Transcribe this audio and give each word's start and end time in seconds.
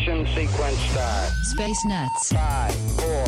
ignition 0.00 0.26
sequence 0.34 0.78
start. 0.78 1.28
Space 1.42 1.84
Nuts. 1.84 2.32
5, 2.32 2.74
4, 2.74 3.26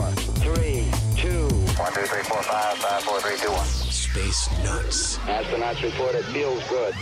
3, 0.55 0.87
2. 1.16 1.48
1, 1.48 1.92
2, 1.92 2.01
3, 2.01 2.23
4, 2.23 2.42
5, 2.42 2.79
5, 2.79 3.02
4, 3.02 3.20
3, 3.20 3.37
2, 3.37 3.51
1. 3.52 3.65
Space 3.66 4.51
Nuts. 4.65 5.19
Astronauts 5.19 5.82
report 5.82 6.15
it 6.15 6.24
feels 6.27 6.66
good. 6.69 6.95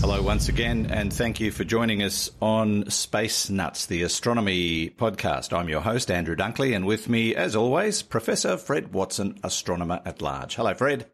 Hello, 0.00 0.22
once 0.22 0.48
again, 0.48 0.86
and 0.90 1.12
thank 1.12 1.40
you 1.40 1.50
for 1.50 1.64
joining 1.64 2.02
us 2.02 2.30
on 2.40 2.88
Space 2.90 3.50
Nuts, 3.50 3.86
the 3.86 4.02
astronomy 4.02 4.90
podcast. 4.90 5.56
I'm 5.56 5.68
your 5.68 5.80
host, 5.80 6.10
Andrew 6.10 6.36
Dunkley, 6.36 6.76
and 6.76 6.86
with 6.86 7.08
me, 7.08 7.34
as 7.34 7.56
always, 7.56 8.02
Professor 8.02 8.56
Fred 8.56 8.92
Watson, 8.92 9.38
astronomer 9.42 10.00
at 10.04 10.22
large. 10.22 10.54
Hello, 10.54 10.74
Fred. 10.74 11.06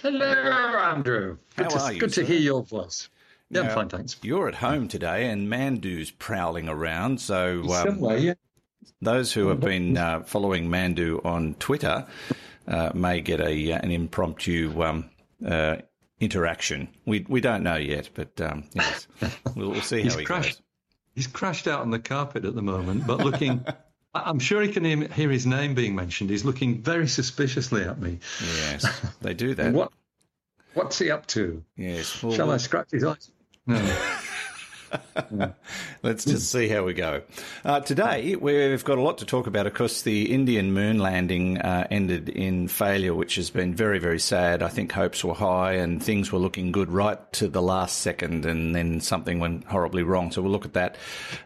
Hello, 0.00 0.24
Andrew. 0.24 1.36
Good, 1.56 1.64
How 1.64 1.76
to, 1.76 1.80
are 1.80 1.92
you, 1.92 2.00
good 2.00 2.14
sir? 2.14 2.22
to 2.22 2.26
hear 2.26 2.40
your 2.40 2.62
voice. 2.62 3.08
Yeah, 3.50 3.62
Now, 3.62 3.74
fine, 3.74 3.88
thanks. 3.88 4.16
You're 4.22 4.48
at 4.48 4.54
home 4.54 4.86
today, 4.88 5.26
and 5.28 5.48
Mandu's 5.48 6.10
prowling 6.10 6.68
around. 6.68 7.20
So, 7.20 7.62
um, 7.64 7.68
Somewhere, 7.68 8.16
yeah. 8.18 8.34
those 9.02 9.32
who 9.32 9.48
have 9.48 9.60
been 9.60 9.96
uh, 9.96 10.22
following 10.22 10.68
Mandu 10.68 11.24
on 11.24 11.54
Twitter 11.54 12.06
uh, 12.68 12.90
may 12.94 13.20
get 13.20 13.40
a 13.40 13.72
uh, 13.72 13.78
an 13.78 13.90
impromptu 13.90 14.80
um, 14.82 15.10
uh, 15.44 15.76
interaction. 16.20 16.88
We 17.06 17.26
we 17.28 17.40
don't 17.40 17.62
know 17.64 17.76
yet, 17.76 18.10
but 18.14 18.40
um, 18.40 18.64
yes, 18.72 19.08
we'll, 19.56 19.70
we'll 19.70 19.80
see 19.80 19.98
how 19.98 20.04
He's 20.04 20.14
he 20.14 20.24
crashed. 20.24 20.58
goes. 20.58 20.62
He's 21.16 21.26
crashed 21.26 21.66
out 21.66 21.80
on 21.80 21.90
the 21.90 21.98
carpet 21.98 22.44
at 22.44 22.54
the 22.54 22.62
moment, 22.62 23.06
but 23.06 23.18
looking. 23.18 23.64
I'm 24.12 24.40
sure 24.40 24.60
he 24.60 24.72
can 24.72 24.84
hear, 24.84 25.06
hear 25.06 25.30
his 25.30 25.46
name 25.46 25.74
being 25.74 25.94
mentioned. 25.94 26.30
He's 26.30 26.44
looking 26.44 26.82
very 26.82 27.06
suspiciously 27.06 27.84
at 27.84 28.00
me. 28.00 28.18
Yes, 28.56 28.84
they 29.20 29.34
do 29.34 29.54
that. 29.54 29.72
What? 29.74 29.92
What's 30.74 30.98
he 30.98 31.10
up 31.12 31.26
to? 31.28 31.64
Yes. 31.76 32.20
Well, 32.22 32.32
Shall 32.32 32.50
I 32.50 32.56
scratch 32.58 32.90
his 32.92 33.04
eyes? 33.04 33.30
No. 33.66 34.19
Let's 36.02 36.24
just 36.24 36.50
see 36.50 36.68
how 36.68 36.84
we 36.84 36.94
go. 36.94 37.22
Uh, 37.64 37.80
today, 37.80 38.36
we've 38.36 38.84
got 38.84 38.98
a 38.98 39.02
lot 39.02 39.18
to 39.18 39.26
talk 39.26 39.46
about. 39.46 39.66
Of 39.66 39.74
course, 39.74 40.02
the 40.02 40.32
Indian 40.32 40.72
moon 40.72 40.98
landing 40.98 41.58
uh, 41.58 41.86
ended 41.90 42.28
in 42.28 42.68
failure, 42.68 43.14
which 43.14 43.36
has 43.36 43.50
been 43.50 43.74
very, 43.74 43.98
very 43.98 44.18
sad. 44.18 44.62
I 44.62 44.68
think 44.68 44.92
hopes 44.92 45.24
were 45.24 45.34
high 45.34 45.74
and 45.74 46.02
things 46.02 46.32
were 46.32 46.38
looking 46.38 46.72
good 46.72 46.90
right 46.90 47.18
to 47.34 47.48
the 47.48 47.62
last 47.62 47.98
second, 47.98 48.46
and 48.46 48.74
then 48.74 49.00
something 49.00 49.38
went 49.38 49.64
horribly 49.64 50.02
wrong. 50.02 50.30
So 50.32 50.42
we'll 50.42 50.52
look 50.52 50.64
at 50.64 50.74
that. 50.74 50.96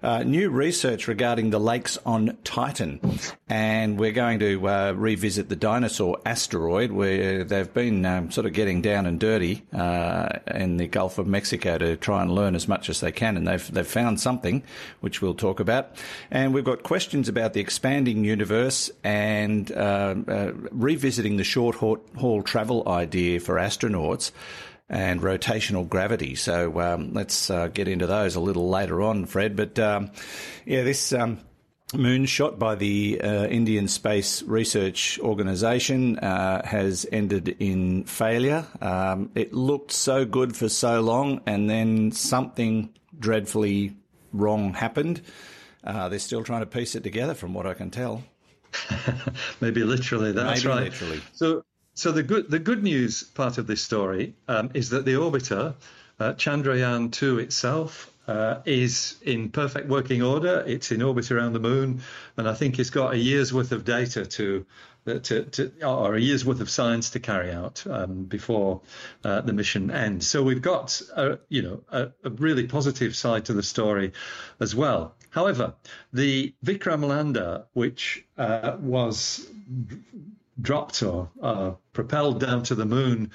Uh, 0.03 0.23
new 0.23 0.51
research 0.51 1.09
regarding 1.09 1.51
the 1.51 1.61
lakes 1.61 1.99
on 2.07 2.37
Titan, 2.45 3.01
and 3.49 3.99
we're 3.99 4.13
going 4.13 4.39
to 4.41 4.69
uh, 4.69 4.93
revisit 4.93 5.49
the 5.49 5.57
dinosaur 5.57 6.19
asteroid, 6.25 6.93
where 6.93 7.45
they've 7.45 7.73
been 7.73 8.07
um, 8.07 8.31
sort 8.31 8.47
of 8.47 8.53
getting 8.53 8.83
down 8.83 9.07
and 9.07 9.21
dirty 9.21 9.65
uh, 9.73 10.29
in 10.47 10.77
the 10.77 10.87
Gulf 10.87 11.19
of 11.19 11.27
Mexico 11.27 11.79
to 11.79 11.97
try 11.97 12.23
and 12.23 12.31
learn 12.31 12.55
as 12.55 12.69
much 12.69 12.89
as 12.89 13.01
they 13.01 13.13
can, 13.13 13.34
and 13.37 13.47
they've 13.47 13.73
they've 13.73 13.87
found 13.87 14.21
something, 14.21 14.63
which 15.01 15.23
we'll 15.23 15.35
talk 15.35 15.61
about. 15.61 15.97
And 16.31 16.55
we've 16.55 16.65
got 16.65 16.83
questions 16.83 17.29
about 17.29 17.53
the 17.53 17.61
expanding 17.61 18.25
universe 18.25 18.91
and 19.03 19.71
uh, 19.73 20.15
uh, 20.27 20.53
revisiting 20.71 21.37
the 21.37 21.45
short 21.45 21.77
haul, 21.77 22.43
travel 22.43 22.89
idea 22.89 23.41
for 23.41 23.57
astronauts 23.57 24.31
and 24.89 25.21
rotational 25.21 25.89
gravity. 25.89 26.35
So 26.35 26.81
um, 26.81 27.13
let's 27.13 27.51
uh, 27.51 27.69
get 27.69 27.89
into 27.89 28.07
those 28.07 28.37
a 28.37 28.41
little 28.41 28.69
later 28.69 29.03
on, 29.03 29.27
Fred. 29.27 29.57
But 29.57 29.79
um, 29.79 30.11
yeah, 30.65 30.83
this. 30.83 31.13
Um, 31.13 31.41
moon 31.93 32.27
shot 32.27 32.59
by 32.59 32.75
the 32.75 33.21
uh, 33.21 33.47
Indian 33.47 33.89
Space 33.89 34.43
Research 34.43 35.19
Organisation 35.21 36.19
uh, 36.19 36.67
has 36.67 37.07
ended 37.13 37.49
in 37.61 38.05
failure. 38.05 38.67
Um, 38.81 39.31
it 39.35 39.53
looked 39.53 39.93
so 39.93 40.25
good 40.25 40.57
for 40.57 40.69
so 40.69 41.01
long, 41.01 41.41
and 41.47 41.69
then 41.69 42.13
something 42.13 42.93
dreadfully 43.19 43.97
wrong 44.33 44.75
happened. 44.75 45.21
Uh, 45.83 46.09
they're 46.09 46.19
still 46.19 46.43
trying 46.43 46.61
to 46.61 46.67
piece 46.67 46.95
it 46.95 47.03
together, 47.03 47.35
from 47.35 47.55
what 47.55 47.67
I 47.67 47.75
can 47.75 47.91
tell. 47.91 48.25
Maybe 49.61 49.85
literally. 49.85 50.33
That's 50.33 50.65
Maybe 50.65 50.75
right. 50.75 50.85
literally. 50.85 51.21
So, 51.33 51.65
so 51.95 52.13
the 52.13 52.23
good 52.23 52.51
the 52.51 52.59
good 52.59 52.83
news 52.83 53.23
part 53.23 53.59
of 53.59 53.67
this 53.67 53.83
story 53.83 54.35
um, 54.49 54.71
is 54.75 54.91
that 54.91 55.05
the 55.05 55.15
orbiter, 55.15 55.75
uh, 56.19 56.33
Chandrayaan 56.33 57.13
two 57.13 57.39
itself, 57.39 58.11
uh, 58.27 58.61
is 58.65 59.17
in 59.23 59.51
perfect 59.51 59.89
working 59.89 60.23
order. 60.23 60.65
It's 60.67 60.91
in 60.93 61.03
orbit 61.03 61.31
around 61.31 61.53
the 61.53 61.61
moon, 61.61 62.03
and 62.37 62.49
I 62.49 62.55
think 62.55 62.79
it's 62.79 62.91
got 62.91 63.15
a 63.15 63.19
year's 63.19 63.53
worth 63.53 63.73
of 63.73 63.85
data 63.85 64.25
to. 64.27 64.67
uh, 65.07 65.19
To, 65.19 65.45
to, 65.45 65.71
or 65.85 66.15
a 66.15 66.21
year's 66.21 66.45
worth 66.47 66.63
of 66.63 66.71
science 66.71 67.11
to 67.11 67.21
carry 67.21 67.53
out 67.53 67.85
um, 67.87 68.25
before 68.25 68.81
uh, 69.23 69.43
the 69.43 69.53
mission 69.53 69.91
ends. 69.91 70.27
So 70.27 70.43
we've 70.43 70.63
got, 70.63 71.03
a, 71.15 71.39
you 71.51 71.61
know, 71.63 71.81
a, 71.91 72.03
a 72.25 72.31
really 72.31 72.67
positive 72.67 73.15
side 73.15 73.45
to 73.45 73.53
the 73.53 73.63
story 73.63 74.13
as 74.61 74.75
well. 74.75 75.15
However, 75.29 75.75
the 76.13 76.55
Vikram 76.65 77.05
lander, 77.07 77.65
which 77.75 78.25
uh, 78.39 78.79
was 78.81 79.47
dropped 80.59 81.03
or 81.03 81.29
uh, 81.43 81.73
propelled 81.93 82.41
down 82.41 82.63
to 82.65 82.75
the 82.75 82.87
moon 82.87 83.31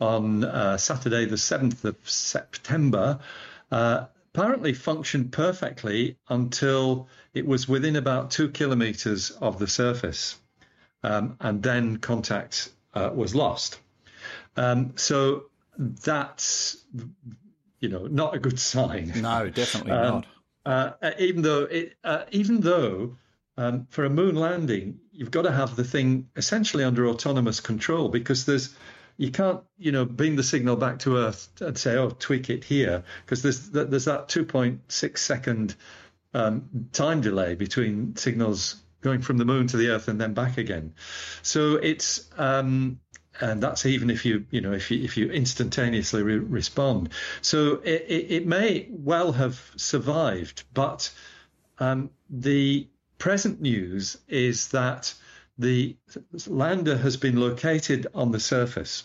on 0.00 0.44
uh, 0.44 0.78
Saturday, 0.78 1.26
the 1.26 1.36
7th 1.36 1.84
of 1.84 1.96
September, 2.04 3.18
uh, 3.70 4.06
apparently 4.32 4.72
functioned 4.72 5.32
perfectly 5.32 6.16
until 6.28 7.08
it 7.34 7.46
was 7.46 7.68
within 7.68 7.96
about 7.96 8.30
two 8.30 8.48
kilometers 8.48 9.30
of 9.30 9.58
the 9.58 9.66
surface. 9.66 10.38
Um, 11.02 11.36
and 11.40 11.62
then 11.62 11.96
contact 11.96 12.70
uh, 12.94 13.10
was 13.14 13.34
lost. 13.34 13.80
Um, 14.56 14.92
so 14.96 15.44
that's, 15.78 16.84
you 17.80 17.88
know, 17.88 18.06
not 18.06 18.34
a 18.34 18.38
good 18.38 18.58
sign. 18.72 19.12
No, 19.16 19.48
definitely 19.48 19.92
Um, 19.92 20.24
not. 20.66 20.96
uh, 21.02 21.10
even 21.18 21.42
though 21.42 21.62
it, 21.64 21.94
uh, 22.04 22.24
even 22.30 22.60
though 22.60 23.16
um, 23.56 23.86
for 23.90 24.04
a 24.04 24.10
moon 24.10 24.34
landing 24.36 25.00
you've 25.12 25.30
got 25.30 25.42
to 25.42 25.52
have 25.52 25.76
the 25.76 25.84
thing 25.84 26.28
essentially 26.36 26.84
under 26.84 27.06
autonomous 27.06 27.60
control 27.60 28.08
because 28.08 28.46
there's 28.46 28.74
you 29.20 29.30
can't 29.30 29.60
you 29.76 29.92
know 29.92 30.06
beam 30.06 30.34
the 30.34 30.42
signal 30.42 30.76
back 30.76 30.98
to 30.98 31.18
earth 31.18 31.50
and 31.60 31.76
say 31.76 31.94
oh 31.94 32.08
tweak 32.08 32.48
it 32.48 32.64
here 32.64 33.04
because 33.24 33.42
there's 33.42 33.68
there's 33.68 34.06
that 34.06 34.28
2.6 34.28 35.18
second 35.18 35.74
um, 36.32 36.88
time 36.92 37.20
delay 37.20 37.54
between 37.54 38.16
signals 38.16 38.76
going 39.02 39.20
from 39.20 39.36
the 39.36 39.44
moon 39.44 39.66
to 39.66 39.76
the 39.76 39.90
earth 39.90 40.08
and 40.08 40.20
then 40.20 40.32
back 40.32 40.56
again. 40.58 40.94
So 41.42 41.74
it's 41.76 42.30
um, 42.38 43.00
and 43.40 43.62
that's 43.62 43.84
even 43.84 44.08
if 44.08 44.24
you 44.24 44.46
you 44.50 44.62
know 44.62 44.72
if 44.72 44.90
you 44.90 45.02
if 45.04 45.18
you 45.18 45.30
instantaneously 45.30 46.22
re- 46.22 46.38
respond. 46.38 47.10
So 47.42 47.74
it, 47.84 48.06
it, 48.08 48.30
it 48.30 48.46
may 48.46 48.88
well 48.90 49.32
have 49.32 49.60
survived 49.76 50.64
but 50.72 51.12
um, 51.78 52.10
the 52.30 52.88
present 53.18 53.60
news 53.60 54.16
is 54.28 54.68
that 54.68 55.12
the 55.58 55.94
lander 56.46 56.96
has 56.96 57.18
been 57.18 57.38
located 57.38 58.06
on 58.14 58.32
the 58.32 58.40
surface 58.40 59.04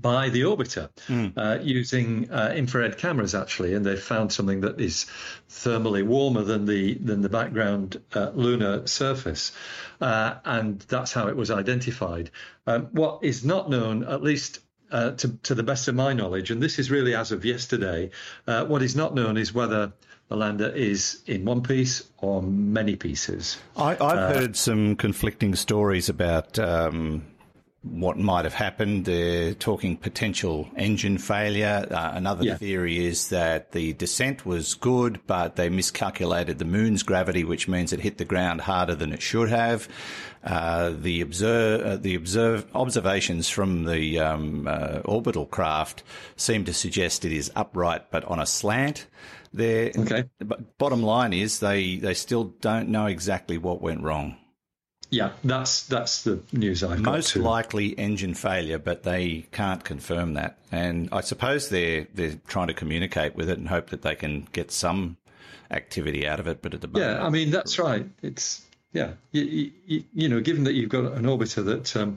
by 0.00 0.28
the 0.28 0.42
orbiter 0.42 0.88
uh, 1.36 1.58
using 1.62 2.30
uh, 2.30 2.52
infrared 2.54 2.98
cameras 2.98 3.34
actually 3.34 3.74
and 3.74 3.84
they've 3.84 4.02
found 4.02 4.32
something 4.32 4.60
that 4.60 4.80
is 4.80 5.06
thermally 5.48 6.04
warmer 6.04 6.42
than 6.42 6.66
the 6.66 6.94
than 6.94 7.20
the 7.22 7.28
background 7.28 8.00
uh, 8.14 8.30
lunar 8.34 8.86
surface. 8.86 9.52
Uh, 10.00 10.34
and 10.44 10.80
that's 10.80 11.12
how 11.12 11.28
it 11.28 11.36
was 11.36 11.50
identified. 11.50 12.30
Um, 12.66 12.86
what 12.92 13.24
is 13.24 13.44
not 13.44 13.68
known 13.68 14.04
at 14.04 14.22
least 14.22 14.60
uh, 14.90 15.10
to, 15.12 15.28
to 15.42 15.54
the 15.54 15.62
best 15.62 15.88
of 15.88 15.94
my 15.94 16.12
knowledge, 16.12 16.50
and 16.50 16.62
this 16.62 16.78
is 16.78 16.90
really 16.90 17.14
as 17.14 17.32
of 17.32 17.44
yesterday, 17.44 18.10
uh, 18.46 18.64
what 18.64 18.82
is 18.82 18.96
not 18.96 19.14
known 19.14 19.36
is 19.36 19.52
whether 19.52 19.92
the 20.28 20.36
lander 20.36 20.68
is 20.68 21.22
in 21.26 21.44
one 21.44 21.62
piece 21.62 22.04
or 22.18 22.42
many 22.42 22.96
pieces. 22.96 23.58
I, 23.76 23.96
I've 24.00 24.36
heard 24.36 24.56
some 24.56 24.96
conflicting 24.96 25.54
stories 25.54 26.08
about 26.08 26.58
um, 26.58 27.22
what 27.82 28.18
might 28.18 28.44
have 28.44 28.54
happened. 28.54 29.04
They're 29.04 29.54
talking 29.54 29.96
potential 29.96 30.68
engine 30.76 31.16
failure. 31.16 31.86
Uh, 31.90 32.10
another 32.14 32.44
Yeah. 32.44 32.56
theory 32.56 33.06
is 33.06 33.28
that 33.28 33.70
the 33.72 33.92
descent 33.92 34.44
was 34.44 34.74
good, 34.74 35.20
but 35.26 35.54
they 35.56 35.68
miscalculated 35.68 36.58
the 36.58 36.64
moon's 36.64 37.02
gravity, 37.04 37.44
which 37.44 37.68
means 37.68 37.92
it 37.92 38.00
hit 38.00 38.18
the 38.18 38.24
ground 38.24 38.62
harder 38.62 38.94
than 38.96 39.12
it 39.12 39.22
should 39.22 39.48
have. 39.48 39.88
Uh, 40.44 40.90
the 41.00 41.20
observe, 41.20 41.80
uh, 41.86 41.96
the 41.96 42.14
observe 42.16 42.66
observations 42.74 43.48
from 43.48 43.84
the 43.84 44.18
um, 44.18 44.66
uh, 44.68 45.00
orbital 45.04 45.46
craft 45.46 46.02
seem 46.36 46.64
to 46.64 46.72
suggest 46.72 47.24
it 47.24 47.32
is 47.32 47.50
upright 47.54 48.10
but 48.10 48.24
on 48.24 48.40
a 48.40 48.46
slant. 48.46 49.06
They're, 49.52 49.92
Okay. 49.96 50.24
But 50.40 50.78
bottom 50.78 51.02
line 51.02 51.32
is 51.32 51.60
they, 51.60 51.96
they 51.96 52.14
still 52.14 52.44
don't 52.60 52.88
know 52.88 53.06
exactly 53.06 53.56
what 53.56 53.80
went 53.80 54.02
wrong. 54.02 54.36
Yeah, 55.10 55.32
that's 55.42 55.84
that's 55.84 56.22
the 56.22 56.40
news 56.52 56.84
I've 56.84 57.00
Most 57.00 57.34
likely 57.34 57.98
engine 57.98 58.34
failure, 58.34 58.78
but 58.78 59.04
they 59.04 59.46
can't 59.52 59.82
confirm 59.82 60.34
that. 60.34 60.58
And 60.70 61.08
I 61.12 61.22
suppose 61.22 61.70
they're 61.70 62.06
they're 62.14 62.38
trying 62.46 62.68
to 62.68 62.74
communicate 62.74 63.34
with 63.34 63.48
it 63.48 63.58
and 63.58 63.68
hope 63.68 63.88
that 63.90 64.02
they 64.02 64.14
can 64.14 64.46
get 64.52 64.70
some 64.70 65.16
activity 65.70 66.26
out 66.26 66.40
of 66.40 66.46
it. 66.46 66.60
But 66.60 66.74
at 66.74 66.82
the 66.82 66.88
moment, 66.88 67.20
Yeah, 67.20 67.26
I 67.26 67.30
mean 67.30 67.50
that's 67.50 67.78
right. 67.78 68.06
It's 68.22 68.62
yeah, 68.92 69.12
you, 69.32 69.70
you, 69.86 70.04
you 70.14 70.28
know, 70.28 70.40
given 70.40 70.64
that 70.64 70.74
you've 70.74 70.90
got 70.90 71.12
an 71.12 71.24
orbiter 71.24 71.64
that 71.64 71.96
um, 71.96 72.16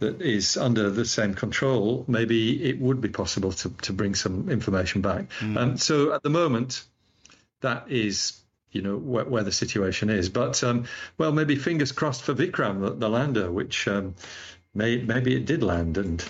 that 0.00 0.20
is 0.20 0.58
under 0.58 0.90
the 0.90 1.06
same 1.06 1.34
control, 1.34 2.04
maybe 2.06 2.62
it 2.62 2.78
would 2.78 3.00
be 3.00 3.08
possible 3.08 3.52
to 3.52 3.70
to 3.82 3.94
bring 3.94 4.14
some 4.14 4.50
information 4.50 5.00
back. 5.00 5.26
Um, 5.40 5.78
so 5.78 6.12
at 6.12 6.22
the 6.22 6.30
moment, 6.30 6.84
that 7.62 7.90
is. 7.90 8.39
You 8.72 8.82
know 8.82 8.96
where, 8.96 9.24
where 9.24 9.42
the 9.42 9.52
situation 9.52 10.10
is, 10.10 10.28
but 10.28 10.62
um, 10.62 10.84
well, 11.18 11.32
maybe 11.32 11.56
fingers 11.56 11.92
crossed 11.92 12.22
for 12.22 12.34
Vikram, 12.34 12.80
the, 12.80 12.90
the 12.90 13.08
lander, 13.08 13.50
which 13.50 13.88
um, 13.88 14.14
may, 14.74 14.98
maybe 14.98 15.34
it 15.34 15.44
did 15.44 15.62
land, 15.62 15.98
and 15.98 16.24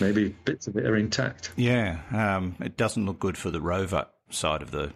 maybe 0.00 0.34
bits 0.44 0.66
of 0.66 0.76
it 0.76 0.84
are 0.84 0.96
intact. 0.96 1.50
yeah, 1.56 2.00
um, 2.12 2.56
it 2.60 2.76
doesn't 2.76 3.06
look 3.06 3.18
good 3.18 3.38
for 3.38 3.50
the 3.50 3.60
rover 3.60 4.06
side 4.30 4.62
of 4.62 4.70
the. 4.70 4.92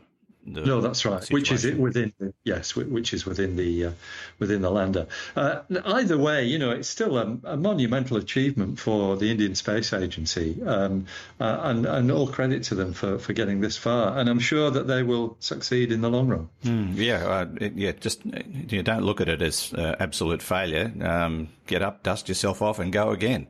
The 0.47 0.63
No, 0.63 0.81
that's 0.81 1.05
right. 1.05 1.27
Which 1.31 1.53
is 1.53 1.65
it 1.65 1.79
within? 1.79 2.13
The, 2.19 2.33
yes, 2.45 2.75
which 2.75 3.13
is 3.13 3.27
within 3.27 3.57
the 3.57 3.87
uh, 3.87 3.91
within 4.39 4.63
the 4.63 4.71
lander. 4.71 5.07
Uh, 5.37 5.61
either 5.85 6.17
way, 6.19 6.45
you 6.45 6.59
know, 6.59 6.71
it's 6.71 6.89
still 6.89 7.19
a, 7.19 7.39
a 7.45 7.57
monumental 7.57 8.17
achievement 8.17 8.79
for 8.79 9.17
the 9.17 9.31
Indian 9.31 9.55
Space 9.55 9.93
Agency, 9.93 10.63
um, 10.65 11.07
uh, 11.41 11.61
and 11.63 11.87
and 11.87 12.11
all 12.11 12.27
credit 12.27 12.63
to 12.65 12.75
them 12.75 12.93
for, 12.93 13.19
for 13.19 13.33
getting 13.33 13.61
this 13.61 13.77
far. 13.77 14.19
And 14.19 14.29
I'm 14.29 14.41
sure 14.41 14.71
that 14.71 14.87
they 14.87 15.03
will 15.03 15.37
succeed 15.41 15.93
in 15.93 16.01
the 16.01 16.11
long 16.11 16.29
run. 16.29 16.49
Mm, 16.65 16.97
yeah, 16.97 17.27
uh, 17.27 17.69
yeah. 17.75 17.93
Just 17.93 18.23
uh, 18.27 18.41
you 18.47 18.83
don't 18.83 19.03
look 19.03 19.21
at 19.21 19.29
it 19.29 19.43
as 19.43 19.73
uh, 19.75 19.97
absolute 20.01 20.43
failure. 20.43 20.93
Um, 21.01 21.49
get 21.67 21.83
up, 21.83 22.03
dust 22.03 22.29
yourself 22.29 22.63
off, 22.63 22.79
and 22.79 22.93
go 22.93 23.11
again. 23.11 23.47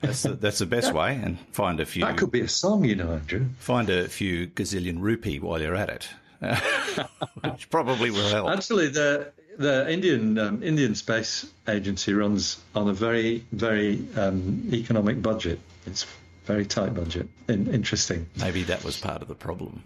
That's 0.00 0.22
the, 0.22 0.30
that's 0.34 0.58
the 0.58 0.66
best 0.66 0.92
way. 0.94 1.14
And 1.22 1.38
find 1.52 1.78
a 1.78 1.86
few 1.86 2.04
That 2.04 2.16
could 2.16 2.32
be 2.32 2.40
a 2.40 2.48
song, 2.48 2.84
you 2.84 2.96
know, 2.96 3.12
Andrew. 3.12 3.46
find 3.58 3.88
a 3.88 4.08
few 4.08 4.48
gazillion 4.48 5.00
rupee 5.00 5.38
while 5.38 5.60
you're 5.60 5.76
at 5.76 5.88
it, 5.88 6.08
which 7.42 7.70
probably 7.70 8.10
will 8.10 8.28
help. 8.28 8.50
Actually, 8.50 8.88
the 8.88 9.32
the 9.58 9.90
Indian 9.90 10.38
um, 10.38 10.62
Indian 10.62 10.94
Space 10.94 11.46
Agency 11.68 12.14
runs 12.14 12.58
on 12.74 12.88
a 12.88 12.92
very 12.92 13.44
very 13.52 14.04
um, 14.16 14.68
economic 14.72 15.22
budget. 15.22 15.60
It's 15.86 16.04
a 16.04 16.06
very 16.46 16.66
tight 16.66 16.94
budget. 16.94 17.28
In, 17.48 17.72
interesting. 17.72 18.26
Maybe 18.36 18.64
that 18.64 18.84
was 18.84 18.98
part 18.98 19.22
of 19.22 19.28
the 19.28 19.34
problem. 19.34 19.82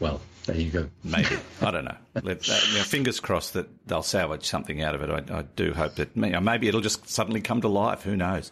Well, 0.00 0.20
there 0.46 0.56
you 0.56 0.70
go. 0.70 0.88
Maybe 1.04 1.36
I 1.60 1.70
don't 1.70 1.84
know. 1.84 1.96
Let, 2.14 2.48
uh, 2.48 2.58
you 2.70 2.78
know, 2.78 2.84
fingers 2.84 3.20
crossed 3.20 3.52
that 3.54 3.68
they'll 3.86 4.02
salvage 4.02 4.44
something 4.44 4.82
out 4.82 4.94
of 4.94 5.02
it. 5.02 5.30
I, 5.30 5.38
I 5.38 5.42
do 5.42 5.72
hope 5.72 5.96
that 5.96 6.10
you 6.14 6.30
know, 6.30 6.40
maybe 6.40 6.68
it'll 6.68 6.80
just 6.80 7.08
suddenly 7.08 7.40
come 7.40 7.60
to 7.60 7.68
life. 7.68 8.02
Who 8.02 8.16
knows? 8.16 8.50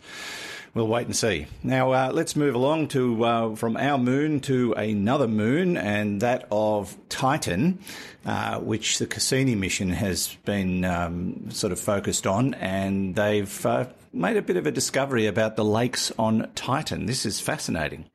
We'll 0.73 0.87
wait 0.87 1.07
and 1.07 1.17
see. 1.17 1.47
Now 1.65 1.91
uh, 1.91 2.11
let's 2.13 2.37
move 2.37 2.55
along 2.55 2.89
to 2.89 3.25
uh, 3.25 3.57
from 3.57 3.77
our 3.77 3.99
moon 3.99 4.39
to 4.43 4.73
another 4.75 5.27
moon, 5.27 5.77
and 5.77 6.21
that 6.21 6.47
of 6.53 6.97
Titan, 7.09 7.81
uh, 8.25 8.61
which 8.61 8.99
the 8.99 9.07
Cassini 9.07 9.57
mission 9.57 9.91
has 9.91 10.37
been 10.45 10.85
um, 10.85 11.51
sort 11.51 11.73
of 11.73 11.81
focused 11.81 12.25
on, 12.27 12.55
and 12.55 13.17
they've 13.17 13.67
uh, 13.67 13.87
made 14.13 14.37
a 14.37 14.43
bit 14.43 14.57
of 14.57 14.67
a 14.67 14.71
discovery 14.71 15.27
about 15.27 15.57
the 15.57 15.65
lakes 15.65 16.13
on 16.19 16.49
Titan. 16.55 17.07
This 17.07 17.27
is 17.27 17.41
fascinating. 17.41 18.10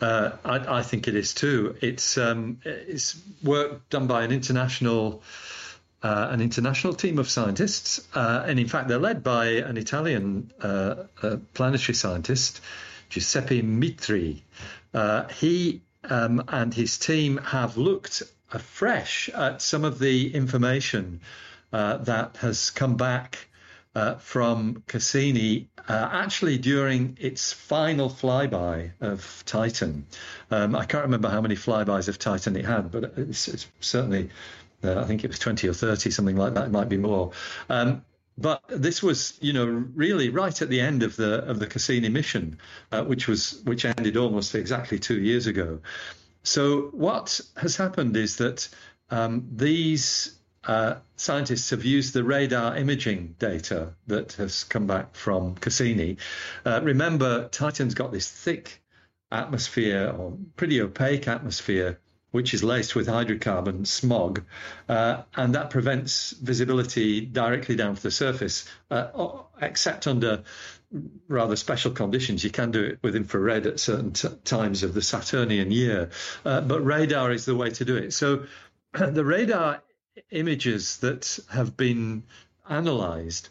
Uh, 0.00 0.32
I, 0.44 0.78
I 0.78 0.82
think 0.82 1.08
it 1.08 1.14
is 1.14 1.32
too. 1.32 1.76
It's 1.80 2.18
um, 2.18 2.58
it's 2.64 3.20
work 3.42 3.88
done 3.88 4.06
by 4.06 4.24
an 4.24 4.32
international 4.32 5.22
uh, 6.02 6.28
an 6.30 6.40
international 6.40 6.94
team 6.94 7.18
of 7.18 7.28
scientists, 7.28 8.06
uh, 8.14 8.44
and 8.46 8.60
in 8.60 8.68
fact, 8.68 8.88
they're 8.88 8.98
led 8.98 9.22
by 9.22 9.46
an 9.46 9.76
Italian 9.76 10.52
uh, 10.60 11.04
planetary 11.54 11.94
scientist, 11.94 12.60
Giuseppe 13.08 13.62
Mitri. 13.62 14.44
Uh, 14.92 15.28
he 15.28 15.80
um, 16.04 16.44
and 16.48 16.74
his 16.74 16.98
team 16.98 17.38
have 17.38 17.76
looked 17.76 18.22
afresh 18.52 19.28
at 19.30 19.62
some 19.62 19.84
of 19.84 19.98
the 19.98 20.32
information 20.34 21.20
that 21.72 22.36
has 22.38 22.70
come 22.70 22.96
back 22.96 23.48
uh, 23.96 24.16
from 24.16 24.82
Cassini 24.86 25.70
uh, 25.88 26.10
actually 26.12 26.58
during 26.58 27.16
its 27.18 27.54
final 27.54 28.10
flyby 28.10 28.90
of 29.00 29.42
Titan. 29.46 30.06
Um, 30.50 30.76
I 30.76 30.84
can't 30.84 31.04
remember 31.04 31.30
how 31.30 31.40
many 31.40 31.54
flybys 31.54 32.06
of 32.08 32.18
Titan 32.18 32.56
it 32.56 32.66
had, 32.66 32.90
but 32.90 33.14
it's, 33.16 33.48
it's 33.48 33.66
certainly, 33.80 34.28
uh, 34.84 35.00
I 35.00 35.04
think 35.04 35.24
it 35.24 35.28
was 35.28 35.38
20 35.38 35.66
or 35.66 35.72
30, 35.72 36.10
something 36.10 36.36
like 36.36 36.52
that. 36.52 36.66
It 36.66 36.72
might 36.72 36.90
be 36.90 36.98
more. 36.98 37.32
Um, 37.70 38.04
but 38.36 38.62
this 38.68 39.02
was, 39.02 39.38
you 39.40 39.54
know, 39.54 39.64
really 39.64 40.28
right 40.28 40.60
at 40.60 40.68
the 40.68 40.82
end 40.82 41.02
of 41.02 41.16
the 41.16 41.42
of 41.44 41.58
the 41.58 41.66
Cassini 41.66 42.10
mission, 42.10 42.58
uh, 42.92 43.02
which 43.02 43.26
was 43.26 43.62
which 43.64 43.86
ended 43.86 44.18
almost 44.18 44.54
exactly 44.54 44.98
two 44.98 45.18
years 45.18 45.46
ago. 45.46 45.80
So 46.42 46.90
what 46.92 47.40
has 47.56 47.76
happened 47.76 48.14
is 48.14 48.36
that 48.36 48.68
um, 49.10 49.48
these 49.56 50.36
uh, 50.66 50.96
scientists 51.16 51.70
have 51.70 51.84
used 51.84 52.12
the 52.12 52.24
radar 52.24 52.76
imaging 52.76 53.34
data 53.38 53.94
that 54.06 54.32
has 54.34 54.64
come 54.64 54.86
back 54.86 55.14
from 55.14 55.54
Cassini. 55.54 56.18
Uh, 56.64 56.80
remember, 56.82 57.48
Titan's 57.48 57.94
got 57.94 58.12
this 58.12 58.30
thick 58.30 58.82
atmosphere, 59.30 60.14
or 60.16 60.36
pretty 60.56 60.80
opaque 60.80 61.28
atmosphere, 61.28 61.98
which 62.30 62.52
is 62.52 62.62
laced 62.62 62.94
with 62.94 63.06
hydrocarbon 63.06 63.86
smog, 63.86 64.42
uh, 64.88 65.22
and 65.34 65.54
that 65.54 65.70
prevents 65.70 66.32
visibility 66.32 67.20
directly 67.20 67.76
down 67.76 67.94
to 67.94 68.02
the 68.02 68.10
surface, 68.10 68.68
uh, 68.90 69.08
except 69.60 70.06
under 70.06 70.42
rather 71.28 71.56
special 71.56 71.92
conditions. 71.92 72.44
You 72.44 72.50
can 72.50 72.70
do 72.70 72.82
it 72.82 72.98
with 73.02 73.16
infrared 73.16 73.66
at 73.66 73.80
certain 73.80 74.12
t- 74.12 74.28
times 74.44 74.82
of 74.82 74.94
the 74.94 75.02
Saturnian 75.02 75.70
year, 75.70 76.10
uh, 76.44 76.60
but 76.60 76.84
radar 76.84 77.32
is 77.32 77.44
the 77.44 77.56
way 77.56 77.70
to 77.70 77.84
do 77.84 77.96
it. 77.96 78.12
So 78.12 78.44
the 78.92 79.24
radar 79.24 79.82
images 80.30 80.98
that 80.98 81.38
have 81.50 81.76
been 81.76 82.22
analyzed 82.68 83.48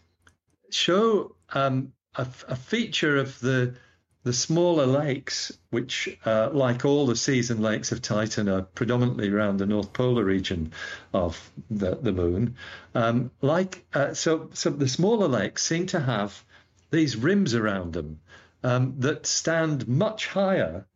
show 0.69 1.35
um, 1.53 1.93
a, 2.15 2.27
a 2.47 2.55
feature 2.55 3.17
of 3.17 3.39
the 3.39 3.75
the 4.23 4.33
smaller 4.33 4.87
lakes, 4.87 5.55
which, 5.69 6.17
uh, 6.25 6.49
like 6.51 6.83
all 6.83 7.05
the 7.05 7.15
season 7.15 7.61
lakes 7.61 7.91
of 7.91 8.01
Titan, 8.01 8.49
are 8.49 8.63
predominantly 8.63 9.29
around 9.29 9.57
the 9.57 9.67
North 9.67 9.93
Polar 9.93 10.23
region 10.23 10.73
of 11.13 11.51
the, 11.69 11.95
the 11.95 12.11
moon. 12.11 12.55
Um, 12.95 13.29
like 13.41 13.85
uh, 13.93 14.15
so, 14.15 14.49
so 14.53 14.71
the 14.71 14.87
smaller 14.87 15.27
lakes 15.27 15.63
seem 15.63 15.85
to 15.87 15.99
have 15.99 16.43
these 16.89 17.15
rims 17.15 17.53
around 17.53 17.93
them 17.93 18.19
um, 18.63 18.95
that 18.97 19.27
stand 19.27 19.87
much 19.87 20.25
higher 20.25 20.87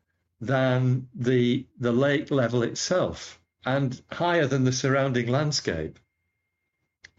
than 0.42 1.08
the 1.14 1.68
the 1.80 1.92
lake 1.92 2.32
level 2.32 2.64
itself 2.64 3.40
and 3.76 4.02
higher 4.12 4.48
than 4.48 4.64
the 4.64 4.72
surrounding 4.72 5.28
landscape. 5.28 6.00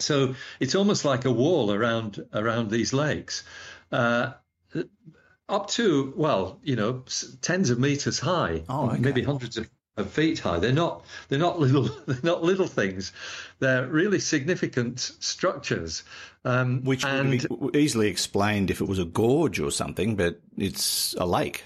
So 0.01 0.35
it's 0.59 0.75
almost 0.75 1.05
like 1.05 1.25
a 1.25 1.31
wall 1.31 1.73
around 1.73 2.25
around 2.33 2.71
these 2.71 2.93
lakes, 2.93 3.45
uh, 3.93 4.33
up 5.49 5.69
to 5.71 6.13
well, 6.17 6.59
you 6.63 6.77
know, 6.77 7.05
tens 7.43 7.71
of 7.71 7.79
meters 7.79 8.19
high, 8.19 8.63
Oh, 8.69 8.91
okay. 8.91 8.99
maybe 8.99 9.23
hundreds 9.23 9.59
of, 9.59 9.69
of 9.97 10.11
feet 10.11 10.39
high. 10.39 10.59
They're 10.59 10.73
not 10.73 11.05
they're 11.29 11.39
not 11.39 11.61
little 11.61 11.85
they're 12.07 12.19
not 12.23 12.43
little 12.43 12.67
things. 12.67 13.13
They're 13.61 13.87
really 13.87 14.19
significant 14.21 14.99
structures. 15.01 16.03
Um, 16.45 16.83
Which 16.83 17.05
and 17.05 17.47
would 17.51 17.73
be 17.73 17.79
easily 17.79 18.09
explained 18.09 18.71
if 18.71 18.81
it 18.81 18.89
was 18.89 18.99
a 18.99 19.05
gorge 19.05 19.61
or 19.61 19.71
something, 19.71 20.17
but 20.17 20.41
it's 20.57 21.15
a 21.19 21.27
lake. 21.27 21.65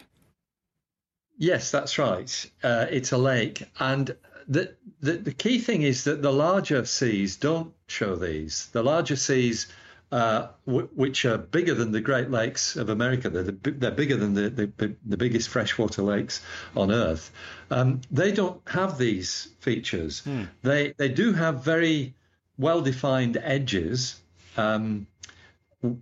Yes, 1.39 1.71
that's 1.71 1.99
right. 1.99 2.51
Uh, 2.63 2.87
it's 2.91 3.13
a 3.13 3.19
lake, 3.19 3.65
and 3.81 4.17
the, 4.49 4.75
the 5.01 5.13
the 5.13 5.33
key 5.33 5.59
thing 5.59 5.83
is 5.83 6.05
that 6.05 6.23
the 6.23 6.33
larger 6.33 6.85
seas 6.85 7.37
don't 7.37 7.73
show 7.87 8.17
these. 8.17 8.69
The 8.73 8.83
larger 8.83 9.17
seas, 9.17 9.67
uh, 10.13 10.49
w- 10.67 10.89
which 10.95 11.25
are 11.25 11.39
bigger 11.39 11.75
than 11.75 11.93
the 11.93 12.01
Great 12.01 12.31
Lakes 12.31 12.77
of 12.77 12.89
America, 12.89 13.31
they're 13.31 13.43
the, 13.43 13.71
they're 13.71 13.91
bigger 13.91 14.17
than 14.17 14.35
the, 14.35 14.51
the 14.51 14.97
the 15.05 15.17
biggest 15.17 15.49
freshwater 15.49 16.03
lakes 16.03 16.43
on 16.77 16.91
Earth. 16.91 17.31
Um, 17.71 18.01
they 18.11 18.33
don't 18.33 18.61
have 18.69 18.99
these 18.99 19.49
features. 19.61 20.23
They 20.63 20.95
they 20.97 21.09
do 21.09 21.33
have 21.33 21.65
very 21.65 22.15
well 22.59 22.81
defined 22.81 23.37
edges. 23.37 24.21
Um, 24.57 25.07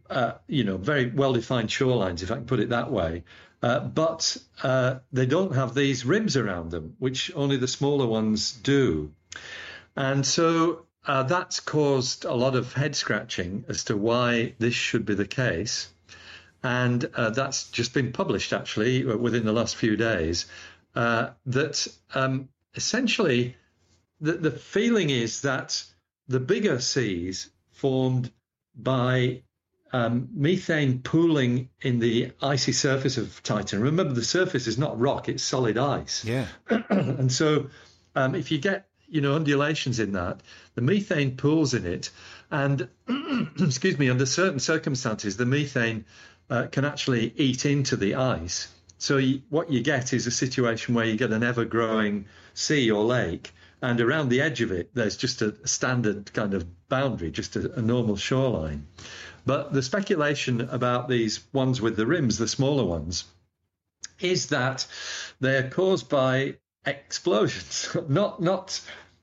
uh, 0.09 0.33
you 0.47 0.63
know, 0.63 0.77
very 0.77 1.07
well-defined 1.07 1.69
shorelines, 1.69 2.23
if 2.23 2.31
I 2.31 2.37
can 2.37 2.45
put 2.45 2.61
it 2.61 2.69
that 2.69 2.91
way. 2.93 3.25
Uh, 3.62 3.81
but 3.81 4.37
uh, 4.62 4.97
they 5.12 5.26
don't 5.26 5.54
have 5.54 5.75
these 5.75 6.04
rims 6.04 6.37
around 6.37 6.71
them, 6.71 6.97
which 6.99 7.31
only 7.35 7.57
the 7.57 7.69
smaller 7.69 8.07
ones 8.07 8.52
do. 8.52 9.12
And 9.97 10.26
so 10.26 10.87
uh, 11.07 11.23
that's 11.23 11.61
caused 11.61 12.25
a 12.25 12.35
lot 12.35 12.57
of 12.57 12.73
head 12.73 12.97
scratching 12.97 13.64
as 13.69 13.85
to 13.85 13.97
why 13.97 14.54
this 14.59 14.75
should 14.75 15.04
be 15.04 15.14
the 15.14 15.26
case. 15.26 15.88
And 16.64 17.04
uh, 17.14 17.31
that's 17.31 17.71
just 17.71 17.95
been 17.95 18.12
published 18.12 18.52
actually 18.52 19.04
within 19.04 19.45
the 19.45 19.52
last 19.52 19.76
few 19.76 19.97
days. 19.97 20.47
uh, 20.95 21.31
that 21.47 21.87
um, 22.14 22.49
essentially 22.75 23.57
the, 24.21 24.33
the 24.33 24.50
feeling 24.50 25.11
is 25.11 25.42
that 25.42 25.83
the 26.28 26.40
bigger 26.40 26.81
seas 26.81 27.50
formed 27.71 28.31
by 28.75 29.42
um, 29.93 30.29
methane 30.33 31.01
pooling 31.01 31.69
in 31.81 31.99
the 31.99 32.33
icy 32.41 32.73
surface 32.73 33.19
of 33.19 33.43
Titan. 33.43 33.81
Remember, 33.81 34.15
the 34.15 34.25
surface 34.25 34.67
is 34.67 34.79
not 34.79 34.99
rock; 34.99 35.29
it's 35.29 35.43
solid 35.43 35.77
ice. 35.77 36.25
Yeah. 36.25 36.47
and 36.89 37.31
so, 37.31 37.69
um, 38.15 38.35
if 38.35 38.51
you 38.51 38.59
get 38.59 38.89
you 39.09 39.21
know 39.21 39.35
undulations 39.35 40.01
in 40.01 40.13
that, 40.13 40.41
the 40.75 40.83
methane 40.83 41.37
pools 41.37 41.75
in 41.75 41.87
it, 41.87 42.11
and 42.51 42.89
excuse 43.61 43.99
me, 43.99 44.09
under 44.09 44.27
certain 44.27 44.61
circumstances, 44.61 45.37
the 45.37 45.47
methane 45.47 46.05
uh, 46.49 46.67
can 46.71 46.85
actually 46.85 47.33
eat 47.37 47.67
into 47.67 47.97
the 47.97 48.15
ice. 48.15 48.69
So 48.99 49.17
you, 49.17 49.43
what 49.51 49.71
you 49.71 49.83
get 49.83 50.13
is 50.13 50.27
a 50.27 50.31
situation 50.31 50.95
where 50.95 51.05
you 51.05 51.17
get 51.17 51.33
an 51.33 51.43
ever-growing 51.43 52.27
sea 52.55 52.91
or 52.91 53.05
lake, 53.05 53.53
and 53.83 54.01
around 54.01 54.29
the 54.29 54.41
edge 54.41 54.61
of 54.61 54.71
it, 54.71 54.95
there's 54.95 55.17
just 55.17 55.43
a 55.43 55.67
standard 55.67 56.33
kind 56.33 56.55
of 56.55 56.89
boundary, 56.89 57.33
just 57.33 57.57
a, 57.57 57.73
a 57.75 57.83
normal 57.83 58.17
shoreline. 58.17 58.87
But 59.45 59.73
the 59.73 59.83
speculation 59.83 60.61
about 60.61 61.09
these 61.09 61.41
ones 61.53 61.81
with 61.81 61.97
the 61.97 62.07
rims, 62.07 62.39
the 62.39 62.47
smaller 62.47 62.85
ones, 62.85 63.25
is 64.21 64.47
that 64.47 64.87
they're 65.41 65.69
caused 65.69 66.09
by 66.09 66.55
explosions, 66.87 67.95
not 68.09 68.41
not 68.41 68.81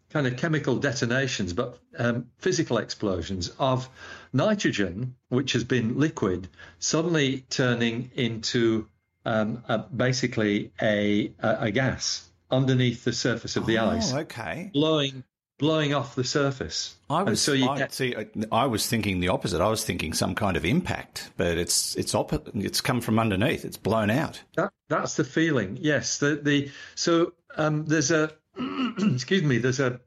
kind 0.10 0.28
of 0.28 0.36
chemical 0.36 0.76
detonations, 0.76 1.54
but 1.54 1.80
um, 1.98 2.26
physical 2.40 2.80
explosions 2.80 3.50
of 3.60 3.88
nitrogen, 4.34 5.16
which 5.30 5.54
has 5.54 5.64
been 5.64 6.00
liquid, 6.00 6.50
suddenly 6.80 7.46
turning 7.50 8.12
into 8.16 8.88
um, 9.24 9.64
a, 9.70 9.78
basically 9.78 10.72
a, 10.82 11.32
a, 11.40 11.58
a 11.62 11.72
gas 11.72 12.29
underneath 12.52 13.04
the 13.04 13.14
surface 13.14 13.56
of 13.56 13.66
the 13.66 13.78
oh, 13.78 13.90
ice, 13.90 14.14
okay. 14.14 14.70
blowing 14.74 15.24
blowing 15.60 15.94
off 15.94 16.16
the 16.16 16.24
surface. 16.24 16.96
I 17.10 17.22
was 17.22 17.42
so 17.42 17.54
you 17.54 17.70
I, 17.70 17.78
get- 17.78 17.94
see. 17.94 18.16
I, 18.16 18.28
I 18.52 18.66
was 18.66 18.88
thinking 18.88 19.20
the 19.20 19.28
opposite. 19.28 19.62
I 19.62 19.70
was 19.70 19.84
thinking 19.84 20.14
some 20.14 20.34
kind 20.34 20.58
of 20.58 20.66
impact, 20.66 21.30
but 21.38 21.58
it's 21.58 21.96
it's 21.96 22.16
opposite. 22.16 22.56
It's 22.56 22.82
come 22.82 23.02
from 23.02 23.20
underneath. 23.20 23.66
It's 23.66 23.78
blown 23.78 24.10
out. 24.10 24.42
That 24.56 24.72
that's 24.88 25.16
the 25.16 25.24
feeling. 25.24 25.78
Yes. 25.80 26.18
The 26.18 26.38
the 26.38 26.72
so 26.96 27.34
um, 27.58 27.86
there's 27.86 28.10
a 28.10 28.32
excuse 28.58 29.44
me. 29.44 29.60
There's 29.60 29.80
a 29.80 30.00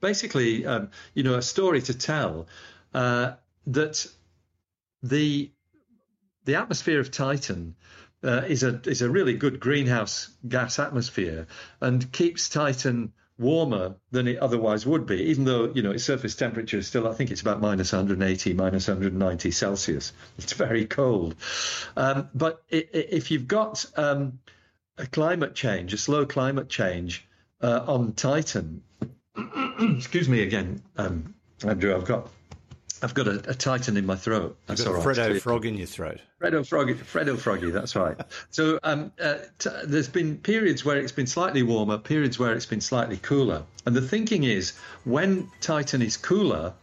basically 0.00 0.66
um, 0.66 0.90
you 1.14 1.22
know 1.22 1.34
a 1.34 1.42
story 1.42 1.80
to 1.82 1.96
tell 1.96 2.48
uh, 2.94 3.34
that 3.68 4.06
the 5.02 5.52
the 6.44 6.56
atmosphere 6.56 6.98
of 6.98 7.10
Titan. 7.10 7.76
Uh, 8.24 8.44
is 8.46 8.62
a 8.62 8.80
is 8.86 9.02
a 9.02 9.10
really 9.10 9.34
good 9.34 9.58
greenhouse 9.58 10.30
gas 10.48 10.78
atmosphere 10.78 11.46
and 11.80 12.12
keeps 12.12 12.48
Titan 12.48 13.12
warmer 13.38 13.96
than 14.10 14.28
it 14.28 14.38
otherwise 14.38 14.86
would 14.86 15.06
be, 15.06 15.16
even 15.24 15.44
though 15.44 15.72
you 15.74 15.82
know 15.82 15.90
its 15.90 16.04
surface 16.04 16.34
temperature 16.34 16.78
is 16.78 16.86
still 16.86 17.08
I 17.08 17.14
think 17.14 17.30
it's 17.30 17.40
about 17.40 17.60
minus 17.60 17.92
180, 17.92 18.54
minus 18.54 18.88
190 18.88 19.50
Celsius. 19.50 20.12
It's 20.38 20.52
very 20.52 20.86
cold. 20.86 21.34
Um, 21.96 22.28
but 22.34 22.62
if 22.70 23.30
you've 23.30 23.48
got 23.48 23.84
um, 23.96 24.38
a 24.96 25.06
climate 25.06 25.54
change, 25.54 25.92
a 25.92 25.98
slow 25.98 26.24
climate 26.24 26.68
change 26.68 27.26
uh, 27.60 27.84
on 27.86 28.12
Titan, 28.12 28.82
excuse 29.96 30.28
me 30.28 30.42
again, 30.42 30.82
um, 30.96 31.34
Andrew, 31.64 31.94
I've 31.94 32.04
got 32.04 32.28
I've 33.02 33.14
got 33.14 33.26
a, 33.26 33.50
a 33.50 33.54
Titan 33.54 33.96
in 33.96 34.06
my 34.06 34.14
throat. 34.14 34.56
That's 34.66 34.84
Got 34.84 34.94
all 34.94 35.02
a 35.02 35.04
right. 35.04 35.42
Frog 35.42 35.66
in 35.66 35.76
your 35.76 35.88
throat. 35.88 36.20
Fredo 36.40 36.66
Froggy, 36.66 36.94
Fredo 36.94 37.36
Froggy, 37.36 37.70
that's 37.70 37.96
right. 37.96 38.16
So 38.50 38.78
um, 38.82 39.12
uh, 39.20 39.38
t- 39.58 39.70
there's 39.84 40.08
been 40.08 40.36
periods 40.38 40.84
where 40.84 40.98
it's 40.98 41.12
been 41.12 41.26
slightly 41.26 41.62
warmer, 41.62 41.98
periods 41.98 42.38
where 42.38 42.52
it's 42.52 42.66
been 42.66 42.80
slightly 42.80 43.16
cooler. 43.16 43.64
And 43.86 43.96
the 43.96 44.02
thinking 44.02 44.44
is 44.44 44.72
when 45.04 45.50
Titan 45.60 46.02
is 46.02 46.16
cooler, 46.16 46.74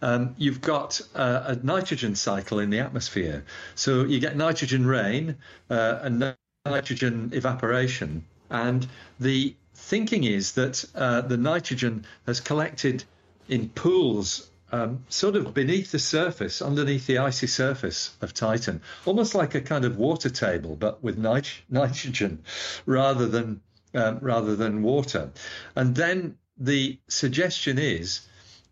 um, 0.00 0.34
you've 0.38 0.60
got 0.60 1.00
uh, 1.14 1.42
a 1.46 1.54
nitrogen 1.56 2.14
cycle 2.14 2.60
in 2.60 2.70
the 2.70 2.78
atmosphere. 2.78 3.44
So 3.74 4.04
you 4.04 4.20
get 4.20 4.36
nitrogen 4.36 4.86
rain 4.86 5.36
uh, 5.70 5.98
and 6.02 6.36
nitrogen 6.64 7.30
evaporation. 7.34 8.24
And 8.48 8.86
the 9.18 9.54
thinking 9.74 10.24
is 10.24 10.52
that 10.52 10.84
uh, 10.94 11.22
the 11.22 11.36
nitrogen 11.36 12.06
has 12.26 12.40
collected 12.40 13.04
in 13.48 13.68
pools 13.70 14.48
um, 14.70 15.04
sort 15.08 15.36
of 15.36 15.54
beneath 15.54 15.92
the 15.92 15.98
surface, 15.98 16.60
underneath 16.60 17.06
the 17.06 17.18
icy 17.18 17.46
surface 17.46 18.16
of 18.20 18.34
Titan, 18.34 18.82
almost 19.06 19.34
like 19.34 19.54
a 19.54 19.60
kind 19.60 19.84
of 19.84 19.96
water 19.96 20.30
table, 20.30 20.76
but 20.76 21.02
with 21.02 21.18
nit- 21.18 21.62
nitrogen 21.70 22.42
rather 22.86 23.26
than 23.26 23.60
um, 23.94 24.18
rather 24.20 24.54
than 24.54 24.82
water. 24.82 25.30
And 25.74 25.94
then 25.94 26.36
the 26.58 26.98
suggestion 27.08 27.78
is 27.78 28.26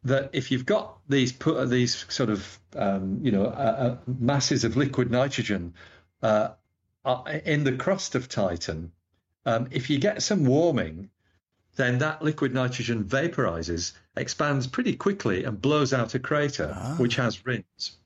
that 0.04 0.30
if 0.32 0.50
you've 0.50 0.66
got 0.66 0.98
these 1.08 1.32
put 1.32 1.68
these 1.70 2.04
sort 2.08 2.30
of 2.30 2.58
um, 2.74 3.20
you 3.22 3.32
know 3.32 3.46
uh, 3.46 3.48
uh, 3.48 3.96
masses 4.06 4.64
of 4.64 4.76
liquid 4.76 5.10
nitrogen 5.10 5.74
uh, 6.22 6.50
uh, 7.04 7.22
in 7.44 7.64
the 7.64 7.72
crust 7.72 8.14
of 8.14 8.28
Titan, 8.28 8.92
um, 9.46 9.68
if 9.70 9.88
you 9.90 9.98
get 9.98 10.22
some 10.22 10.44
warming, 10.44 11.10
then 11.76 11.98
that 11.98 12.22
liquid 12.22 12.54
nitrogen 12.54 13.04
vaporizes, 13.04 13.92
expands 14.16 14.66
pretty 14.66 14.96
quickly, 14.96 15.44
and 15.44 15.60
blows 15.60 15.92
out 15.92 16.14
a 16.14 16.18
crater 16.18 16.74
which 16.98 17.16
has 17.16 17.44
rims. 17.46 17.98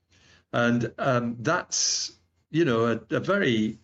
And 0.53 0.91
um, 0.97 1.37
that's 1.39 2.11
you 2.51 2.65
know 2.65 2.85
a, 2.85 3.15
a 3.15 3.19
very 3.19 3.79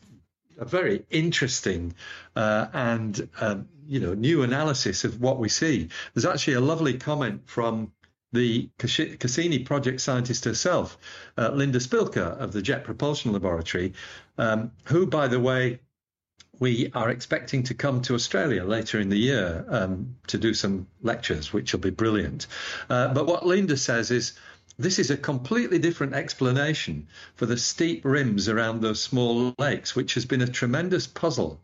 a 0.57 0.65
very 0.65 1.05
interesting 1.09 1.93
uh, 2.35 2.67
and 2.73 3.29
um, 3.39 3.67
you 3.87 3.99
know 3.99 4.13
new 4.13 4.43
analysis 4.43 5.03
of 5.05 5.21
what 5.21 5.39
we 5.39 5.49
see. 5.49 5.89
There's 6.13 6.25
actually 6.25 6.55
a 6.55 6.61
lovely 6.61 6.97
comment 6.97 7.41
from 7.45 7.91
the 8.33 8.69
Cassini 8.77 9.59
project 9.59 10.01
scientist 10.01 10.43
herself, 10.43 10.97
uh, 11.37 11.49
Linda 11.51 11.79
Spilker 11.79 12.37
of 12.37 12.51
the 12.51 12.61
Jet 12.61 12.83
Propulsion 12.83 13.31
Laboratory, 13.31 13.93
um, 14.37 14.71
who, 14.83 15.07
by 15.07 15.29
the 15.29 15.39
way, 15.39 15.79
we 16.59 16.91
are 16.93 17.09
expecting 17.09 17.63
to 17.63 17.73
come 17.73 18.01
to 18.01 18.15
Australia 18.15 18.63
later 18.63 18.99
in 18.99 19.09
the 19.09 19.17
year 19.17 19.65
um, 19.69 20.15
to 20.27 20.37
do 20.37 20.53
some 20.53 20.87
lectures, 21.01 21.53
which 21.53 21.73
will 21.73 21.79
be 21.79 21.89
brilliant. 21.89 22.47
Uh, 22.89 23.13
but 23.13 23.27
what 23.27 23.45
Linda 23.45 23.77
says 23.77 24.11
is 24.11 24.33
this 24.79 24.99
is 24.99 25.09
a 25.09 25.17
completely 25.17 25.79
different 25.79 26.13
explanation 26.13 27.07
for 27.35 27.47
the 27.47 27.57
steep 27.57 28.05
rims 28.05 28.47
around 28.47 28.81
those 28.81 29.01
small 29.01 29.55
lakes, 29.57 29.95
which 29.95 30.13
has 30.13 30.25
been 30.25 30.41
a 30.41 30.47
tremendous 30.47 31.07
puzzle. 31.07 31.59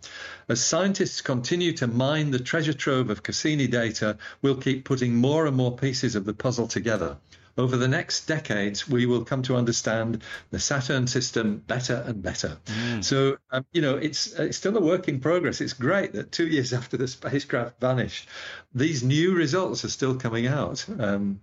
As 0.49 0.63
scientists 0.63 1.21
continue 1.21 1.73
to 1.73 1.85
mine 1.85 2.31
the 2.31 2.39
treasure 2.39 2.73
trove 2.73 3.11
of 3.11 3.21
Cassini 3.21 3.67
data, 3.67 4.17
we'll 4.41 4.55
keep 4.57 4.83
putting 4.83 5.15
more 5.15 5.45
and 5.45 5.55
more 5.55 5.77
pieces 5.77 6.15
of 6.15 6.25
the 6.25 6.33
puzzle 6.33 6.67
together. 6.67 7.17
Over 7.55 7.77
the 7.77 7.87
next 7.87 8.25
decades, 8.27 8.89
we 8.89 9.05
will 9.05 9.23
come 9.23 9.43
to 9.43 9.55
understand 9.55 10.23
the 10.49 10.59
Saturn 10.59 11.05
system 11.05 11.63
better 11.67 12.03
and 12.07 12.23
better. 12.23 12.57
So, 13.01 13.37
um, 13.51 13.65
you 13.71 13.81
know, 13.81 13.95
it's 13.97 14.33
it's 14.33 14.57
still 14.57 14.75
a 14.75 14.81
work 14.81 15.07
in 15.07 15.19
progress. 15.19 15.61
It's 15.61 15.73
great 15.73 16.13
that 16.13 16.31
two 16.31 16.47
years 16.47 16.73
after 16.79 16.97
the 16.97 17.07
spacecraft 17.07 17.79
vanished, 17.79 18.27
these 18.75 19.03
new 19.03 19.33
results 19.33 19.85
are 19.85 19.89
still 19.89 20.15
coming 20.15 20.47
out. 20.47 20.85
Um, 20.99 21.41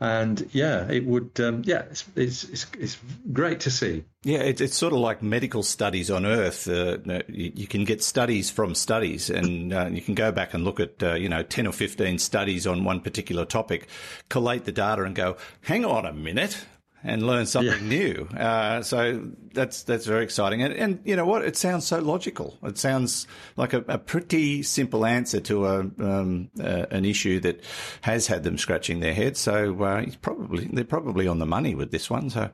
and 0.00 0.48
yeah, 0.52 0.90
it 0.90 1.06
would, 1.06 1.38
um, 1.40 1.62
yeah, 1.64 1.82
it's, 1.90 2.04
it's 2.16 2.44
it's 2.44 2.66
it's 2.78 2.98
great 3.32 3.60
to 3.60 3.70
see. 3.70 4.04
Yeah, 4.24 4.40
it, 4.40 4.60
it's 4.60 4.76
sort 4.76 4.92
of 4.92 4.98
like 4.98 5.22
medical 5.22 5.62
studies 5.62 6.10
on 6.10 6.26
Earth. 6.26 6.66
Uh, 6.68 6.98
you, 7.28 7.52
you 7.54 7.66
can 7.66 7.84
get 7.84 8.02
studies 8.02 8.50
from 8.50 8.74
studies, 8.74 9.30
and 9.30 9.72
uh, 9.72 9.88
you 9.92 10.02
can 10.02 10.14
go 10.14 10.32
back 10.32 10.52
and 10.52 10.64
look 10.64 10.80
at 10.80 11.02
uh, 11.02 11.14
you 11.14 11.28
know 11.28 11.42
ten 11.42 11.66
or 11.66 11.72
fifteen 11.72 12.18
studies 12.18 12.66
on 12.66 12.84
one 12.84 13.00
particular 13.00 13.44
topic, 13.44 13.86
collate 14.28 14.64
the 14.64 14.72
data, 14.72 15.04
and 15.04 15.14
go, 15.14 15.36
hang 15.62 15.84
on 15.84 16.04
a 16.04 16.12
minute, 16.12 16.66
and 17.04 17.26
learn 17.26 17.46
something 17.46 17.86
new. 17.88 18.26
Uh, 18.36 18.82
so 18.82 19.22
that's 19.52 19.82
that's 19.82 20.06
very 20.06 20.24
exciting, 20.24 20.62
and, 20.62 20.72
and 20.74 21.00
you 21.04 21.14
know 21.14 21.26
what? 21.26 21.44
It 21.44 21.56
sounds 21.56 21.86
so 21.86 21.98
logical. 22.00 22.58
It 22.62 22.78
sounds 22.78 23.26
like 23.56 23.74
a, 23.74 23.84
a 23.86 23.98
pretty 23.98 24.62
simple 24.62 25.04
answer 25.04 25.40
to 25.40 25.66
a 25.66 25.80
um, 25.80 26.50
uh, 26.58 26.86
an 26.90 27.04
issue 27.04 27.40
that 27.40 27.60
has 28.00 28.26
had 28.26 28.42
them 28.42 28.58
scratching 28.58 29.00
their 29.00 29.14
heads. 29.14 29.38
So 29.38 29.80
uh, 29.82 30.00
he's 30.00 30.16
probably 30.16 30.64
they're 30.72 30.84
probably 30.84 31.28
on 31.28 31.38
the 31.38 31.46
money 31.46 31.74
with 31.74 31.90
this 31.90 32.10
one. 32.10 32.30
So. 32.30 32.50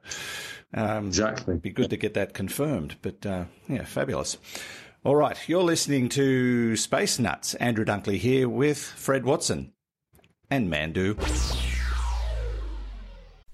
Um, 0.73 1.09
Exactly. 1.09 1.57
Be 1.59 1.71
good 1.71 1.91
to 1.91 1.97
get 1.97 2.15
that 2.15 2.33
confirmed. 2.33 2.95
But 3.03 3.27
uh, 3.27 3.47
yeah, 3.69 3.85
fabulous. 3.85 4.39
All 5.03 5.17
right, 5.17 5.37
you're 5.49 5.65
listening 5.65 6.11
to 6.11 6.77
Space 6.77 7.19
Nuts. 7.19 7.55
Andrew 7.55 7.85
Dunkley 7.85 8.19
here 8.19 8.49
with 8.49 8.79
Fred 8.79 9.25
Watson 9.25 9.73
and 10.51 10.71
Mandu. 10.71 11.17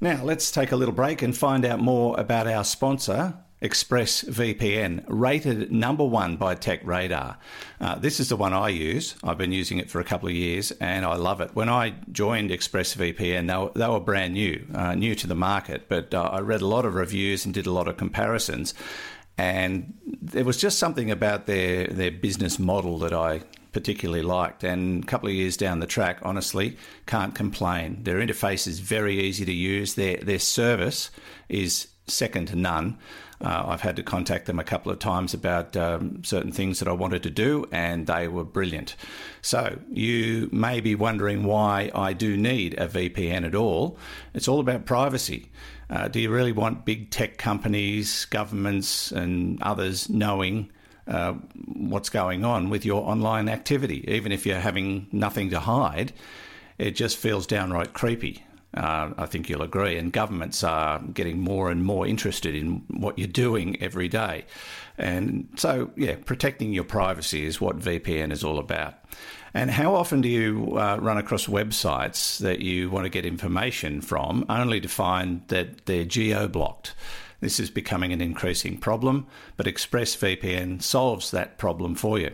Now, 0.01 0.23
let's 0.23 0.51
take 0.51 0.73
a 0.73 0.77
little 0.77 0.95
break 0.95 1.23
and 1.23 1.35
find 1.35 1.65
out 1.65 1.81
more 1.81 2.21
about 2.21 2.47
our 2.47 2.65
sponsor, 2.65 3.33
ExpressVPN, 3.63 5.05
rated 5.09 5.73
number 5.73 6.05
one 6.05 6.37
by 6.37 6.55
TechRadar. 6.55 7.39
Uh, 7.81 7.95
this 7.95 8.21
is 8.21 8.29
the 8.29 8.37
one 8.37 8.53
I 8.53 8.69
use. 8.69 9.15
I've 9.25 9.39
been 9.39 9.53
using 9.53 9.79
it 9.79 9.91
for 9.91 9.99
a 9.99 10.05
couple 10.05 10.29
of 10.29 10.35
years 10.35 10.71
and 10.73 11.07
I 11.07 11.15
love 11.15 11.41
it. 11.41 11.55
When 11.55 11.71
I 11.71 11.95
joined 12.13 12.51
ExpressVPN, 12.51 13.49
they 13.49 13.57
were, 13.57 13.71
they 13.75 13.89
were 13.91 14.01
brand 14.01 14.35
new, 14.35 14.67
uh, 14.75 14.95
new 14.95 15.15
to 15.15 15.27
the 15.27 15.35
market, 15.35 15.89
but 15.89 16.13
uh, 16.13 16.25
I 16.25 16.41
read 16.41 16.61
a 16.61 16.67
lot 16.67 16.85
of 16.85 16.95
reviews 16.95 17.47
and 17.47 17.55
did 17.55 17.67
a 17.67 17.73
lot 17.73 17.89
of 17.89 17.97
comparisons. 17.97 18.75
And 19.39 19.95
there 20.05 20.45
was 20.45 20.59
just 20.59 20.79
something 20.79 21.11
about 21.11 21.47
their, 21.47 21.87
their 21.87 22.11
business 22.11 22.59
model 22.59 22.99
that 22.99 23.15
I 23.15 23.41
particularly 23.77 24.23
liked. 24.23 24.65
And 24.65 25.05
a 25.05 25.07
couple 25.07 25.29
of 25.29 25.35
years 25.35 25.55
down 25.55 25.81
the 25.81 25.87
track, 25.87 26.21
honestly, 26.23 26.79
can't 27.05 27.35
complain. 27.35 28.03
Their 28.05 28.21
interface 28.21 28.67
is 28.67 28.79
very 28.79 29.21
easy 29.21 29.45
to 29.45 29.53
use. 29.53 29.97
Their 29.97 30.17
their 30.17 30.39
service 30.39 31.11
is 31.51 31.89
second 32.07 32.47
to 32.49 32.57
none. 32.57 32.97
Uh, 33.39 33.65
I've 33.67 33.83
had 33.83 33.97
to 33.97 34.03
contact 34.03 34.47
them 34.47 34.59
a 34.59 34.65
couple 34.65 34.91
of 34.91 34.99
times 34.99 35.35
about 35.35 35.77
um, 35.77 36.25
certain 36.25 36.53
things 36.53 36.79
that 36.79 36.89
I 36.89 36.93
wanted 36.93 37.23
to 37.25 37.31
do, 37.31 37.67
and 37.71 38.07
they 38.07 38.29
were 38.29 38.45
brilliant. 38.45 38.97
So, 39.43 39.79
you 39.93 40.49
may 40.53 40.81
be 40.81 40.95
wondering 40.95 41.45
why 41.45 41.91
I 41.95 42.15
do 42.15 42.35
need 42.35 42.81
a 42.81 42.89
VPN 42.89 43.45
at 43.45 43.55
all. 43.55 43.99
It's 44.33 44.49
all 44.49 44.61
about 44.61 44.87
privacy. 44.87 45.51
Uh, 45.91 46.09
do 46.09 46.19
you 46.19 46.31
really 46.31 46.53
want 46.53 46.87
big 46.87 47.11
tech 47.11 47.37
companies, 47.37 48.25
governments, 48.25 49.13
and 49.13 49.63
others 49.63 50.09
knowing 50.09 50.71
uh, 51.07 51.35
what's 51.67 52.09
going 52.09 52.45
on 52.45 52.71
with 52.71 52.85
your 52.85 53.09
online 53.09 53.49
activity? 53.49 54.05
Even 54.09 54.33
if 54.33 54.47
you're 54.47 54.61
having 54.61 55.09
nothing 55.13 55.51
to 55.51 55.61
hide, 55.61 56.13
it 56.79 56.93
just 56.93 57.17
feels 57.17 57.47
downright 57.47 57.93
creepy. 57.93 58.45
Uh, 58.75 59.11
I 59.17 59.27
think 59.27 59.49
you'll 59.49 59.63
agree. 59.63 59.97
And 59.97 60.13
governments 60.13 60.63
are 60.63 60.99
getting 61.01 61.41
more 61.41 61.71
and 61.71 61.83
more 61.85 62.07
interested 62.07 62.55
in 62.55 62.85
what 62.89 63.19
you're 63.19 63.29
doing 63.29 63.81
every 63.81 64.09
day. 64.09 64.45
And 64.99 65.49
so, 65.57 65.91
yeah, 65.97 66.17
protecting 66.25 66.73
your 66.73 66.85
privacy 66.85 67.47
is 67.47 67.61
what 67.61 67.79
VPN 67.79 68.33
is 68.33 68.45
all 68.45 68.59
about. 68.59 68.95
And 69.55 69.71
how 69.71 69.95
often 69.95 70.21
do 70.21 70.29
you 70.29 70.77
uh, 70.77 70.99
run 71.01 71.17
across 71.17 71.47
websites 71.47 72.39
that 72.41 72.61
you 72.61 72.91
want 72.91 73.05
to 73.05 73.09
get 73.09 73.25
information 73.25 74.03
from 74.03 74.45
only 74.51 74.81
to 74.83 74.89
find 74.89 75.41
that 75.49 75.87
they're 75.87 76.05
geo 76.05 76.47
blocked? 76.47 76.95
This 77.47 77.61
is 77.61 77.71
becoming 77.71 78.13
an 78.13 78.21
increasing 78.21 78.77
problem, 78.77 79.29
but 79.57 79.67
ExpressVPN 79.67 80.83
solves 80.83 81.31
that 81.31 81.59
problem 81.59 81.95
for 81.95 82.19
you. 82.19 82.33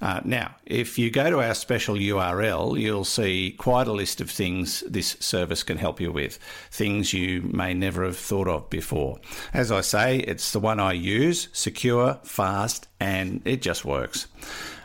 Uh, 0.00 0.22
now, 0.24 0.54
if 0.64 0.98
you 0.98 1.10
go 1.10 1.28
to 1.28 1.42
our 1.42 1.52
special 1.52 1.96
URL, 1.96 2.80
you'll 2.80 3.04
see 3.04 3.54
quite 3.58 3.88
a 3.88 3.92
list 3.92 4.22
of 4.22 4.30
things 4.30 4.82
this 4.88 5.18
service 5.20 5.62
can 5.62 5.76
help 5.76 6.00
you 6.00 6.10
with, 6.10 6.38
things 6.70 7.12
you 7.12 7.42
may 7.42 7.74
never 7.74 8.06
have 8.06 8.16
thought 8.16 8.48
of 8.48 8.70
before. 8.70 9.18
As 9.52 9.70
I 9.70 9.82
say, 9.82 10.20
it's 10.20 10.52
the 10.52 10.60
one 10.60 10.80
I 10.80 10.94
use, 10.94 11.48
secure, 11.52 12.18
fast, 12.22 12.88
and 12.98 13.42
it 13.44 13.60
just 13.60 13.84
works. 13.84 14.28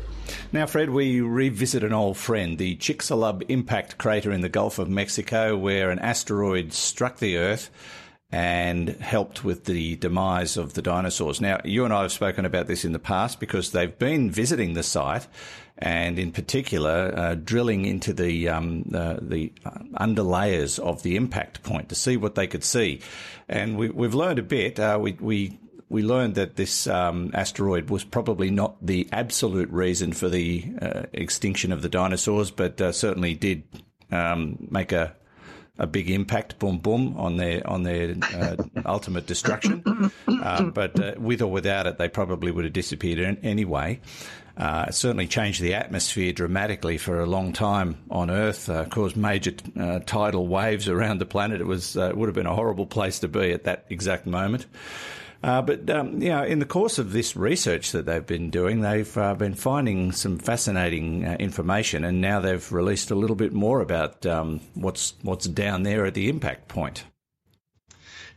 Now, 0.52 0.66
Fred, 0.66 0.90
we 0.90 1.22
revisit 1.22 1.84
an 1.84 1.94
old 1.94 2.18
friend, 2.18 2.58
the 2.58 2.76
Chicxulub 2.76 3.44
impact 3.50 3.98
crater 3.98 4.32
in 4.32 4.42
the 4.42 4.50
Gulf 4.50 4.80
of 4.80 4.90
Mexico, 4.90 5.58
where 5.58 5.92
an 5.92 6.00
asteroid 6.00 6.74
struck 6.74 7.18
the 7.18 7.38
Earth 7.38 7.70
and 8.32 8.90
helped 8.90 9.44
with 9.44 9.66
the 9.66 9.98
demise 9.98 10.56
of 10.56 10.74
the 10.74 10.82
dinosaurs. 10.82 11.42
Now, 11.42 11.60
you 11.66 11.84
and 11.84 11.94
I 11.94 12.04
have 12.04 12.14
spoken 12.14 12.46
about 12.46 12.68
this 12.68 12.86
in 12.86 12.94
the 12.94 13.00
past 13.00 13.40
because 13.40 13.72
they've 13.72 13.98
been 13.98 14.32
visiting 14.32 14.74
the 14.74 14.84
site 14.84 15.28
and, 15.78 16.18
in 16.18 16.32
particular, 16.32 17.14
uh, 17.16 17.36
drilling 17.36 17.86
into 17.86 18.14
the 18.14 18.48
um, 18.48 18.90
uh, 18.94 19.18
the 19.20 19.52
underlayers 20.00 20.80
of 20.80 21.04
the 21.04 21.16
impact 21.16 21.64
point 21.64 21.90
to 21.90 21.96
see 21.96 22.16
what 22.16 22.36
they 22.36 22.48
could 22.48 22.64
see. 22.64 23.02
And 23.50 23.78
we, 23.78 23.88
have 23.88 24.14
learned 24.14 24.40
a 24.40 24.44
bit. 24.44 24.80
Uh, 24.80 24.98
we, 25.02 25.14
we 25.14 25.60
we 25.92 26.04
learned 26.04 26.36
that 26.36 26.56
this 26.56 26.88
um, 26.88 27.32
asteroid 27.34 27.90
was 27.90 28.06
probably 28.06 28.50
not 28.50 28.78
the 28.82 29.10
absolute 29.12 29.70
reason 29.70 30.14
for 30.14 30.30
the 30.30 30.66
uh, 30.82 31.04
extinction 31.12 31.74
of 31.74 31.82
the 31.82 31.90
dinosaurs, 31.90 32.50
but 32.50 32.80
uh, 32.80 32.94
certainly 32.94 33.34
did 33.34 33.64
um, 34.10 34.68
make 34.72 34.94
a 34.94 35.14
a 35.78 35.88
big 35.88 36.12
impact, 36.12 36.60
boom 36.60 36.78
boom, 36.78 37.16
on 37.18 37.38
their 37.38 37.68
on 37.68 37.84
their 37.84 38.16
uh, 38.34 38.56
ultimate 38.86 39.26
destruction. 39.26 40.12
Uh, 40.28 40.64
but 40.66 40.98
uh, 41.00 41.14
with 41.18 41.42
or 41.42 41.52
without 41.52 41.88
it, 41.88 41.98
they 41.98 42.08
probably 42.08 42.52
would 42.52 42.64
have 42.64 42.74
disappeared 42.74 43.40
anyway. 43.44 44.00
Uh, 44.56 44.86
it 44.90 44.94
certainly 44.94 45.28
changed 45.28 45.62
the 45.62 45.74
atmosphere 45.74 46.32
dramatically 46.32 46.98
for 46.98 47.20
a 47.20 47.26
long 47.26 47.52
time 47.52 47.98
on 48.12 48.30
Earth, 48.30 48.70
caused 48.92 49.18
major 49.18 49.52
tidal 50.06 50.48
waves 50.48 50.88
around 50.88 51.20
the 51.20 51.26
planet. 51.26 51.62
It 51.62 51.68
was 51.68 51.96
would 51.96 52.28
have 52.28 52.36
been 52.36 52.46
a 52.46 52.56
horrible 52.56 52.86
place 52.86 53.20
to 53.20 53.28
be 53.28 53.52
at 53.52 53.64
that 53.64 53.86
exact 53.90 54.26
moment. 54.26 54.68
Uh, 55.44 55.62
but 55.62 55.90
um, 55.90 56.22
you 56.22 56.30
know, 56.30 56.44
in 56.44 56.60
the 56.60 56.66
course 56.66 57.00
of 57.00 57.14
this 57.14 57.36
research 57.36 57.92
that 57.92 58.06
they've 58.06 58.26
been 58.26 58.52
doing, 58.52 58.82
they've 58.82 59.18
uh, 59.18 59.34
been 59.34 59.56
finding 59.56 60.12
some 60.12 60.38
fascinating 60.38 61.26
uh, 61.26 61.36
information, 61.40 62.04
and 62.04 62.22
now 62.22 62.40
they've 62.40 62.72
released 62.72 63.10
a 63.10 63.16
little 63.16 63.36
bit 63.36 63.52
more 63.52 63.82
about 63.82 64.24
um, 64.26 64.60
what's 64.76 65.16
what's 65.24 65.48
down 65.48 65.82
there 65.82 66.06
at 66.06 66.14
the 66.14 66.30
impact 66.30 66.68
point. 66.68 67.06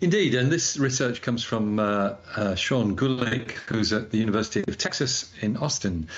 Indeed, 0.00 0.34
and 0.34 0.50
this 0.50 0.78
research 0.78 1.20
comes 1.20 1.44
from 1.44 1.78
uh, 1.78 2.14
uh, 2.36 2.54
Sean 2.54 2.96
Gulick, 2.96 3.52
who's 3.68 3.92
at 3.92 4.10
the 4.10 4.18
University 4.18 4.64
of 4.66 4.78
Texas 4.78 5.32
in 5.42 5.58
Austin, 5.58 6.08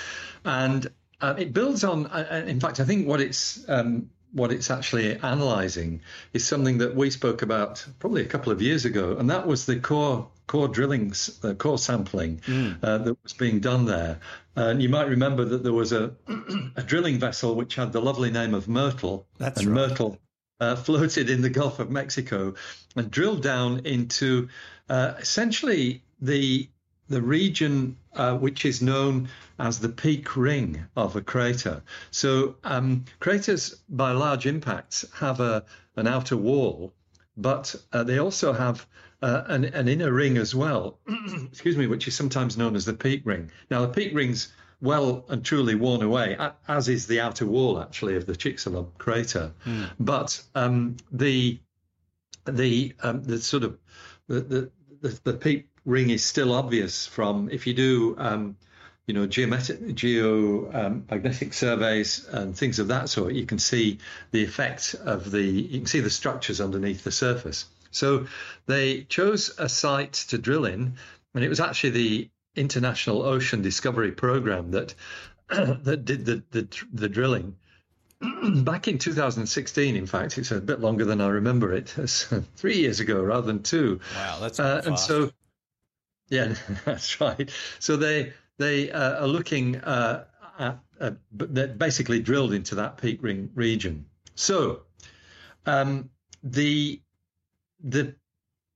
and 0.45 0.87
uh, 1.19 1.35
it 1.37 1.53
builds 1.53 1.83
on. 1.83 2.05
in 2.47 2.61
fact, 2.61 2.79
I 2.79 2.85
think 2.85 3.07
what 3.07 3.19
it's 3.19 3.67
um, 3.67 4.09
what 4.31 4.53
it's 4.53 4.71
actually 4.71 5.17
analyzing 5.19 5.99
is 6.31 6.45
something 6.45 6.77
that 6.77 6.95
we 6.95 7.09
spoke 7.09 7.41
about 7.41 7.85
probably 7.99 8.21
a 8.21 8.25
couple 8.25 8.53
of 8.53 8.61
years 8.61 8.85
ago, 8.85 9.17
and 9.17 9.29
that 9.29 9.47
was 9.47 9.65
the 9.65 9.79
core 9.79 10.29
core 10.47 10.67
drilling, 10.67 11.13
uh, 11.43 11.53
core 11.53 11.77
sampling 11.77 12.39
mm. 12.47 12.77
uh, 12.83 12.97
that 12.99 13.17
was 13.23 13.33
being 13.33 13.59
done 13.59 13.85
there. 13.85 14.19
And 14.55 14.81
you 14.81 14.89
might 14.89 15.07
remember 15.07 15.45
that 15.45 15.63
there 15.63 15.73
was 15.73 15.91
a, 15.91 16.13
a 16.75 16.83
drilling 16.83 17.19
vessel 17.19 17.55
which 17.55 17.75
had 17.75 17.91
the 17.91 18.01
lovely 18.01 18.31
name 18.31 18.53
of 18.53 18.67
Myrtle. 18.67 19.27
That's 19.37 19.59
and 19.59 19.69
right. 19.69 19.89
Myrtle 19.89 20.17
uh, 20.59 20.75
floated 20.75 21.29
in 21.29 21.41
the 21.41 21.49
Gulf 21.49 21.79
of 21.79 21.91
Mexico 21.91 22.55
and 22.95 23.11
drilled 23.11 23.43
down 23.43 23.85
into 23.85 24.49
uh, 24.89 25.13
essentially 25.19 26.03
the 26.19 26.69
the 27.09 27.21
region 27.21 27.95
uh, 28.15 28.35
which 28.35 28.65
is 28.65 28.81
known 28.81 29.29
as 29.59 29.79
the 29.79 29.87
peak 29.89 30.35
ring 30.35 30.85
of 30.97 31.15
a 31.15 31.21
crater. 31.21 31.81
So 32.11 32.55
um, 32.65 33.05
craters, 33.21 33.75
by 33.87 34.11
large 34.11 34.45
impacts, 34.45 35.05
have 35.13 35.39
a 35.39 35.63
an 35.95 36.07
outer 36.07 36.37
wall, 36.37 36.93
but 37.37 37.75
uh, 37.93 38.03
they 38.03 38.19
also 38.19 38.53
have 38.53 38.85
uh, 39.21 39.43
an, 39.47 39.65
an, 39.65 39.87
inner 39.87 40.11
ring 40.11 40.37
as 40.37 40.53
well, 40.53 40.99
excuse 41.45 41.75
me, 41.75 41.87
which 41.87 42.07
is 42.07 42.15
sometimes 42.15 42.57
known 42.57 42.75
as 42.75 42.85
the 42.85 42.93
peak 42.93 43.21
ring. 43.25 43.51
Now, 43.71 43.81
the 43.81 43.93
peak 43.93 44.13
ring's 44.13 44.53
well 44.79 45.25
and 45.29 45.43
truly 45.43 45.75
worn 45.75 46.03
away, 46.03 46.37
as 46.67 46.87
is 46.87 47.07
the 47.07 47.21
outer 47.21 47.45
wall, 47.45 47.81
actually, 47.81 48.15
of 48.15 48.25
the 48.25 48.33
Chicxulub 48.33 48.97
crater. 48.97 49.51
Mm. 49.65 49.89
But 49.99 50.41
um, 50.53 50.97
the 51.11 51.59
the 52.45 52.93
um, 53.01 53.23
the 53.23 53.39
sort 53.39 53.63
of 53.63 53.77
the, 54.27 54.41
the 54.41 54.71
the, 55.01 55.19
the 55.23 55.33
peak 55.33 55.67
ring 55.85 56.09
is 56.09 56.23
still 56.23 56.53
obvious 56.53 57.07
from 57.07 57.49
if 57.49 57.65
you 57.65 57.73
do 57.73 58.15
um, 58.17 58.57
you 59.07 59.13
know 59.13 59.25
geometric 59.25 59.79
geomagnetic 59.95 61.45
um, 61.45 61.51
surveys 61.51 62.25
and 62.25 62.57
things 62.57 62.79
of 62.79 62.89
that 62.89 63.09
sort 63.09 63.33
you 63.33 63.45
can 63.45 63.57
see 63.57 63.99
the 64.31 64.43
effect 64.43 64.95
of 64.95 65.31
the 65.31 65.41
you 65.41 65.79
can 65.79 65.87
see 65.87 66.01
the 66.01 66.09
structures 66.09 66.59
underneath 66.59 67.03
the 67.03 67.11
surface 67.11 67.65
so 67.97 68.27
they 68.65 69.03
chose 69.03 69.51
a 69.57 69.67
site 69.67 70.13
to 70.29 70.37
drill 70.37 70.65
in, 70.65 70.95
and 71.33 71.43
it 71.43 71.49
was 71.49 71.59
actually 71.59 71.89
the 71.91 72.29
International 72.55 73.21
Ocean 73.23 73.61
Discovery 73.61 74.11
Program 74.11 74.71
that 74.71 74.93
that 75.49 76.05
did 76.05 76.25
the 76.25 76.43
the, 76.51 76.67
the 76.93 77.09
drilling. 77.09 77.55
Back 78.63 78.87
in 78.87 78.97
2016, 78.97 79.95
in 79.95 80.07
fact, 80.07 80.39
it's 80.39 80.49
a 80.49 80.59
bit 80.59 80.79
longer 80.79 81.05
than 81.05 81.21
I 81.21 81.27
remember 81.27 81.73
it. 81.73 81.93
It's 81.97 82.23
three 82.55 82.77
years 82.77 82.99
ago 82.99 83.21
rather 83.21 83.45
than 83.45 83.63
two. 83.63 83.99
Wow, 84.15 84.39
that's 84.41 84.59
uh, 84.59 84.81
and 84.85 84.97
so 84.97 85.31
yeah, 86.29 86.55
that's 86.85 87.21
right. 87.21 87.49
So 87.79 87.97
they 87.97 88.33
they 88.57 88.91
uh, 88.91 89.23
are 89.23 89.27
looking 89.27 89.77
uh, 89.77 90.25
at, 90.59 90.79
uh, 90.99 91.11
basically 91.31 92.19
drilled 92.19 92.53
into 92.53 92.75
that 92.75 92.97
peak 92.97 93.21
ring 93.21 93.51
region. 93.53 94.05
So 94.35 94.81
um, 95.65 96.09
the 96.43 97.01
the 97.83 98.15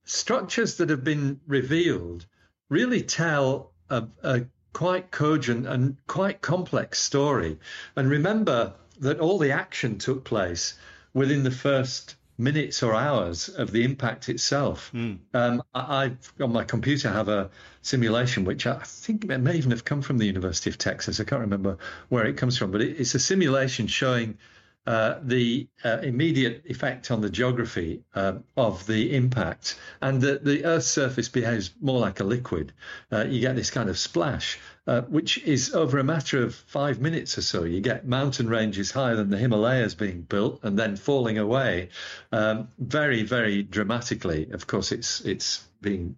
structures 0.04 0.76
that 0.76 0.90
have 0.90 1.04
been 1.04 1.40
revealed 1.46 2.26
really 2.68 3.02
tell 3.02 3.72
a, 3.90 4.04
a 4.22 4.42
quite 4.72 5.10
cogent 5.10 5.66
and 5.66 5.96
quite 6.06 6.40
complex 6.40 6.98
story. 6.98 7.58
And 7.96 8.08
remember 8.08 8.74
that 9.00 9.20
all 9.20 9.38
the 9.38 9.52
action 9.52 9.98
took 9.98 10.24
place 10.24 10.74
within 11.14 11.42
the 11.42 11.50
first 11.50 12.16
minutes 12.38 12.82
or 12.82 12.94
hours 12.94 13.48
of 13.50 13.70
the 13.70 13.84
impact 13.84 14.28
itself. 14.28 14.90
Um, 15.34 15.62
I, 15.74 16.16
I, 16.38 16.42
on 16.42 16.52
my 16.52 16.64
computer, 16.64 17.10
have 17.10 17.28
a 17.28 17.50
simulation 17.82 18.44
which 18.44 18.66
I 18.66 18.78
think 18.82 19.24
it 19.24 19.38
may 19.38 19.56
even 19.56 19.70
have 19.70 19.84
come 19.84 20.02
from 20.02 20.18
the 20.18 20.26
University 20.26 20.70
of 20.70 20.78
Texas. 20.78 21.20
I 21.20 21.24
can't 21.24 21.42
remember 21.42 21.76
where 22.08 22.26
it 22.26 22.36
comes 22.36 22.56
from, 22.56 22.70
but 22.70 22.80
it, 22.80 22.98
it's 22.98 23.14
a 23.14 23.18
simulation 23.18 23.86
showing 23.86 24.38
uh, 24.86 25.14
the 25.22 25.68
uh, 25.84 25.98
immediate 26.02 26.62
effect 26.66 27.10
on 27.10 27.20
the 27.20 27.30
geography 27.30 28.02
uh, 28.14 28.34
of 28.56 28.84
the 28.86 29.14
impact, 29.14 29.78
and 30.00 30.20
that 30.22 30.44
the 30.44 30.64
Earth's 30.64 30.88
surface 30.88 31.28
behaves 31.28 31.70
more 31.80 32.00
like 32.00 32.18
a 32.18 32.24
liquid. 32.24 32.72
Uh, 33.12 33.24
you 33.24 33.40
get 33.40 33.54
this 33.54 33.70
kind 33.70 33.88
of 33.88 33.96
splash, 33.96 34.58
uh, 34.88 35.02
which 35.02 35.38
is 35.44 35.72
over 35.72 35.98
a 35.98 36.04
matter 36.04 36.42
of 36.42 36.54
five 36.54 37.00
minutes 37.00 37.38
or 37.38 37.42
so. 37.42 37.62
You 37.62 37.80
get 37.80 38.08
mountain 38.08 38.48
ranges 38.48 38.90
higher 38.90 39.14
than 39.14 39.30
the 39.30 39.38
Himalayas 39.38 39.94
being 39.94 40.22
built 40.22 40.60
and 40.64 40.76
then 40.76 40.96
falling 40.96 41.38
away 41.38 41.90
um, 42.32 42.68
very, 42.78 43.22
very 43.22 43.62
dramatically. 43.62 44.50
Of 44.50 44.66
course, 44.66 44.90
it's 44.90 45.20
it's 45.20 45.64
being 45.80 46.16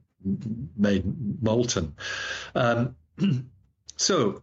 made 0.77 1.05
molten. 1.43 1.95
Um, 2.55 2.97
so, 3.97 4.43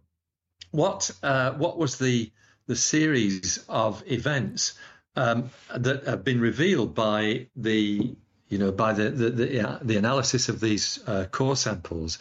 what 0.69 1.10
uh, 1.23 1.53
what 1.53 1.79
was 1.79 1.97
the 1.97 2.31
the 2.71 2.75
series 2.77 3.60
of 3.67 4.01
events 4.10 4.75
um, 5.17 5.49
that 5.75 6.05
have 6.05 6.23
been 6.23 6.39
revealed 6.39 6.95
by 6.95 7.45
the 7.53 8.15
you 8.47 8.57
know 8.57 8.71
by 8.71 8.93
the 8.93 9.10
the, 9.10 9.29
the, 9.29 9.69
uh, 9.69 9.79
the 9.81 9.97
analysis 9.97 10.47
of 10.47 10.62
these 10.62 10.97
uh, 11.05 11.25
core 11.25 11.57
samples, 11.57 12.17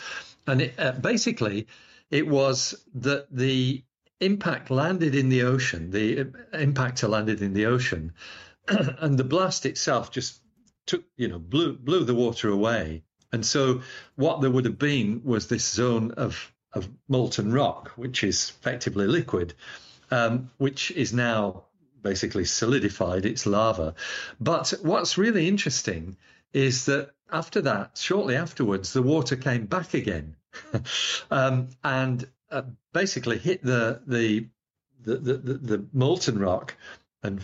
and 0.48 0.62
it, 0.62 0.74
uh, 0.76 0.90
basically 0.90 1.68
it 2.10 2.26
was 2.26 2.74
that 2.94 3.28
the 3.30 3.84
impact 4.18 4.72
landed 4.72 5.14
in 5.14 5.28
the 5.28 5.42
ocean, 5.42 5.92
the 5.92 6.24
impactor 6.52 7.08
landed 7.08 7.42
in 7.42 7.52
the 7.52 7.66
ocean, 7.66 8.12
and 8.68 9.16
the 9.16 9.30
blast 9.32 9.66
itself 9.66 10.10
just 10.10 10.40
took 10.84 11.04
you 11.16 11.28
know 11.28 11.38
blew 11.38 11.74
blew 11.74 12.02
the 12.02 12.20
water 12.24 12.48
away, 12.48 13.04
and 13.30 13.46
so 13.46 13.82
what 14.16 14.40
there 14.40 14.50
would 14.50 14.64
have 14.64 14.80
been 14.80 15.22
was 15.22 15.46
this 15.46 15.64
zone 15.64 16.10
of 16.16 16.52
of 16.72 16.88
molten 17.06 17.52
rock, 17.52 17.92
which 17.94 18.24
is 18.24 18.52
effectively 18.58 19.06
liquid 19.06 19.54
um, 20.10 20.50
which 20.58 20.90
is 20.90 21.12
now 21.12 21.64
basically 22.02 22.44
solidified. 22.44 23.26
It's 23.26 23.46
lava. 23.46 23.94
But 24.40 24.72
what's 24.82 25.18
really 25.18 25.48
interesting 25.48 26.16
is 26.52 26.86
that 26.86 27.10
after 27.30 27.60
that, 27.62 27.96
shortly 27.96 28.36
afterwards, 28.36 28.92
the 28.92 29.02
water 29.02 29.36
came 29.36 29.66
back 29.66 29.94
again 29.94 30.36
um, 31.30 31.68
and 31.84 32.26
uh, 32.50 32.62
basically 32.92 33.38
hit 33.38 33.62
the 33.62 34.00
the, 34.06 34.46
the 35.02 35.16
the, 35.16 35.54
the 35.54 35.86
molten 35.92 36.38
rock 36.38 36.74
and 37.22 37.40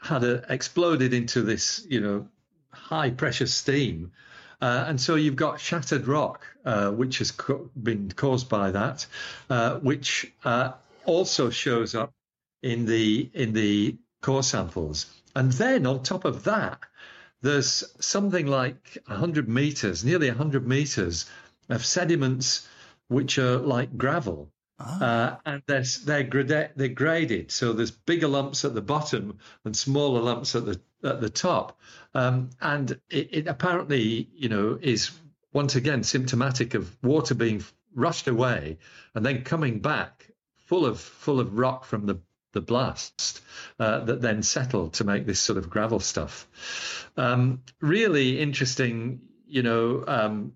had 0.00 0.24
a, 0.24 0.44
exploded 0.52 1.12
into 1.12 1.42
this, 1.42 1.86
you 1.88 2.00
know, 2.00 2.28
high 2.70 3.10
pressure 3.10 3.46
steam. 3.46 4.12
Uh, 4.60 4.84
and 4.88 5.00
so 5.00 5.14
you've 5.14 5.36
got 5.36 5.60
shattered 5.60 6.06
rock, 6.06 6.46
uh, 6.64 6.90
which 6.90 7.18
has 7.18 7.30
co- 7.30 7.70
been 7.82 8.10
caused 8.10 8.48
by 8.48 8.70
that, 8.70 9.06
uh, 9.48 9.78
which 9.78 10.30
uh, 10.44 10.72
also 11.04 11.50
shows 11.50 11.94
up 11.94 12.12
in 12.62 12.86
the 12.86 13.30
in 13.34 13.52
the 13.52 13.96
core 14.22 14.42
samples. 14.42 15.06
And 15.34 15.52
then 15.52 15.86
on 15.86 16.02
top 16.02 16.24
of 16.24 16.44
that, 16.44 16.80
there's 17.42 17.84
something 18.00 18.46
like 18.46 18.98
100 19.06 19.48
meters, 19.48 20.04
nearly 20.04 20.28
100 20.28 20.66
meters 20.66 21.26
of 21.68 21.84
sediments 21.84 22.68
which 23.08 23.38
are 23.38 23.58
like 23.58 23.96
gravel. 23.96 24.52
Uh, 24.78 25.36
and 25.44 25.62
they're 25.66 25.84
they're, 26.06 26.22
grade, 26.22 26.70
they're 26.74 26.88
graded, 26.88 27.50
so 27.50 27.74
there's 27.74 27.90
bigger 27.90 28.28
lumps 28.28 28.64
at 28.64 28.74
the 28.74 28.80
bottom 28.80 29.38
and 29.66 29.76
smaller 29.76 30.22
lumps 30.22 30.54
at 30.54 30.64
the 30.64 30.80
at 31.04 31.20
the 31.20 31.28
top, 31.28 31.78
um, 32.14 32.48
and 32.62 32.92
it, 33.10 33.28
it 33.30 33.46
apparently 33.46 34.26
you 34.34 34.48
know 34.48 34.78
is 34.80 35.10
once 35.52 35.76
again 35.76 36.02
symptomatic 36.02 36.72
of 36.72 36.96
water 37.02 37.34
being 37.34 37.62
rushed 37.94 38.26
away 38.26 38.78
and 39.14 39.26
then 39.26 39.42
coming 39.42 39.80
back 39.80 40.19
full 40.70 40.86
of 40.86 41.00
full 41.00 41.40
of 41.40 41.58
rock 41.58 41.84
from 41.84 42.06
the 42.06 42.16
the 42.52 42.60
blast 42.60 43.40
uh, 43.80 44.04
that 44.04 44.22
then 44.22 44.40
settled 44.40 44.92
to 44.92 45.02
make 45.04 45.26
this 45.26 45.40
sort 45.40 45.58
of 45.58 45.68
gravel 45.68 45.98
stuff. 45.98 47.08
Um, 47.16 47.62
really 47.80 48.40
interesting, 48.40 49.20
you 49.48 49.64
know. 49.64 50.04
Um, 50.06 50.52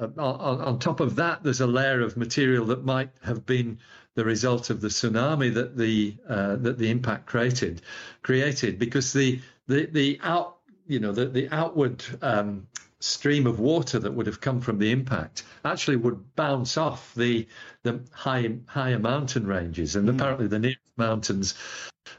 uh, 0.00 0.06
on, 0.16 0.60
on, 0.60 0.78
top 0.78 1.00
of 1.00 1.16
that, 1.16 1.42
there's 1.42 1.60
a 1.60 1.66
layer 1.66 2.02
of 2.02 2.16
material 2.16 2.66
that 2.66 2.84
might 2.84 3.10
have 3.24 3.44
been 3.44 3.80
the 4.14 4.24
result 4.24 4.70
of 4.70 4.80
the 4.80 4.88
tsunami 4.88 5.52
that 5.54 5.76
the 5.76 6.16
uh, 6.28 6.54
that 6.54 6.78
the 6.78 6.88
impact 6.88 7.26
created 7.26 7.82
created 8.22 8.78
because 8.78 9.12
the 9.12 9.40
the 9.66 9.86
the 9.86 10.20
out 10.22 10.58
you 10.86 11.00
know 11.00 11.10
the 11.10 11.26
the 11.26 11.48
outward 11.50 12.04
um, 12.22 12.68
stream 13.00 13.46
of 13.46 13.60
water 13.60 13.98
that 13.98 14.12
would 14.12 14.26
have 14.26 14.40
come 14.40 14.60
from 14.60 14.78
the 14.78 14.90
impact 14.90 15.44
actually 15.64 15.96
would 15.96 16.34
bounce 16.34 16.76
off 16.76 17.14
the 17.14 17.46
the 17.82 18.00
high 18.12 18.56
higher 18.66 18.98
mountain 18.98 19.46
ranges, 19.46 19.96
and 19.96 20.08
mm. 20.08 20.14
apparently 20.14 20.46
the 20.46 20.58
nearest 20.58 20.80
mountains 20.96 21.54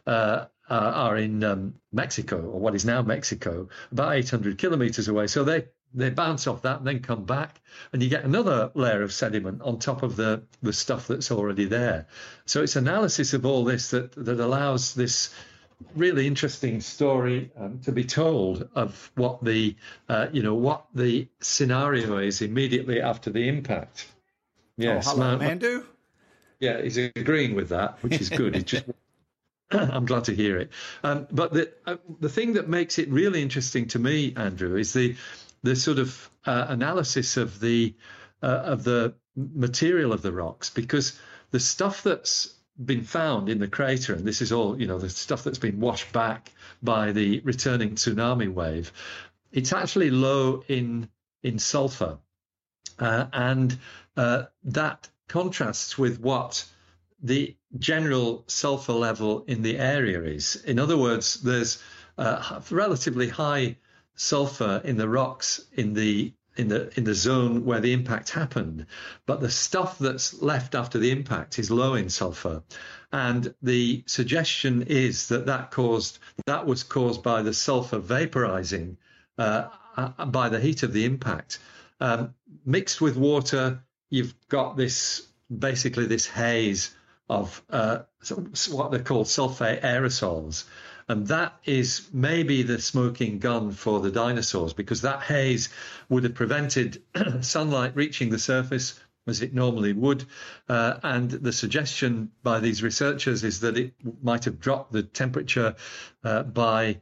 uh, 0.08 0.46
are 0.70 1.18
in 1.18 1.44
um, 1.44 1.74
Mexico 1.92 2.38
or 2.38 2.60
what 2.60 2.76
is 2.76 2.86
now 2.86 3.02
Mexico, 3.02 3.68
about 3.92 4.14
800 4.14 4.58
kilometers 4.58 5.08
away. 5.08 5.28
So 5.28 5.44
they 5.44 5.66
they 5.94 6.12
bounce 6.12 6.46
off 6.46 6.62
that 6.62 6.78
and 6.78 6.88
then 6.88 7.00
come 7.00 7.26
back, 7.26 7.60
and 7.92 8.04
you 8.04 8.10
get 8.10 8.24
another 8.24 8.72
layer 8.76 9.02
of 9.02 9.12
sediment 9.12 9.62
on 9.62 9.80
top 9.80 10.04
of 10.04 10.16
the 10.16 10.44
the 10.62 10.74
stuff 10.74 11.08
that's 11.08 11.32
already 11.32 11.66
there. 11.66 12.08
So 12.46 12.64
it's 12.64 12.76
analysis 12.76 13.34
of 13.34 13.46
all 13.46 13.66
this 13.66 13.90
that 13.90 14.12
that 14.14 14.40
allows 14.40 14.94
this 14.94 15.34
really 15.96 16.28
interesting 16.28 16.82
story 16.82 17.52
um, 17.58 17.80
to 17.80 17.92
be 17.92 18.04
told 18.04 18.70
of 18.76 19.12
what 19.16 19.44
the 19.44 19.76
uh, 20.08 20.28
you 20.32 20.44
know 20.44 20.56
what 20.56 20.86
the 20.94 21.28
scenario 21.40 22.18
is 22.18 22.42
immediately 22.42 23.02
after 23.02 23.30
the 23.30 23.48
impact. 23.48 24.08
Yes, 24.78 25.08
oh, 25.08 25.12
hello, 25.12 25.38
Mandu. 25.38 25.86
Yeah, 26.60 26.82
he's 26.82 26.98
agreeing 26.98 27.56
with 27.56 27.70
that, 27.70 28.02
which 28.04 28.20
is 28.20 28.30
good. 28.30 28.66
just 28.66 28.86
I'm 29.72 30.06
glad 30.06 30.26
to 30.26 30.36
hear 30.36 30.58
it. 30.58 30.72
Um, 31.04 31.28
but 31.32 31.54
the 31.54 31.72
uh, 31.86 31.98
the 32.20 32.30
thing 32.30 32.54
that 32.54 32.68
makes 32.68 33.00
it 33.00 33.10
really 33.10 33.42
interesting 33.42 33.88
to 33.90 34.00
me, 34.00 34.34
Andrew, 34.36 34.76
is 34.78 34.94
the 34.94 35.16
the 35.64 35.76
sort 35.76 36.00
of 36.00 36.30
uh, 36.46 36.66
analysis 36.70 37.38
of 37.38 37.60
the 37.60 37.96
uh, 38.42 38.48
of 38.48 38.84
the 38.84 39.14
material 39.36 40.12
of 40.12 40.22
the 40.22 40.32
rocks, 40.32 40.70
because 40.70 41.20
the 41.52 41.60
stuff 41.60 42.04
that's 42.04 42.54
been 42.84 43.04
found 43.04 43.50
in 43.50 43.60
the 43.60 43.68
crater, 43.68 44.14
and 44.14 44.26
this 44.26 44.42
is 44.42 44.52
all, 44.52 44.80
you 44.80 44.88
know, 44.88 44.98
the 44.98 45.10
stuff 45.10 45.44
that's 45.44 45.60
been 45.60 45.80
washed 45.80 46.12
back 46.14 46.52
by 46.82 47.12
the 47.12 47.40
returning 47.42 47.96
tsunami 47.96 48.52
wave, 48.52 48.92
it's 49.52 49.74
actually 49.74 50.10
low 50.10 50.64
in 50.68 51.10
in 51.44 51.58
sulfur, 51.60 52.18
uh, 53.00 53.26
and 53.34 53.78
uh, 54.18 54.44
that 54.64 55.10
contrasts 55.28 55.98
with 55.98 56.20
what 56.20 56.66
the 57.22 57.56
general 57.78 58.44
sulfur 58.48 58.94
level 58.94 59.44
in 59.48 59.62
the 59.62 59.78
area 59.78 60.22
is. 60.22 60.56
In 60.66 60.80
other 60.80 60.98
words, 60.98 61.42
there's 61.42 61.82
uh, 62.18 62.62
relatively 62.70 63.30
high 63.30 63.78
sulfur 64.16 64.82
in 64.84 64.98
the 64.98 65.08
rocks 65.08 65.66
in 65.74 65.94
the 65.94 66.34
in 66.60 66.68
the 66.68 66.92
in 66.98 67.06
the 67.06 67.14
zone 67.14 67.66
where 67.66 67.80
the 67.80 67.94
impact 67.94 68.30
happened, 68.30 68.86
but 69.26 69.40
the 69.40 69.50
stuff 69.50 69.98
that's 69.98 70.42
left 70.42 70.76
after 70.76 71.00
the 71.00 71.12
impact 71.12 71.58
is 71.58 71.72
low 71.72 71.96
in 71.96 72.10
sulfur, 72.10 72.62
and 73.12 73.54
the 73.62 74.04
suggestion 74.06 74.84
is 74.84 75.30
that 75.30 75.46
that 75.46 75.72
caused 75.72 76.20
that 76.46 76.66
was 76.66 76.84
caused 76.84 77.24
by 77.24 77.42
the 77.42 77.54
sulfur 77.54 78.00
vaporizing 78.00 78.98
uh, 79.38 79.70
uh, 79.96 80.26
by 80.26 80.50
the 80.50 80.60
heat 80.60 80.84
of 80.84 80.94
the 80.94 81.06
impact, 81.06 81.60
um, 82.02 82.36
mixed 82.66 83.00
with 83.02 83.16
water. 83.16 83.82
You've 84.10 84.36
got 84.50 84.76
this 84.76 85.28
basically 85.50 86.06
this 86.06 86.28
haze 86.28 86.94
of 87.30 87.64
uh, 87.70 88.00
what 88.70 88.92
they're 88.92 89.00
called 89.00 89.28
sulfate 89.28 89.82
aerosols. 89.82 90.66
And 91.10 91.26
that 91.28 91.56
is 91.66 92.08
maybe 92.14 92.62
the 92.62 92.80
smoking 92.80 93.40
gun 93.40 93.72
for 93.72 94.00
the 94.00 94.12
dinosaurs 94.12 94.74
because 94.74 95.02
that 95.02 95.24
haze 95.24 95.70
would 96.08 96.24
have 96.24 96.36
prevented 96.36 97.02
sunlight 97.42 97.96
reaching 97.96 98.30
the 98.30 98.38
surface 98.38 99.00
as 99.28 99.42
it 99.42 99.54
normally 99.54 99.94
would. 99.94 100.26
Uh, 100.70 101.00
and 101.02 101.32
the 101.32 101.52
suggestion 101.52 102.32
by 102.44 102.60
these 102.60 102.84
researchers 102.84 103.44
is 103.44 103.60
that 103.62 103.76
it 103.76 103.94
might 104.22 104.46
have 104.46 104.60
dropped 104.60 104.92
the 104.92 105.02
temperature 105.02 105.76
uh, 106.24 106.44
by 106.44 107.02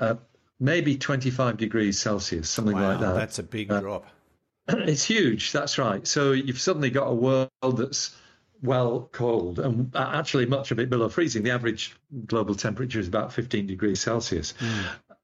uh, 0.00 0.16
maybe 0.58 0.96
25 0.96 1.56
degrees 1.56 1.98
Celsius, 1.98 2.50
something 2.50 2.76
wow, 2.76 2.90
like 2.90 3.00
that. 3.00 3.14
That's 3.14 3.38
a 3.38 3.44
big 3.44 3.70
uh, 3.70 3.80
drop. 3.80 4.06
It's 4.68 5.04
huge. 5.04 5.52
That's 5.52 5.78
right. 5.78 6.04
So 6.06 6.32
you've 6.32 6.60
suddenly 6.60 6.90
got 6.90 7.06
a 7.06 7.14
world 7.14 7.50
that's 7.62 8.16
well 8.62 9.08
cold 9.12 9.58
and 9.58 9.94
actually 9.94 10.46
much 10.46 10.70
of 10.70 10.78
it 10.78 10.90
below 10.90 11.08
freezing. 11.08 11.42
The 11.42 11.50
average 11.50 11.94
global 12.26 12.54
temperature 12.54 13.00
is 13.00 13.08
about 13.08 13.32
15 13.32 13.66
degrees 13.66 14.00
Celsius. 14.00 14.54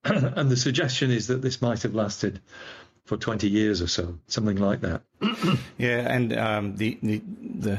Mm. 0.05 0.33
and 0.37 0.51
the 0.51 0.57
suggestion 0.57 1.11
is 1.11 1.29
that 1.29 1.43
this 1.43 1.61
might 1.61 1.83
have 1.83 1.95
lasted 1.95 2.41
for 3.05 3.17
20 3.17 3.49
years 3.49 3.83
or 3.83 3.89
so, 3.89 4.19
something 4.29 4.57
like 4.57 4.83
that. 4.83 5.03
yeah, 5.79 5.99
and 5.99 6.37
um, 6.37 6.77
the, 6.77 6.99
the, 7.03 7.21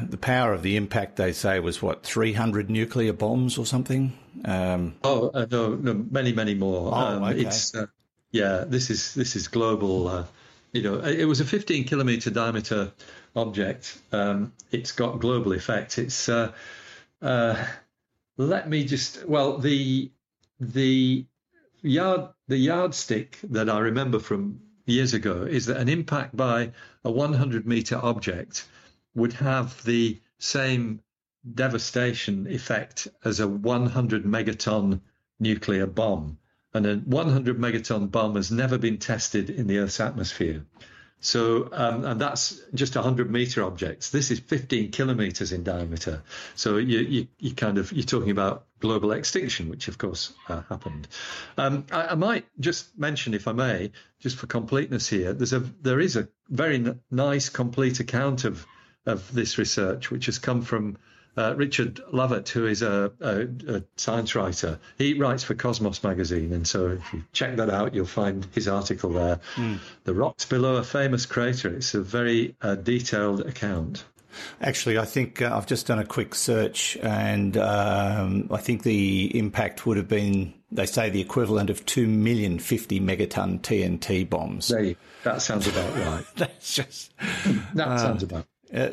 the 0.10 0.18
power 0.18 0.54
of 0.54 0.62
the 0.62 0.76
impact 0.76 1.16
they 1.16 1.32
say 1.32 1.60
was 1.60 1.82
what 1.82 2.04
300 2.04 2.70
nuclear 2.70 3.14
bombs 3.14 3.58
or 3.58 3.66
something. 3.66 4.12
Um, 4.44 4.96
Oh 5.04 5.30
uh, 5.34 5.46
no, 5.50 5.76
no, 5.76 5.94
many, 5.94 6.34
many 6.34 6.54
more. 6.54 6.92
Oh, 6.94 7.26
okay. 7.26 7.42
It's 7.42 7.74
uh, 7.74 7.86
yeah, 8.32 8.66
this 8.68 8.90
is 8.90 9.14
this 9.14 9.36
is 9.36 9.48
global. 9.48 10.08
Uh, 10.08 10.26
you 10.74 10.84
know, 10.84 11.00
it 11.00 11.26
was 11.26 11.40
a 11.42 11.46
15 11.46 11.86
kilometer 11.86 12.30
diameter 12.30 12.92
object. 13.36 13.98
Um, 14.12 14.54
it's 14.72 14.92
got 14.92 15.20
global 15.20 15.54
effect. 15.54 15.98
It's 15.98 16.30
uh, 16.30 16.52
uh, 17.22 17.64
let 18.38 18.70
me 18.70 18.86
just 18.86 19.26
well 19.26 19.58
the 19.58 20.12
the 20.60 21.26
yard 21.82 22.30
the 22.48 22.58
yardstick 22.58 23.40
that 23.44 23.70
I 23.70 23.80
remember 23.80 24.20
from 24.20 24.62
years 24.86 25.14
ago 25.14 25.44
is 25.44 25.68
that 25.68 25.78
an 25.78 25.90
impact 25.90 26.36
by 26.36 26.72
a 27.04 27.12
100 27.12 27.66
meter 27.66 28.00
object 28.02 28.68
would 29.16 29.34
have 29.34 29.84
the 29.84 30.20
same 30.40 31.02
devastation 31.54 32.48
effect 32.48 33.08
as 33.24 33.40
a 33.40 33.48
100 33.48 34.24
megaton 34.24 35.02
nuclear 35.40 35.88
bomb. 35.88 36.38
And 36.74 36.86
a 36.86 36.96
100 36.98 37.58
megaton 37.58 38.10
bomb 38.12 38.36
has 38.36 38.52
never 38.52 38.78
been 38.78 38.98
tested 38.98 39.50
in 39.50 39.68
the 39.68 39.80
Earth's 39.80 40.00
atmosphere. 40.00 40.66
So, 41.22 41.70
um, 41.72 42.04
and 42.04 42.20
that's 42.20 42.60
just 42.74 42.96
100 42.96 43.30
meter 43.32 43.64
objects. 43.64 44.10
This 44.10 44.32
is 44.32 44.40
15 44.40 44.92
kilometers 44.92 45.52
in 45.52 45.64
diameter. 45.64 46.24
So 46.56 46.78
you, 46.78 47.00
you, 47.00 47.28
you 47.38 47.54
kind 47.54 47.78
of, 47.78 47.92
you're 47.92 48.04
talking 48.04 48.32
about 48.32 48.66
global 48.80 49.12
extinction, 49.12 49.70
which 49.70 49.88
of 49.88 50.00
course 50.00 50.34
uh, 50.50 50.64
happened. 50.68 51.08
Um, 51.58 51.86
I, 51.92 52.08
I 52.08 52.16
might 52.16 52.46
just 52.60 52.98
mention, 52.98 53.36
if 53.36 53.48
I 53.48 53.52
may, 53.52 53.92
just 54.20 54.36
for 54.36 54.48
completeness 54.48 55.08
here, 55.08 55.32
there's 55.34 55.54
a, 55.54 55.60
there 55.60 56.00
is 56.00 56.16
a 56.16 56.28
very 56.50 56.76
n- 56.76 57.00
nice, 57.12 57.50
complete 57.50 58.00
account 58.00 58.44
of, 58.44 58.66
of 59.06 59.32
this 59.32 59.60
research, 59.60 60.10
which 60.10 60.26
has 60.26 60.40
come 60.40 60.64
from 60.64 60.98
uh, 61.38 61.54
Richard 61.56 62.02
Lovett, 62.12 62.50
who 62.50 62.66
is 62.66 62.82
a, 62.82 63.12
a, 63.20 63.76
a, 63.76 63.84
science 63.96 64.36
writer, 64.36 64.80
he 64.98 65.14
writes 65.14 65.44
for 65.44 65.56
Cosmos 65.56 66.04
magazine, 66.04 66.52
and 66.54 66.68
so 66.68 66.88
if 66.88 67.14
you 67.14 67.24
check 67.32 67.56
that 67.56 67.70
out, 67.70 67.94
you'll 67.94 68.06
find 68.06 68.46
his 68.54 68.68
article 68.68 69.12
there. 69.12 69.40
The 70.04 70.14
rocks 70.14 70.46
below 70.46 70.76
a 70.76 70.84
famous 70.84 71.26
crater. 71.26 71.74
It's 71.74 71.94
a 71.94 72.02
very 72.02 72.56
uh, 72.62 72.76
detailed 72.76 73.42
account. 73.42 74.04
Actually, 74.62 74.98
I 74.98 75.06
think 75.06 75.42
uh, 75.42 75.52
I've 75.54 75.68
just 75.68 75.88
done 75.88 76.00
a 76.00 76.06
quick 76.06 76.36
search, 76.36 76.98
and 76.98 77.58
um, 77.58 78.48
I 78.52 78.58
think 78.58 78.84
the 78.84 79.38
impact 79.38 79.86
would 79.86 79.98
have 79.98 80.08
been, 80.08 80.54
they 80.72 80.86
say, 80.86 81.10
the 81.10 81.22
equivalent 81.22 81.70
of 81.70 81.86
2 81.86 82.08
million 82.08 82.60
50 82.60 83.00
megaton 83.00 83.62
TNT 83.62 84.30
bombs. 84.30 84.70
You, 84.70 84.96
that 85.24 85.42
sounds 85.42 85.68
about 85.68 85.96
right. 85.96 86.26
That's 86.36 86.74
just. 86.76 87.14
That 87.74 88.00
sounds 88.00 88.24
about. 88.24 88.46
Uh, 88.74 88.90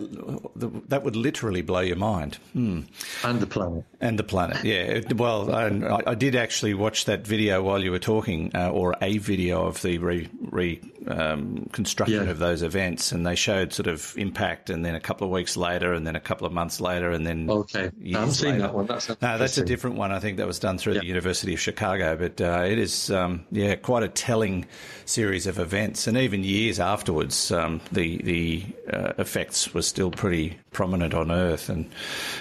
that 0.88 1.04
would 1.04 1.14
literally 1.14 1.62
blow 1.62 1.80
your 1.80 1.96
mind. 1.96 2.38
Hmm. 2.52 2.80
And 3.22 3.40
the 3.40 3.46
planet. 3.46 3.84
And 4.00 4.18
the 4.18 4.24
planet, 4.24 4.64
yeah. 4.64 4.82
It- 4.82 5.16
Well, 5.16 5.54
I, 5.54 6.02
I 6.04 6.14
did 6.14 6.34
actually 6.34 6.74
watch 6.74 7.04
that 7.04 7.26
video 7.26 7.62
while 7.62 7.82
you 7.82 7.90
were 7.92 7.98
talking, 8.00 8.50
uh, 8.54 8.70
or 8.70 8.96
a 9.00 9.18
video 9.18 9.66
of 9.66 9.80
the 9.82 9.98
re, 9.98 10.28
re 10.58 10.80
um, 11.06 11.68
construction 11.72 12.24
Yeah. 12.24 12.30
of 12.30 12.38
those 12.38 12.62
events, 12.62 13.12
and 13.12 13.26
they 13.26 13.34
showed 13.34 13.72
sort 13.72 13.86
of 13.86 14.12
impact, 14.18 14.68
and 14.68 14.84
then 14.84 14.94
a 14.94 15.00
couple 15.00 15.26
of 15.26 15.32
weeks 15.32 15.56
later, 15.56 15.92
and 15.94 16.06
then 16.06 16.16
a 16.16 16.20
couple 16.20 16.46
of 16.46 16.52
months 16.52 16.80
later, 16.80 17.10
and 17.10 17.26
then 17.26 17.48
Okay. 17.48 17.86
I 17.86 17.90
years 18.02 18.16
haven't 18.18 18.34
seen 18.34 18.50
later. 18.50 18.62
that 18.62 18.74
one. 18.74 18.86
That 18.86 19.02
sounds 19.02 19.22
no, 19.22 19.38
that's 19.38 19.58
a 19.58 19.64
different 19.64 19.96
one. 19.96 20.12
I 20.12 20.18
think 20.20 20.36
that 20.38 20.46
was 20.46 20.58
done 20.58 20.76
through 20.78 20.94
the 20.94 21.06
University 21.06 21.54
of 21.54 21.60
Chicago, 21.60 22.16
but 22.16 22.40
uh, 22.40 22.64
it 22.66 22.78
is, 22.78 23.10
um, 23.10 23.44
yeah, 23.50 23.74
quite 23.76 24.02
a 24.02 24.08
telling 24.08 24.66
series 25.06 25.46
of 25.46 25.58
events, 25.58 26.06
and 26.06 26.16
even 26.18 26.44
years 26.44 26.78
afterwards, 26.80 27.50
um, 27.52 27.80
the 27.92 28.18
the 28.22 28.64
uh, 28.92 29.12
effects 29.18 29.72
were 29.72 29.82
still 29.82 30.10
pretty 30.10 30.58
prominent 30.72 31.14
on 31.14 31.30
Earth, 31.30 31.68
and 31.70 31.88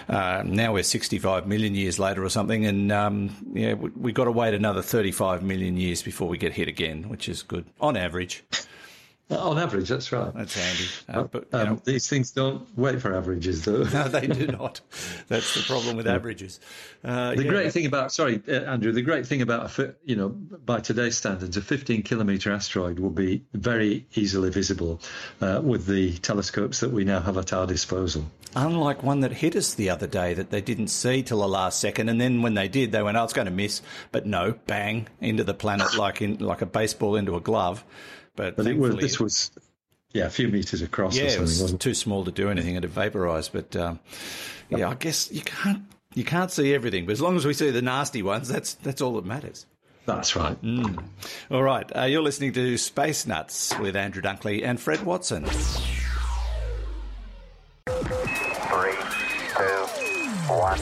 uh, 0.10 0.44
now 0.46 0.74
we're 0.74 0.84
65 0.84 1.48
million 1.48 1.74
years 1.76 1.98
later 2.00 2.24
or 2.24 2.30
something, 2.30 2.66
and 2.66 2.92
um, 2.92 3.30
yeah, 3.54 3.74
we, 3.74 3.90
we 3.92 4.12
got 4.12 4.26
to 4.26 4.32
wait 4.32 4.54
another 4.54 4.82
35 4.82 5.42
million 5.44 5.78
years 5.78 6.02
before 6.04 6.28
we 6.28 6.38
get 6.38 6.54
hit 6.54 6.68
again, 6.68 7.08
which 7.10 7.30
is 7.30 7.44
good 7.44 7.66
on 7.80 7.96
average. 7.96 8.07
Uh, 8.08 8.68
On 9.30 9.60
average, 9.60 9.90
that's 9.90 10.14
right. 10.14 10.34
That's 10.34 10.56
handy, 10.56 10.86
uh, 11.10 11.24
but 11.24 11.48
you 11.52 11.60
Um, 11.60 11.66
know, 11.68 11.82
these 11.84 12.08
things 12.08 12.32
don't 12.32 12.66
wait 12.78 13.02
for 13.02 13.14
averages, 13.14 13.66
though. 13.66 13.84
no, 13.94 14.08
they 14.08 14.26
do 14.26 14.48
not. 14.60 14.80
That's 15.28 15.54
the 15.54 15.64
problem 15.64 15.98
with 15.98 16.08
averages. 16.08 16.62
Uh, 17.04 17.36
The 17.36 17.44
yeah. 17.44 17.50
great 17.50 17.74
thing 17.74 17.86
about 17.86 18.14
sorry, 18.14 18.42
uh, 18.48 18.52
Andrew. 18.54 18.94
The 18.94 19.02
great 19.02 19.28
thing 19.28 19.42
about 19.42 19.78
a 19.80 19.96
you 20.06 20.16
know 20.16 20.30
by 20.30 20.80
today's 20.80 21.18
standards, 21.18 21.58
a 21.58 21.62
15 21.62 22.04
kilometer 22.04 22.54
asteroid 22.54 23.00
will 23.00 23.10
be 23.10 23.44
very 23.54 24.08
easily 24.16 24.50
visible 24.50 25.02
uh, 25.42 25.60
with 25.62 25.88
the 25.88 26.14
telescopes 26.20 26.80
that 26.80 26.92
we 26.92 27.04
now 27.04 27.20
have 27.20 27.38
at 27.38 27.52
our 27.52 27.68
disposal. 27.68 28.26
Unlike 28.56 29.04
one 29.04 29.20
that 29.20 29.34
hit 29.34 29.58
us 29.58 29.74
the 29.74 29.90
other 29.90 30.08
day 30.08 30.36
that 30.36 30.52
they 30.52 30.62
didn't 30.62 30.88
see 30.88 31.22
till 31.22 31.40
the 31.42 31.48
last 31.50 31.82
second, 31.82 32.08
and 32.08 32.20
then 32.20 32.42
when 32.44 32.54
they 32.54 32.70
did, 32.70 32.94
they 32.94 33.04
went, 33.04 33.18
"Oh, 33.18 33.26
it's 33.26 33.34
going 33.34 33.46
to 33.48 33.52
miss," 33.52 33.82
but 34.14 34.26
no, 34.26 34.56
bang 34.68 35.10
into 35.20 35.44
the 35.44 35.54
planet 35.54 35.98
like 35.98 36.22
in 36.22 36.38
like 36.38 36.62
a 36.62 36.66
baseball 36.66 37.18
into 37.18 37.36
a 37.36 37.42
glove. 37.42 37.84
But, 38.38 38.56
But 38.56 38.68
it 38.68 38.78
was 38.78 38.92
thankfully- 38.92 39.02
this 39.02 39.20
was 39.20 39.52
yeah 40.14 40.26
a 40.28 40.30
few 40.30 40.48
meters 40.48 40.82
across 40.82 41.18
yeah, 41.18 41.26
or 41.26 41.28
it 41.36 41.40
was 41.42 41.62
wasn't 41.62 41.82
it? 41.82 41.84
too 41.84 41.94
small 41.94 42.24
to 42.24 42.32
do 42.32 42.50
anything; 42.50 42.76
it 42.76 42.84
had 42.84 42.92
vaporised. 42.94 43.52
But 43.52 43.76
um, 43.76 44.00
yeah, 44.70 44.88
I 44.88 44.94
guess 44.94 45.30
you 45.32 45.42
can't 45.42 45.84
you 46.14 46.24
can't 46.24 46.50
see 46.50 46.74
everything, 46.74 47.06
but 47.06 47.12
as 47.12 47.22
long 47.22 47.36
as 47.36 47.46
we 47.46 47.54
see 47.54 47.70
the 47.72 47.82
nasty 47.82 48.24
ones, 48.24 48.48
that's 48.48 48.76
that's 48.76 49.02
all 49.02 49.14
that 49.16 49.26
matters. 49.26 49.66
That's 50.06 50.38
right. 50.38 50.58
All 51.52 51.62
right, 51.64 51.92
uh, 51.98 52.04
you're 52.04 52.22
listening 52.22 52.54
to 52.54 52.78
Space 52.78 53.28
Nuts 53.28 53.78
with 53.80 53.98
Andrew 53.98 54.22
Dunkley 54.22 54.64
and 54.64 54.80
Fred 54.80 55.04
Watson. 55.04 55.44
Three, 57.86 58.96
two, 59.56 59.88
one. 60.54 60.80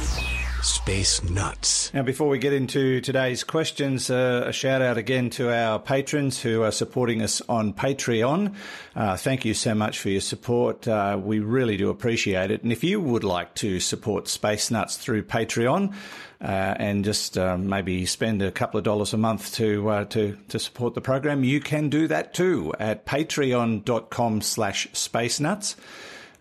Space 0.66 1.22
Nuts. 1.24 1.94
Now, 1.94 2.02
before 2.02 2.28
we 2.28 2.40
get 2.40 2.52
into 2.52 3.00
today's 3.00 3.44
questions, 3.44 4.10
uh, 4.10 4.46
a 4.48 4.52
shout 4.52 4.82
out 4.82 4.98
again 4.98 5.30
to 5.32 5.54
our 5.54 5.78
patrons 5.78 6.42
who 6.42 6.64
are 6.64 6.72
supporting 6.72 7.22
us 7.22 7.40
on 7.48 7.72
Patreon. 7.72 8.56
Uh, 8.96 9.16
thank 9.16 9.46
you 9.46 9.54
so 9.54 9.76
much 9.76 10.00
for 10.00 10.10
your 10.10 10.22
support. 10.22 10.88
Uh, 10.88 11.20
we 11.22 11.40
really 11.40 11.78
do 11.78 11.90
appreciate 11.90 12.50
it. 12.50 12.64
And 12.64 12.72
if 12.72 12.84
you 12.84 13.00
would 13.00 13.24
like 13.24 13.54
to 13.56 13.80
support 13.80 14.28
Space 14.28 14.72
Nuts 14.72 14.98
through 14.98 15.24
Patreon, 15.24 15.94
uh, 16.42 16.46
and 16.78 17.06
just 17.06 17.38
uh, 17.38 17.58
maybe 17.58 18.06
spend 18.06 18.42
a 18.42 18.52
couple 18.52 18.78
of 18.78 18.84
dollars 18.84 19.14
a 19.14 19.18
month 19.18 19.54
to 19.56 19.90
uh, 19.90 20.06
to 20.06 20.38
to 20.50 20.60
support 20.60 20.96
the 20.96 21.02
program, 21.02 21.44
you 21.44 21.60
can 21.60 21.90
do 21.90 22.08
that 22.08 22.34
too 22.34 22.74
at 22.80 23.06
patreon.com 23.06 24.42
slash 24.42 24.88
space 24.94 25.40
nuts. 25.40 25.76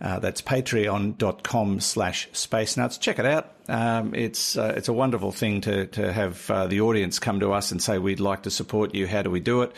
Uh, 0.04 0.18
that's 0.18 0.42
patreon.com 0.42 1.80
slash 1.80 2.28
space 2.32 2.76
nuts. 2.76 2.98
Check 2.98 3.18
it 3.18 3.24
out. 3.24 3.54
Um, 3.68 4.14
it's 4.14 4.54
uh, 4.54 4.74
it's 4.76 4.88
a 4.88 4.92
wonderful 4.92 5.32
thing 5.32 5.62
to, 5.62 5.86
to 5.86 6.12
have 6.12 6.50
uh, 6.50 6.66
the 6.66 6.82
audience 6.82 7.18
come 7.18 7.40
to 7.40 7.54
us 7.54 7.72
and 7.72 7.82
say, 7.82 7.96
we'd 7.96 8.20
like 8.20 8.42
to 8.42 8.50
support 8.50 8.94
you. 8.94 9.06
How 9.06 9.22
do 9.22 9.30
we 9.30 9.40
do 9.40 9.62
it? 9.62 9.72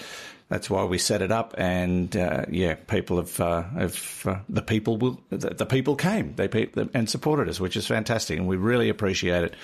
That's 0.49 0.69
why 0.69 0.83
we 0.83 0.99
set 0.99 1.23
it 1.23 1.31
up. 1.31 1.55
And 1.57 2.17
uh, 2.17 2.47
yeah, 2.51 2.75
people 2.75 3.19
have, 3.19 3.41
uh, 3.41 3.63
have 3.79 4.23
uh, 4.27 4.39
the 4.49 4.63
people 4.63 4.97
will, 4.97 5.21
the, 5.31 5.51
the 5.51 5.67
people 5.67 5.95
came 5.95 6.35
they 6.35 6.49
pe- 6.49 6.71
and 6.93 7.09
supported 7.09 7.49
us, 7.49 7.61
which 7.61 7.77
is 7.77 7.87
fantastic. 7.87 8.37
And 8.37 8.49
we 8.49 8.57
really 8.57 8.89
appreciate 8.89 9.45
it. 9.45 9.55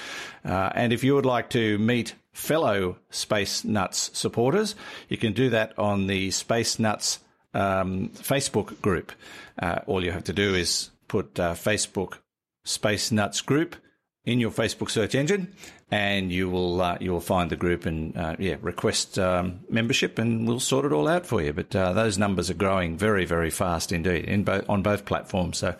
And 0.45 0.93
if 0.93 1.03
you 1.03 1.17
would 1.17 1.27
like 1.27 1.51
to 1.51 1.77
meet 1.79 2.15
fellow 2.33 2.99
Space 3.11 3.65
Nuts 3.65 4.11
supporters, 4.15 4.77
you 5.09 5.17
can 5.17 5.33
do 5.33 5.51
that 5.51 5.77
on 5.77 6.07
the 6.07 6.31
Space 6.31 6.79
Nuts 6.79 7.19
um, 7.55 8.11
Facebook 8.15 8.81
group. 8.81 9.13
Uh, 9.61 9.81
all 9.87 10.05
you 10.05 10.13
have 10.13 10.25
to 10.25 10.33
do 10.33 10.55
is 10.55 10.91
put 11.09 11.39
uh, 11.39 11.55
Facebook 11.55 12.19
Space 12.65 13.13
Nuts 13.13 13.41
group 13.41 13.77
in 14.25 14.39
your 14.39 14.51
Facebook 14.51 14.89
search 14.89 15.15
engine, 15.15 15.53
and 15.91 16.31
you 16.31 16.49
will 16.49 16.81
uh, 16.81 16.97
you 17.01 17.11
will 17.11 17.21
find 17.21 17.51
the 17.51 17.57
group 17.57 17.87
and 17.87 18.17
uh, 18.17 18.37
yeah 18.39 18.57
request 18.61 19.19
um, 19.19 19.61
membership, 19.69 20.19
and 20.19 20.47
we'll 20.47 20.61
sort 20.61 20.85
it 20.85 20.93
all 20.93 21.09
out 21.09 21.27
for 21.27 21.43
you. 21.43 21.53
But 21.53 21.75
uh, 21.75 21.93
those 21.93 22.19
numbers 22.19 22.49
are 22.49 22.55
growing 22.55 22.97
very 22.97 23.25
very 23.25 23.51
fast 23.51 23.93
indeed 23.93 24.25
in 24.27 24.45
both 24.45 24.69
on 24.69 24.83
both 24.83 25.05
platforms. 25.05 25.59
So 25.59 25.75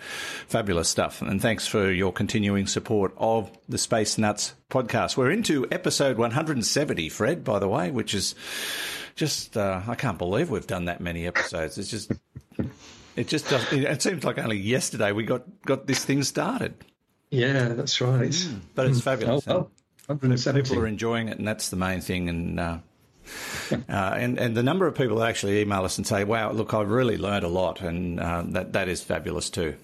fabulous 0.49 0.89
stuff, 0.89 1.23
and 1.23 1.41
thanks 1.41 1.67
for 1.67 1.91
your 1.91 2.13
continuing 2.13 2.67
support 2.67 3.15
of 3.17 3.51
the 3.69 3.79
Space 3.79 4.19
Nuts 4.19 4.55
podcast. 4.71 5.17
We're 5.17 5.31
into 5.31 5.67
episode 5.71 6.19
170, 6.19 7.09
Fred, 7.11 7.45
by 7.45 7.59
the 7.59 7.69
way, 7.69 7.91
which 7.91 8.15
is 8.15 8.35
just 9.15 9.57
uh, 9.57 9.81
I 9.87 9.95
can't 9.95 10.19
believe 10.19 10.51
we've 10.51 10.67
done 10.67 10.87
that 10.87 11.01
many 11.01 11.27
episodes. 11.27 11.79
It's 11.79 11.91
just 11.91 12.13
it 13.17 13.29
just 13.29 13.49
does. 13.49 13.71
It 13.73 14.03
seems 14.03 14.25
like 14.25 14.39
only 14.39 14.59
yesterday 14.59 15.13
we 15.13 15.25
got 15.25 15.43
got 15.67 15.87
this 15.87 16.05
thing 16.05 16.23
started, 16.23 16.75
Yeah, 17.31 17.69
that's 17.69 18.01
right. 18.01 18.35
but 18.75 18.87
it's 18.87 19.01
fabulous. 19.01 19.47
Oh, 19.47 19.53
well, 19.55 19.71
170. 20.07 20.63
People 20.63 20.83
are 20.83 20.87
enjoying 20.87 21.29
it, 21.29 21.39
and 21.39 21.47
that's 21.47 21.69
the 21.69 21.77
main 21.77 22.01
thing. 22.01 22.29
And 22.29 22.59
uh, 22.61 22.79
uh, 23.73 23.77
and 23.89 24.39
and 24.39 24.57
the 24.57 24.63
number 24.63 24.87
of 24.87 24.95
people 24.95 25.19
that 25.19 25.29
actually 25.29 25.61
email 25.61 25.85
us 25.85 25.99
and 25.99 26.07
say, 26.07 26.25
"Wow, 26.25 26.53
look, 26.53 26.75
I've 26.75 26.91
really 26.91 27.17
learned 27.17 27.45
a 27.45 27.49
lot," 27.49 27.81
and 27.81 28.21
uh, 28.21 28.43
that 28.49 28.73
that 28.73 28.89
is 28.89 29.03
fabulous 29.03 29.51
too. 29.51 29.75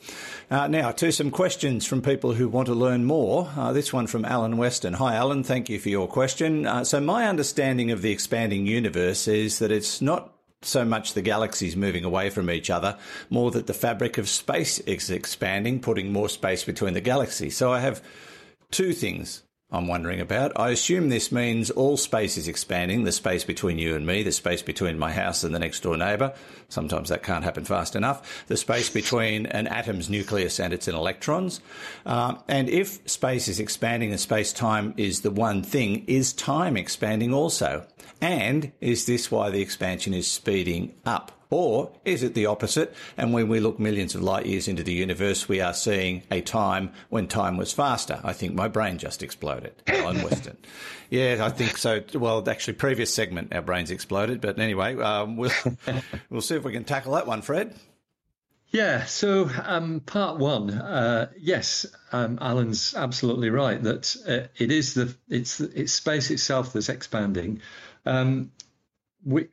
Uh, 0.51 0.67
now 0.67 0.91
to 0.93 1.13
some 1.13 1.31
questions 1.31 1.85
from 1.85 2.03
people 2.03 2.33
who 2.33 2.49
want 2.49 2.67
to 2.67 2.75
learn 2.75 3.05
more. 3.05 3.51
Uh, 3.57 3.73
this 3.73 3.93
one 3.93 4.07
from 4.07 4.25
Alan 4.25 4.57
Weston. 4.57 4.95
Hi, 4.95 5.15
Alan. 5.15 5.45
Thank 5.45 5.69
you 5.69 5.79
for 5.79 5.89
your 5.89 6.09
question. 6.09 6.67
Uh, 6.67 6.85
so 6.85 7.01
my 7.01 7.27
understanding 7.27 7.91
of 7.91 8.03
the 8.03 8.11
expanding 8.11 8.67
universe 8.67 9.29
is 9.29 9.59
that 9.59 9.71
it's 9.71 10.01
not 10.01 10.33
so 10.63 10.85
much 10.85 11.15
the 11.15 11.23
galaxies 11.23 11.77
moving 11.77 12.05
away 12.05 12.31
from 12.31 12.51
each 12.51 12.71
other, 12.71 12.99
more 13.31 13.51
that 13.51 13.67
the 13.67 13.75
fabric 13.75 14.19
of 14.19 14.29
space 14.29 14.79
is 14.81 15.11
expanding, 15.11 15.81
putting 15.81 16.13
more 16.13 16.29
space 16.29 16.65
between 16.65 16.95
the 16.95 17.01
galaxies. 17.01 17.57
So 17.57 17.73
I 17.73 17.81
have 17.81 18.03
two 18.71 18.93
things 18.93 19.43
I'm 19.71 19.87
wondering 19.87 20.21
about. 20.21 20.59
I 20.59 20.71
assume 20.71 21.11
this 21.11 21.31
means 21.31 21.71
all 21.71 21.99
space 21.99 22.39
is 22.39 22.49
expanding, 22.49 23.05
the 23.05 23.13
space 23.13 23.45
between 23.45 23.79
you 23.79 23.97
and 23.97 24.07
me, 24.07 24.23
the 24.23 24.33
space 24.33 24.63
between 24.63 24.99
my 24.99 25.13
house 25.13 25.45
and 25.45 25.55
the 25.55 25.59
next 25.59 25.81
door 25.81 25.95
neighbour. 25.95 26.33
Sometimes 26.71 27.11
that 27.11 27.23
can't 27.23 27.45
happen 27.45 27.67
fast 27.67 27.95
enough. 27.95 28.47
The 28.47 28.57
space 28.57 28.89
between 28.89 29.45
an 29.45 29.67
atom's 29.67 30.09
nucleus 30.09 30.59
and 30.59 30.73
its 30.73 30.89
electrons. 30.89 31.61
Uh, 32.07 32.37
and 32.49 32.71
if 32.71 33.07
space 33.11 33.47
is 33.47 33.61
expanding 33.61 34.11
and 34.11 34.19
space 34.19 34.55
time 34.55 34.95
is 34.97 35.21
the 35.21 35.31
one 35.31 35.63
thing, 35.63 36.03
is 36.07 36.33
time 36.33 36.79
expanding 36.79 37.35
also? 37.35 37.87
And 38.23 38.73
is 38.81 39.05
this 39.05 39.31
why 39.31 39.51
the 39.51 39.61
expansion 39.61 40.15
is 40.15 40.31
speeding 40.31 40.95
up? 41.05 41.38
Or 41.51 41.93
is 42.05 42.23
it 42.23 42.35
the 42.35 42.47
opposite? 42.47 42.95
And 43.17 43.33
when 43.33 43.49
we 43.49 43.59
look 43.61 43.79
millions 43.79 44.15
of 44.15 44.23
light 44.23 44.47
years 44.47 44.69
into 44.69 44.83
the 44.83 44.93
universe, 44.93 45.49
we 45.49 45.61
are 45.61 45.73
seeing 45.73 46.23
a 46.31 46.43
time 46.43 46.93
when 47.09 47.27
time 47.27 47.57
was 47.57 47.73
faster. 47.73 48.21
I 48.23 48.35
think 48.35 48.55
my 48.55 48.69
brain 48.69 48.99
just 48.99 49.23
exploded. 49.23 49.73
Alan 49.87 50.23
Weston. 50.23 50.59
Yeah, 51.09 51.39
I 51.41 51.49
think 51.49 51.79
so. 51.79 52.03
Well, 52.15 52.47
actually, 52.49 52.75
previous 52.75 53.13
segment, 53.15 53.55
our 53.55 53.63
brains 53.63 53.91
exploded. 53.91 54.43
But 54.43 54.59
anyway, 54.59 54.97
um, 54.99 55.37
we'll, 55.37 55.53
we'll 56.31 56.43
see 56.43 56.57
if 56.57 56.65
we 56.65 56.73
can 56.73 56.85
tackle 56.85 57.15
that 57.15 57.27
one, 57.27 57.41
Fred. 57.41 57.75
Yeah, 58.71 59.07
so 59.07 59.49
um, 59.65 60.01
part 60.01 60.39
one, 60.39 60.71
uh, 60.71 61.31
yes, 61.39 61.87
um, 62.13 62.39
Alan's 62.39 62.95
absolutely 62.95 63.49
right 63.49 63.83
that 63.83 64.15
uh, 64.29 64.49
it 64.59 64.71
is 64.71 64.93
the 64.93 65.15
it's 65.27 65.59
it's 65.61 65.95
space 65.95 66.31
itself 66.31 66.75
that's 66.75 66.91
expanding. 66.91 67.63
Um, 68.05 68.53
we, 69.25 69.49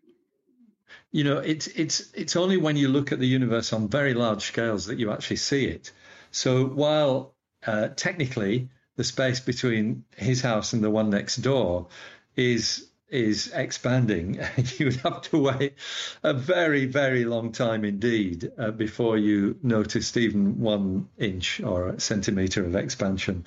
you 1.12 1.24
know, 1.24 1.38
it's 1.38 1.68
it's 1.68 2.12
it's 2.13 2.36
only 2.36 2.58
when 2.58 2.78
you 2.78 2.89
look 2.89 3.12
at 3.12 3.20
the 3.20 3.28
universe 3.28 3.74
on 3.74 3.88
very 3.88 4.13
large 4.13 4.44
scales 4.44 4.88
that 4.88 5.00
you 5.00 5.12
actually 5.12 5.38
see 5.38 5.65
it. 5.65 5.91
So 6.32 6.65
while 6.65 7.36
uh, 7.65 7.89
technically 7.96 8.70
the 8.96 9.04
space 9.04 9.39
between 9.39 10.06
his 10.15 10.41
house 10.41 10.74
and 10.74 10.84
the 10.84 10.89
one 10.89 11.10
next 11.10 11.38
door 11.38 11.88
is 12.36 12.88
is 13.08 13.52
expanding, 13.54 14.39
you 14.78 14.88
would 14.88 14.96
have 14.98 15.22
to 15.22 15.38
wait 15.38 15.74
a 16.24 16.34
very, 16.34 16.86
very 16.86 17.24
long 17.24 17.52
time 17.52 17.86
indeed 17.86 18.52
uh, 18.58 18.72
before 18.72 19.18
you 19.18 19.58
noticed 19.62 20.18
even 20.18 20.60
one 20.60 21.08
inch 21.18 21.62
or 21.62 21.89
a 21.89 22.00
centimeter 22.00 22.65
of 22.65 22.76
expansion. 22.76 23.46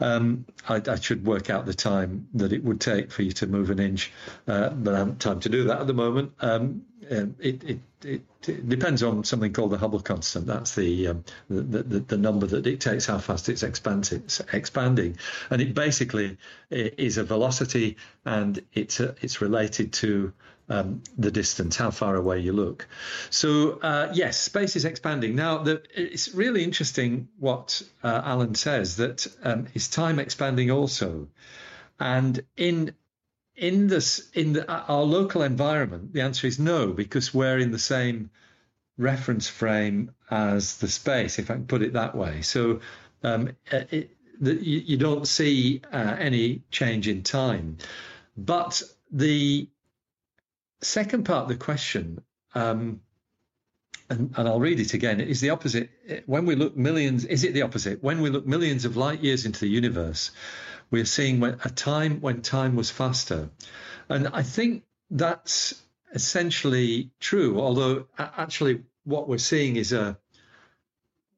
Um, 0.00 0.46
I, 0.68 0.80
I, 0.86 0.94
should 0.94 1.26
work 1.26 1.50
out 1.50 1.66
the 1.66 1.74
time 1.74 2.28
that 2.34 2.52
it 2.52 2.62
would 2.62 2.80
take 2.80 3.10
for 3.10 3.22
you 3.22 3.32
to 3.32 3.46
move 3.46 3.70
an 3.70 3.80
inch, 3.80 4.12
uh, 4.46 4.70
but 4.70 4.94
I 4.94 4.98
haven't 4.98 5.20
time 5.20 5.40
to 5.40 5.48
do 5.48 5.64
that 5.64 5.80
at 5.80 5.86
the 5.86 5.94
moment. 5.94 6.32
Um, 6.40 6.82
um, 7.10 7.34
it, 7.38 7.64
it, 7.64 7.78
it, 8.04 8.68
depends 8.68 9.02
on 9.02 9.24
something 9.24 9.52
called 9.52 9.70
the 9.70 9.78
Hubble 9.78 10.00
constant. 10.00 10.46
That's 10.46 10.74
the, 10.74 11.08
um, 11.08 11.24
the, 11.48 11.82
the, 11.82 12.00
the 12.00 12.16
number 12.16 12.46
that 12.46 12.62
dictates 12.62 13.06
how 13.06 13.18
fast 13.18 13.48
it's 13.48 13.62
expanding, 13.62 15.18
and 15.50 15.60
it 15.60 15.74
basically 15.74 16.38
is 16.70 17.18
a 17.18 17.24
velocity, 17.24 17.96
and 18.24 18.60
it's 18.72 19.00
a, 19.00 19.14
it's 19.20 19.40
related 19.40 19.92
to 19.94 20.32
um, 20.70 21.02
the 21.18 21.30
distance, 21.30 21.76
how 21.76 21.90
far 21.90 22.14
away 22.14 22.38
you 22.38 22.52
look. 22.52 22.86
So 23.28 23.80
uh, 23.82 24.10
yes, 24.14 24.40
space 24.40 24.76
is 24.76 24.84
expanding. 24.84 25.34
Now, 25.34 25.58
the, 25.58 25.82
it's 25.94 26.32
really 26.32 26.62
interesting 26.62 27.28
what 27.38 27.82
uh, 28.02 28.22
Alan 28.24 28.54
says 28.54 28.96
that 28.96 29.26
um, 29.42 29.66
is 29.74 29.88
time 29.88 30.18
expanding 30.18 30.70
also, 30.70 31.28
and 31.98 32.40
in 32.56 32.94
in 33.60 33.88
this 33.88 34.30
in 34.32 34.54
the, 34.54 34.68
our 34.72 35.02
local 35.02 35.42
environment, 35.42 36.14
the 36.14 36.22
answer 36.22 36.46
is 36.46 36.58
no, 36.58 36.88
because 36.88 37.34
we're 37.34 37.58
in 37.58 37.70
the 37.70 37.78
same 37.78 38.30
reference 38.96 39.48
frame 39.48 40.12
as 40.30 40.78
the 40.78 40.88
space, 40.88 41.38
if 41.38 41.50
I 41.50 41.54
can 41.54 41.66
put 41.66 41.82
it 41.82 41.92
that 41.92 42.14
way. 42.14 42.40
So 42.40 42.80
um, 43.22 43.50
it, 43.70 44.16
the, 44.40 44.54
you, 44.54 44.78
you, 44.78 44.96
don't 44.96 45.26
see 45.26 45.82
uh, 45.92 46.16
any 46.18 46.62
change 46.70 47.06
in 47.06 47.22
time. 47.22 47.76
But 48.34 48.82
the 49.12 49.68
second 50.80 51.24
part 51.24 51.42
of 51.42 51.48
the 51.48 51.56
question, 51.56 52.22
um, 52.54 53.00
and, 54.08 54.32
and, 54.36 54.48
I'll 54.48 54.58
read 54.58 54.80
it 54.80 54.94
again, 54.94 55.20
is 55.20 55.42
the 55.42 55.50
opposite. 55.50 55.90
When 56.24 56.46
we 56.46 56.54
look 56.56 56.76
millions, 56.78 57.26
is 57.26 57.44
it 57.44 57.52
the 57.52 57.62
opposite? 57.62 58.02
When 58.02 58.22
we 58.22 58.30
look 58.30 58.46
millions 58.46 58.86
of 58.86 58.96
light 58.96 59.20
years 59.20 59.44
into 59.44 59.60
the 59.60 59.68
universe, 59.68 60.30
we're 60.90 61.04
seeing 61.04 61.42
a 61.42 61.54
time 61.70 62.20
when 62.20 62.42
time 62.42 62.76
was 62.76 62.90
faster. 62.90 63.50
And 64.08 64.28
I 64.28 64.42
think 64.42 64.84
that's 65.10 65.80
essentially 66.12 67.10
true, 67.20 67.60
although 67.60 68.06
actually 68.18 68.82
what 69.04 69.28
we're 69.28 69.38
seeing 69.38 69.76
is 69.76 69.92
a 69.92 70.18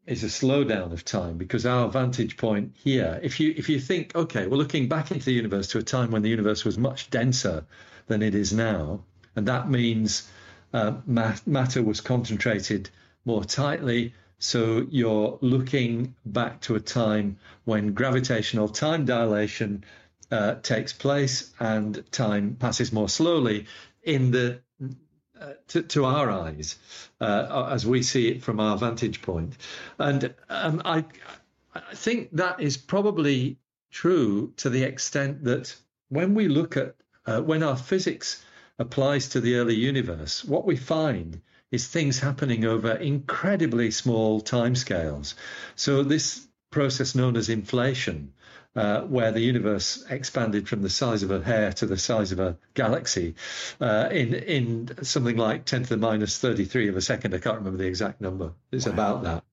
is 0.04 0.24
a 0.24 0.26
slowdown 0.26 0.92
of 0.92 1.04
time 1.04 1.36
because 1.38 1.64
our 1.64 1.88
vantage 1.88 2.36
point 2.36 2.72
here, 2.74 3.20
if 3.22 3.38
you 3.38 3.54
if 3.56 3.68
you 3.68 3.78
think, 3.78 4.16
okay, 4.16 4.46
we're 4.46 4.56
looking 4.56 4.88
back 4.88 5.10
into 5.10 5.26
the 5.26 5.32
universe 5.32 5.68
to 5.68 5.78
a 5.78 5.82
time 5.82 6.10
when 6.10 6.22
the 6.22 6.28
universe 6.28 6.64
was 6.64 6.76
much 6.76 7.10
denser 7.10 7.64
than 8.06 8.22
it 8.22 8.34
is 8.34 8.52
now, 8.52 9.04
and 9.36 9.46
that 9.46 9.70
means 9.70 10.28
uh, 10.72 10.94
matter 11.06 11.82
was 11.82 12.00
concentrated 12.00 12.90
more 13.24 13.44
tightly 13.44 14.14
so 14.42 14.84
you're 14.90 15.38
looking 15.40 16.16
back 16.26 16.60
to 16.62 16.74
a 16.74 16.80
time 16.80 17.38
when 17.64 17.94
gravitational 17.94 18.68
time 18.68 19.04
dilation 19.04 19.84
uh, 20.32 20.56
takes 20.56 20.92
place 20.92 21.52
and 21.60 22.02
time 22.10 22.56
passes 22.58 22.92
more 22.92 23.08
slowly 23.08 23.66
in 24.02 24.32
the 24.32 24.60
uh, 25.40 25.52
to, 25.68 25.82
to, 25.82 26.04
our 26.04 26.28
eyes 26.28 26.76
uh, 27.20 27.68
as 27.70 27.86
we 27.86 28.02
see 28.02 28.28
it 28.28 28.42
from 28.42 28.58
our 28.58 28.76
vantage 28.76 29.22
point. 29.22 29.56
And 29.98 30.34
um, 30.48 30.82
I, 30.84 31.04
I 31.72 31.94
think 31.94 32.30
that 32.32 32.60
is 32.60 32.76
probably 32.76 33.58
true 33.92 34.52
to 34.56 34.70
the 34.70 34.82
extent 34.82 35.44
that 35.44 35.72
when 36.08 36.34
we 36.34 36.48
look 36.48 36.76
at 36.76 36.96
uh, 37.26 37.40
when 37.42 37.62
our 37.62 37.76
physics 37.76 38.44
applies 38.80 39.28
to 39.28 39.40
the 39.40 39.54
early 39.54 39.76
universe, 39.76 40.44
what 40.44 40.66
we 40.66 40.74
find 40.74 41.40
is 41.72 41.88
things 41.88 42.20
happening 42.20 42.64
over 42.64 42.92
incredibly 42.92 43.90
small 43.90 44.40
timescales. 44.40 45.34
So 45.74 46.04
this 46.04 46.46
process 46.70 47.14
known 47.14 47.36
as 47.36 47.48
inflation, 47.48 48.34
uh, 48.76 49.00
where 49.02 49.32
the 49.32 49.40
universe 49.40 50.04
expanded 50.08 50.68
from 50.68 50.82
the 50.82 50.90
size 50.90 51.22
of 51.22 51.30
a 51.30 51.42
hair 51.42 51.72
to 51.72 51.86
the 51.86 51.98
size 51.98 52.30
of 52.32 52.38
a 52.40 52.56
galaxy 52.74 53.34
uh, 53.80 54.08
in 54.10 54.34
in 54.34 55.04
something 55.04 55.36
like 55.36 55.64
10 55.64 55.84
to 55.84 55.88
the 55.90 55.96
minus 55.96 56.38
33 56.38 56.88
of 56.88 56.96
a 56.96 57.00
second. 57.00 57.34
I 57.34 57.38
can't 57.38 57.58
remember 57.58 57.78
the 57.78 57.88
exact 57.88 58.20
number. 58.20 58.52
It's 58.70 58.86
wow. 58.86 58.92
about 58.92 59.22
that. 59.24 59.44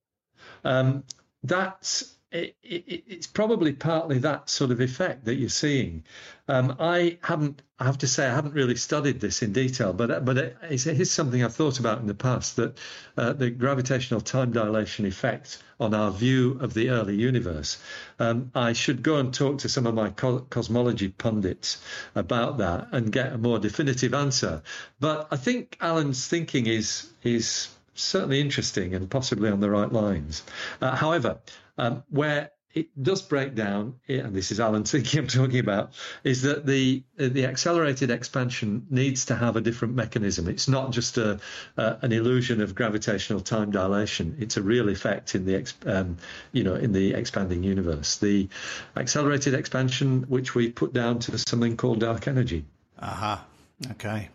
Um, 0.63 1.03
that's 1.43 2.15
it, 2.31 2.55
it, 2.63 3.03
it's 3.07 3.27
probably 3.27 3.73
partly 3.73 4.19
that 4.19 4.49
sort 4.49 4.71
of 4.71 4.79
effect 4.79 5.25
that 5.25 5.35
you're 5.35 5.49
seeing. 5.49 6.03
Um, 6.47 6.75
I 6.79 7.17
haven't, 7.21 7.61
I 7.79 7.85
have 7.85 7.99
to 7.99 8.07
say, 8.07 8.27
I 8.27 8.33
haven't 8.33 8.53
really 8.53 8.75
studied 8.75 9.19
this 9.19 9.41
in 9.41 9.53
detail, 9.53 9.93
but 9.93 10.25
but 10.25 10.37
it 10.37 10.87
is 10.87 11.11
something 11.11 11.43
I've 11.43 11.55
thought 11.55 11.79
about 11.79 11.99
in 11.99 12.07
the 12.07 12.13
past 12.13 12.55
that 12.55 12.77
uh, 13.17 13.33
the 13.33 13.49
gravitational 13.49 14.21
time 14.21 14.51
dilation 14.51 15.05
effect 15.05 15.61
on 15.79 15.93
our 15.93 16.11
view 16.11 16.57
of 16.59 16.73
the 16.73 16.89
early 16.89 17.15
universe. 17.15 17.81
Um, 18.19 18.51
I 18.53 18.73
should 18.73 19.03
go 19.03 19.17
and 19.17 19.33
talk 19.33 19.59
to 19.59 19.69
some 19.69 19.87
of 19.87 19.95
my 19.95 20.09
co- 20.09 20.45
cosmology 20.49 21.09
pundits 21.09 21.81
about 22.15 22.57
that 22.57 22.89
and 22.91 23.11
get 23.11 23.33
a 23.33 23.37
more 23.37 23.59
definitive 23.59 24.13
answer. 24.13 24.61
But 24.99 25.27
I 25.31 25.37
think 25.37 25.77
Alan's 25.81 26.27
thinking 26.27 26.67
is 26.67 27.11
is 27.23 27.69
certainly 27.99 28.39
interesting 28.39 28.95
and 28.95 29.09
possibly 29.09 29.49
on 29.49 29.59
the 29.59 29.69
right 29.69 29.91
lines. 29.91 30.43
Uh, 30.81 30.95
however, 30.95 31.37
um, 31.79 32.03
where 32.09 32.51
it 32.73 33.01
does 33.01 33.23
break 33.23 33.55
down, 33.55 33.95
and 34.07 34.35
this 34.35 34.51
is 34.51 34.59
Alan 34.59 34.83
thinking 34.83 35.21
I'm 35.21 35.27
talking 35.27 35.59
about, 35.59 35.93
is 36.23 36.43
that 36.43 36.65
the 36.65 37.03
the 37.17 37.45
accelerated 37.45 38.11
expansion 38.11 38.85
needs 38.89 39.25
to 39.25 39.35
have 39.35 39.55
a 39.55 39.61
different 39.61 39.95
mechanism. 39.95 40.47
It's 40.47 40.67
not 40.67 40.91
just 40.91 41.17
a, 41.17 41.39
an 41.77 42.11
illusion 42.11 42.61
of 42.61 42.75
gravitational 42.75 43.41
time 43.41 43.71
dilation. 43.71 44.37
It's 44.39 44.57
a 44.57 44.61
real 44.61 44.89
effect 44.89 45.33
in 45.33 45.45
the 45.45 45.73
um, 45.85 46.17
you 46.51 46.63
know 46.63 46.75
in 46.75 46.91
the 46.91 47.13
expanding 47.13 47.63
universe. 47.63 48.17
The 48.17 48.49
accelerated 48.95 49.55
expansion, 49.55 50.25
which 50.27 50.53
we 50.53 50.69
put 50.69 50.93
down 50.93 51.19
to 51.19 51.37
something 51.39 51.75
called 51.75 52.01
dark 52.01 52.27
energy. 52.27 52.65
Aha. 53.01 53.33
Uh-huh. 53.33 53.45
Okay. 53.91 54.29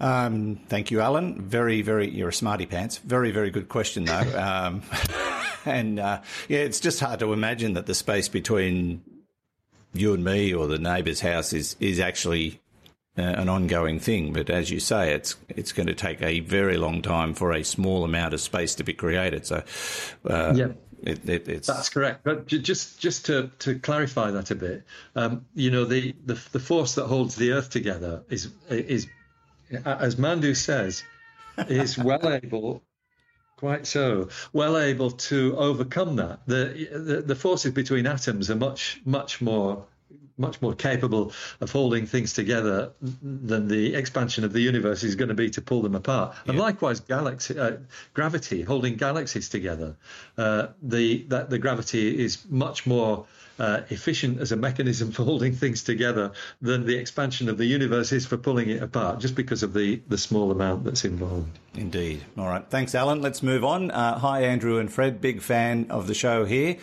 Um, 0.00 0.58
thank 0.68 0.90
you, 0.90 1.00
Alan. 1.02 1.42
Very, 1.42 1.82
very, 1.82 2.08
you're 2.08 2.30
a 2.30 2.32
smarty 2.32 2.64
pants. 2.64 2.96
Very, 2.96 3.30
very 3.30 3.50
good 3.50 3.68
question, 3.68 4.06
though. 4.06 4.38
Um, 4.38 4.82
and 5.70 5.98
uh, 5.98 6.22
yeah, 6.48 6.58
it's 6.58 6.80
just 6.80 7.00
hard 7.00 7.20
to 7.20 7.32
imagine 7.32 7.74
that 7.74 7.86
the 7.86 7.94
space 7.94 8.28
between 8.28 9.02
you 9.92 10.14
and 10.14 10.24
me 10.24 10.52
or 10.52 10.66
the 10.66 10.78
neighbour's 10.78 11.20
house 11.20 11.52
is 11.52 11.76
is 11.80 11.98
actually 12.00 12.60
uh, 13.18 13.22
an 13.22 13.48
ongoing 13.48 13.98
thing. 13.98 14.32
But 14.32 14.50
as 14.50 14.70
you 14.70 14.80
say, 14.80 15.12
it's 15.12 15.36
it's 15.48 15.72
going 15.72 15.86
to 15.88 15.94
take 15.94 16.22
a 16.22 16.40
very 16.40 16.76
long 16.76 17.02
time 17.02 17.34
for 17.34 17.52
a 17.52 17.64
small 17.64 18.04
amount 18.04 18.34
of 18.34 18.40
space 18.40 18.74
to 18.76 18.84
be 18.84 18.92
created. 18.92 19.46
So, 19.46 19.62
uh, 20.28 20.54
yeah. 20.56 20.68
It, 21.02 21.28
it, 21.28 21.62
That's 21.64 21.90
correct. 21.90 22.24
But 22.24 22.46
just 22.46 22.98
just 22.98 23.26
to, 23.26 23.50
to 23.60 23.78
clarify 23.78 24.30
that 24.30 24.50
a 24.50 24.54
bit, 24.54 24.82
um, 25.14 25.44
you 25.54 25.70
know, 25.70 25.84
the, 25.84 26.14
the 26.24 26.40
the 26.52 26.58
force 26.58 26.94
that 26.94 27.06
holds 27.06 27.36
the 27.36 27.52
Earth 27.52 27.68
together 27.68 28.24
is 28.30 28.48
is, 28.70 29.06
as 29.84 30.16
Mandu 30.16 30.56
says, 30.56 31.04
is 31.68 31.98
well 31.98 32.26
able 32.32 32.82
Quite 33.56 33.86
so. 33.86 34.28
Well 34.52 34.76
able 34.76 35.10
to 35.10 35.56
overcome 35.56 36.16
that. 36.16 36.40
The, 36.46 36.88
the, 36.92 37.22
the 37.22 37.34
forces 37.34 37.72
between 37.72 38.06
atoms 38.06 38.50
are 38.50 38.56
much 38.56 39.00
much 39.06 39.40
more 39.40 39.86
much 40.38 40.60
more 40.60 40.74
capable 40.74 41.32
of 41.60 41.70
holding 41.72 42.06
things 42.06 42.32
together 42.32 42.92
than 43.22 43.68
the 43.68 43.94
expansion 43.94 44.44
of 44.44 44.52
the 44.52 44.60
universe 44.60 45.02
is 45.02 45.14
going 45.14 45.28
to 45.28 45.34
be 45.34 45.50
to 45.50 45.62
pull 45.62 45.82
them 45.82 45.94
apart. 45.94 46.34
Yeah. 46.44 46.50
And 46.50 46.58
likewise, 46.58 47.00
galaxy 47.00 47.58
uh, 47.58 47.72
gravity 48.14 48.62
holding 48.62 48.96
galaxies 48.96 49.48
together. 49.48 49.96
Uh, 50.36 50.68
the 50.82 51.22
that 51.28 51.50
the 51.50 51.58
gravity 51.58 52.22
is 52.24 52.44
much 52.48 52.86
more 52.86 53.26
uh, 53.58 53.82
efficient 53.90 54.40
as 54.40 54.52
a 54.52 54.56
mechanism 54.56 55.12
for 55.12 55.24
holding 55.24 55.54
things 55.54 55.82
together 55.82 56.32
than 56.60 56.86
the 56.86 56.96
expansion 56.96 57.48
of 57.48 57.58
the 57.58 57.64
universe 57.64 58.12
is 58.12 58.26
for 58.26 58.36
pulling 58.36 58.70
it 58.70 58.82
apart, 58.82 59.18
just 59.18 59.34
because 59.34 59.62
of 59.62 59.72
the, 59.72 60.00
the 60.08 60.18
small 60.18 60.50
amount 60.50 60.84
that's 60.84 61.04
involved. 61.04 61.58
Indeed. 61.74 62.24
All 62.38 62.46
right. 62.46 62.64
Thanks, 62.68 62.94
Alan. 62.94 63.22
Let's 63.22 63.42
move 63.42 63.64
on. 63.64 63.90
Uh, 63.90 64.18
hi, 64.18 64.42
Andrew 64.42 64.78
and 64.78 64.92
Fred. 64.92 65.20
Big 65.20 65.42
fan 65.42 65.86
of 65.90 66.06
the 66.06 66.14
show 66.14 66.44
here. 66.44 66.76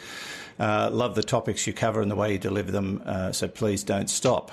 Uh, 0.64 0.90
love 0.90 1.14
the 1.14 1.22
topics 1.22 1.68
you 1.68 1.74
cover 1.74 2.00
and 2.02 2.10
the 2.10 2.16
way 2.16 2.32
you 2.32 2.40
deliver 2.40 2.72
them, 2.72 3.04
uh, 3.06 3.34
so 3.34 3.50
please 3.50 3.84
don't 3.84 4.10
stop. 4.10 4.50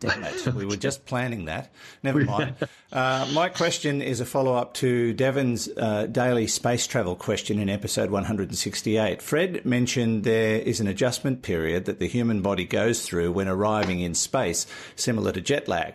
Damn 0.00 0.24
it. 0.24 0.46
We 0.54 0.64
were 0.64 0.76
just 0.76 1.04
planning 1.04 1.44
that. 1.44 1.70
Never 2.02 2.24
mind. 2.24 2.56
Uh, 2.92 3.24
my 3.32 3.48
question 3.48 4.02
is 4.02 4.18
a 4.18 4.26
follow 4.26 4.56
up 4.56 4.74
to 4.74 5.12
Devon's 5.12 5.68
uh, 5.76 6.06
daily 6.06 6.48
space 6.48 6.88
travel 6.88 7.14
question 7.14 7.60
in 7.60 7.68
episode 7.68 8.10
168. 8.10 9.22
Fred 9.22 9.64
mentioned 9.64 10.24
there 10.24 10.56
is 10.56 10.80
an 10.80 10.88
adjustment 10.88 11.42
period 11.42 11.84
that 11.84 12.00
the 12.00 12.08
human 12.08 12.42
body 12.42 12.64
goes 12.64 13.02
through 13.06 13.30
when 13.30 13.46
arriving 13.46 14.00
in 14.00 14.16
space, 14.16 14.66
similar 14.96 15.30
to 15.30 15.40
jet 15.40 15.68
lag. 15.68 15.94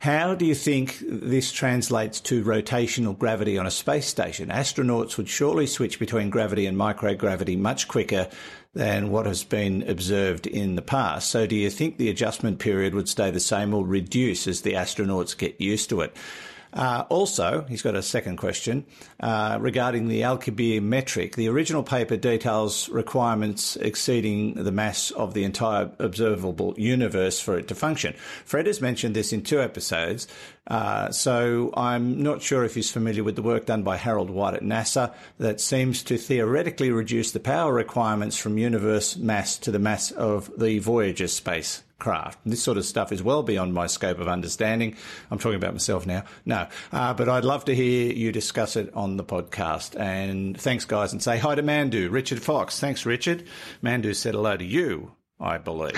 How 0.00 0.34
do 0.34 0.44
you 0.44 0.56
think 0.56 0.98
this 1.00 1.52
translates 1.52 2.18
to 2.22 2.42
rotational 2.42 3.16
gravity 3.16 3.56
on 3.56 3.68
a 3.68 3.70
space 3.70 4.08
station? 4.08 4.48
Astronauts 4.48 5.16
would 5.16 5.28
surely 5.28 5.68
switch 5.68 6.00
between 6.00 6.28
gravity 6.28 6.66
and 6.66 6.76
microgravity 6.76 7.56
much 7.56 7.86
quicker 7.86 8.28
than 8.74 9.10
what 9.10 9.26
has 9.26 9.44
been 9.44 9.82
observed 9.88 10.46
in 10.46 10.76
the 10.76 10.82
past. 10.82 11.30
So, 11.30 11.46
do 11.46 11.54
you 11.54 11.70
think 11.70 11.98
the 11.98 12.08
adjustment 12.08 12.58
period 12.58 12.94
would 12.94 13.08
stay 13.08 13.30
the 13.30 13.40
same 13.40 13.74
or 13.74 13.84
reduce 13.84 14.46
as 14.46 14.62
the 14.62 14.72
astronauts 14.74 15.36
get 15.36 15.60
used 15.60 15.90
to 15.90 16.00
it? 16.00 16.16
Uh, 16.72 17.04
also, 17.08 17.66
he's 17.68 17.82
got 17.82 17.94
a 17.94 18.02
second 18.02 18.36
question 18.36 18.86
uh, 19.20 19.58
regarding 19.60 20.08
the 20.08 20.22
Alcubierre 20.22 20.80
metric. 20.82 21.36
The 21.36 21.48
original 21.48 21.82
paper 21.82 22.16
details 22.16 22.88
requirements 22.88 23.76
exceeding 23.76 24.54
the 24.54 24.72
mass 24.72 25.10
of 25.10 25.34
the 25.34 25.44
entire 25.44 25.90
observable 25.98 26.74
universe 26.78 27.40
for 27.40 27.58
it 27.58 27.68
to 27.68 27.74
function. 27.74 28.14
Fred 28.44 28.66
has 28.66 28.80
mentioned 28.80 29.14
this 29.14 29.32
in 29.32 29.42
two 29.42 29.60
episodes, 29.60 30.26
uh, 30.66 31.10
so 31.10 31.72
I'm 31.76 32.22
not 32.22 32.40
sure 32.40 32.64
if 32.64 32.74
he's 32.74 32.90
familiar 32.90 33.24
with 33.24 33.36
the 33.36 33.42
work 33.42 33.66
done 33.66 33.82
by 33.82 33.96
Harold 33.96 34.30
White 34.30 34.54
at 34.54 34.62
NASA 34.62 35.14
that 35.38 35.60
seems 35.60 36.02
to 36.04 36.16
theoretically 36.16 36.90
reduce 36.90 37.32
the 37.32 37.40
power 37.40 37.72
requirements 37.72 38.36
from 38.36 38.56
universe 38.56 39.16
mass 39.16 39.58
to 39.58 39.70
the 39.70 39.78
mass 39.78 40.10
of 40.10 40.50
the 40.58 40.78
Voyager 40.78 41.28
space 41.28 41.82
craft. 42.02 42.40
And 42.42 42.52
this 42.52 42.62
sort 42.62 42.78
of 42.78 42.84
stuff 42.84 43.12
is 43.12 43.22
well 43.22 43.44
beyond 43.44 43.72
my 43.72 43.86
scope 43.86 44.18
of 44.18 44.26
understanding. 44.26 44.96
I'm 45.30 45.38
talking 45.38 45.56
about 45.56 45.72
myself 45.72 46.04
now. 46.04 46.24
No, 46.44 46.66
uh, 46.90 47.14
but 47.14 47.28
I'd 47.28 47.44
love 47.44 47.64
to 47.66 47.74
hear 47.74 48.12
you 48.12 48.32
discuss 48.32 48.74
it 48.74 48.92
on 48.92 49.16
the 49.16 49.24
podcast. 49.24 49.98
And 49.98 50.60
thanks, 50.60 50.84
guys, 50.84 51.12
and 51.12 51.22
say 51.22 51.38
hi 51.38 51.54
to 51.54 51.62
Mandu, 51.62 52.10
Richard 52.10 52.42
Fox. 52.42 52.80
Thanks, 52.80 53.06
Richard. 53.06 53.44
Mandu 53.82 54.14
said 54.14 54.34
hello 54.34 54.56
to 54.56 54.64
you. 54.64 55.12
I 55.40 55.58
believe. 55.58 55.96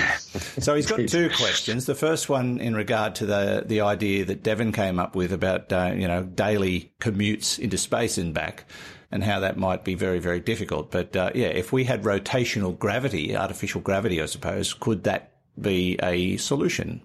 So 0.59 0.75
he's 0.75 0.91
got 0.91 1.07
two 1.07 1.29
questions. 1.37 1.85
The 1.85 1.95
first 1.95 2.31
one 2.31 2.59
in 2.61 2.75
regard 2.75 3.17
to 3.17 3.27
the 3.27 3.63
the 3.67 3.83
idea 3.83 4.25
that 4.25 4.43
Devon 4.43 4.73
came 4.73 4.99
up 4.99 5.15
with 5.15 5.33
about 5.33 5.71
uh, 5.71 5.93
you 5.95 6.09
know 6.09 6.23
daily 6.23 6.95
commutes 6.99 7.59
into 7.59 7.77
space 7.77 8.17
and 8.17 8.33
back, 8.33 8.65
and 9.11 9.23
how 9.23 9.41
that 9.41 9.59
might 9.59 9.85
be 9.85 9.95
very 9.97 10.19
very 10.19 10.41
difficult. 10.41 10.91
But 10.91 11.15
uh, 11.15 11.31
yeah, 11.35 11.49
if 11.49 11.75
we 11.75 11.85
had 11.85 12.05
rotational 12.05 12.79
gravity, 12.79 13.37
artificial 13.37 13.83
gravity, 13.83 14.23
I 14.23 14.27
suppose, 14.27 14.73
could 14.73 15.05
that 15.05 15.34
be 15.61 15.99
a 16.03 16.37
solution. 16.37 17.01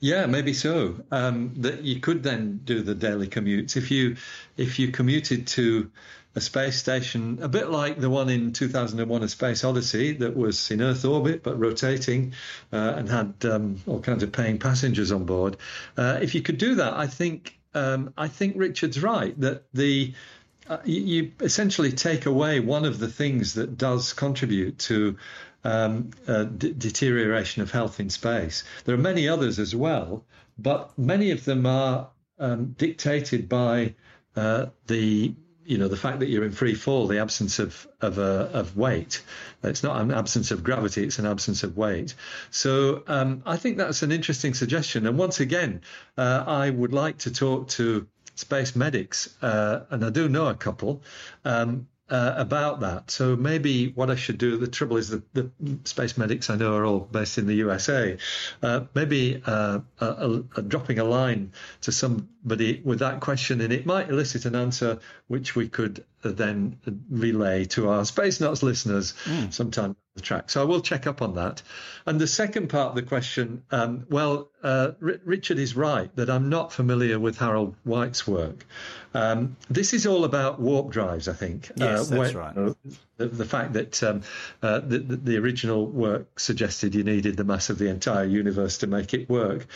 Yeah, 0.00 0.26
maybe 0.26 0.52
so. 0.52 0.96
Um, 1.12 1.54
that 1.58 1.82
you 1.82 2.00
could 2.00 2.24
then 2.24 2.60
do 2.64 2.82
the 2.82 2.94
daily 2.94 3.28
commutes 3.28 3.76
if 3.76 3.90
you 3.92 4.16
if 4.56 4.80
you 4.80 4.88
commuted 4.88 5.46
to 5.48 5.90
a 6.34 6.40
space 6.40 6.76
station, 6.76 7.38
a 7.42 7.48
bit 7.48 7.70
like 7.70 8.00
the 8.00 8.10
one 8.10 8.28
in 8.28 8.52
2001: 8.52 9.22
A 9.22 9.28
Space 9.28 9.62
Odyssey, 9.64 10.12
that 10.14 10.36
was 10.36 10.70
in 10.70 10.82
Earth 10.82 11.04
orbit 11.04 11.42
but 11.42 11.58
rotating 11.58 12.32
uh, 12.72 12.94
and 12.96 13.08
had 13.08 13.34
um, 13.44 13.80
all 13.86 14.00
kinds 14.00 14.22
of 14.22 14.32
paying 14.32 14.58
passengers 14.58 15.12
on 15.12 15.24
board. 15.24 15.56
Uh, 15.96 16.18
if 16.20 16.34
you 16.34 16.42
could 16.42 16.58
do 16.58 16.74
that, 16.76 16.94
I 16.94 17.06
think 17.06 17.58
um, 17.74 18.12
I 18.16 18.28
think 18.28 18.54
Richard's 18.56 19.00
right 19.00 19.38
that 19.40 19.64
the 19.72 20.14
uh, 20.68 20.78
you, 20.84 21.00
you, 21.00 21.32
essentially 21.40 21.92
take 21.92 22.26
away 22.26 22.60
one 22.60 22.84
of 22.84 22.98
the 22.98 23.08
things 23.08 23.54
that 23.54 23.76
does 23.76 24.12
contribute 24.12 24.78
to 24.78 25.16
um, 25.64 26.10
uh, 26.26 26.44
d- 26.44 26.74
deterioration 26.76 27.62
of 27.62 27.70
health 27.70 28.00
in 28.00 28.10
space. 28.10 28.64
There 28.84 28.94
are 28.94 28.98
many 28.98 29.28
others 29.28 29.58
as 29.58 29.74
well, 29.74 30.24
but 30.58 30.96
many 30.98 31.30
of 31.30 31.44
them 31.44 31.66
are 31.66 32.10
um, 32.38 32.74
dictated 32.78 33.48
by 33.48 33.94
uh, 34.36 34.66
the 34.86 35.34
you 35.64 35.78
know 35.78 35.88
the 35.88 35.96
fact 35.96 36.20
that 36.20 36.28
you're 36.28 36.44
in 36.44 36.52
free 36.52 36.74
fall, 36.74 37.06
the 37.06 37.20
absence 37.20 37.58
of 37.58 37.86
of, 38.00 38.18
uh, 38.18 38.48
of 38.52 38.76
weight. 38.76 39.22
It's 39.62 39.82
not 39.82 40.00
an 40.00 40.10
absence 40.10 40.50
of 40.50 40.64
gravity; 40.64 41.04
it's 41.04 41.18
an 41.18 41.26
absence 41.26 41.62
of 41.62 41.76
weight. 41.76 42.14
So 42.50 43.04
um, 43.06 43.42
I 43.46 43.56
think 43.56 43.78
that's 43.78 44.02
an 44.02 44.12
interesting 44.12 44.54
suggestion. 44.54 45.06
And 45.06 45.16
once 45.16 45.40
again, 45.40 45.82
uh, 46.18 46.44
I 46.46 46.70
would 46.70 46.92
like 46.92 47.18
to 47.18 47.32
talk 47.32 47.68
to 47.70 48.06
space 48.34 48.74
medics, 48.74 49.36
uh, 49.42 49.84
and 49.90 50.04
I 50.04 50.10
do 50.10 50.28
know 50.28 50.48
a 50.48 50.54
couple, 50.54 51.02
um, 51.44 51.86
uh, 52.08 52.34
about 52.36 52.80
that. 52.80 53.10
So 53.10 53.36
maybe 53.36 53.90
what 53.92 54.10
I 54.10 54.16
should 54.16 54.38
do. 54.38 54.58
The 54.58 54.66
trouble 54.66 54.96
is 54.98 55.08
that 55.10 55.32
the 55.34 55.50
space 55.84 56.18
medics 56.18 56.50
I 56.50 56.56
know 56.56 56.74
are 56.76 56.84
all 56.84 57.00
based 57.00 57.38
in 57.38 57.46
the 57.46 57.54
USA. 57.54 58.18
Uh, 58.62 58.80
maybe 58.94 59.42
uh, 59.46 59.80
a, 60.00 60.42
a, 60.56 60.62
dropping 60.62 60.98
a 60.98 61.04
line 61.04 61.52
to 61.82 61.92
somebody 61.92 62.82
with 62.84 62.98
that 62.98 63.20
question, 63.20 63.60
and 63.60 63.72
it 63.72 63.86
might 63.86 64.10
elicit 64.10 64.44
an 64.44 64.54
answer 64.54 64.98
which 65.28 65.56
we 65.56 65.68
could 65.68 66.04
then 66.30 66.78
relay 67.10 67.64
to 67.66 67.88
our 67.88 68.04
Space 68.04 68.40
Nuts 68.40 68.62
listeners 68.62 69.14
mm. 69.24 69.52
sometime 69.52 69.96
the 70.14 70.20
track. 70.20 70.50
So 70.50 70.60
I 70.60 70.64
will 70.64 70.80
check 70.80 71.06
up 71.06 71.22
on 71.22 71.34
that. 71.36 71.62
And 72.04 72.20
the 72.20 72.26
second 72.26 72.68
part 72.68 72.90
of 72.90 72.94
the 72.94 73.02
question, 73.02 73.62
um, 73.70 74.06
well, 74.10 74.50
uh, 74.62 74.92
R- 75.02 75.20
Richard 75.24 75.58
is 75.58 75.74
right 75.74 76.14
that 76.16 76.28
I'm 76.28 76.50
not 76.50 76.72
familiar 76.72 77.18
with 77.18 77.38
Harold 77.38 77.76
White's 77.84 78.26
work. 78.26 78.66
Um, 79.14 79.56
this 79.70 79.94
is 79.94 80.06
all 80.06 80.24
about 80.24 80.60
warp 80.60 80.90
drives, 80.90 81.28
I 81.28 81.32
think. 81.32 81.70
Yes, 81.76 82.12
uh, 82.12 82.16
that's 82.16 82.34
right. 82.34 82.54
the, 83.16 83.26
the, 83.26 83.44
fact 83.44 83.72
that 83.74 84.02
um, 84.02 84.22
uh, 84.62 84.80
the, 84.80 84.98
the, 84.98 85.38
original 85.38 85.86
work 85.86 86.38
suggested 86.38 86.94
you 86.94 87.04
needed 87.04 87.36
the 87.36 87.44
mass 87.44 87.70
of 87.70 87.78
the 87.78 87.88
entire 87.88 88.24
universe 88.24 88.78
to 88.78 88.86
make 88.86 89.14
it 89.14 89.28
work. 89.28 89.66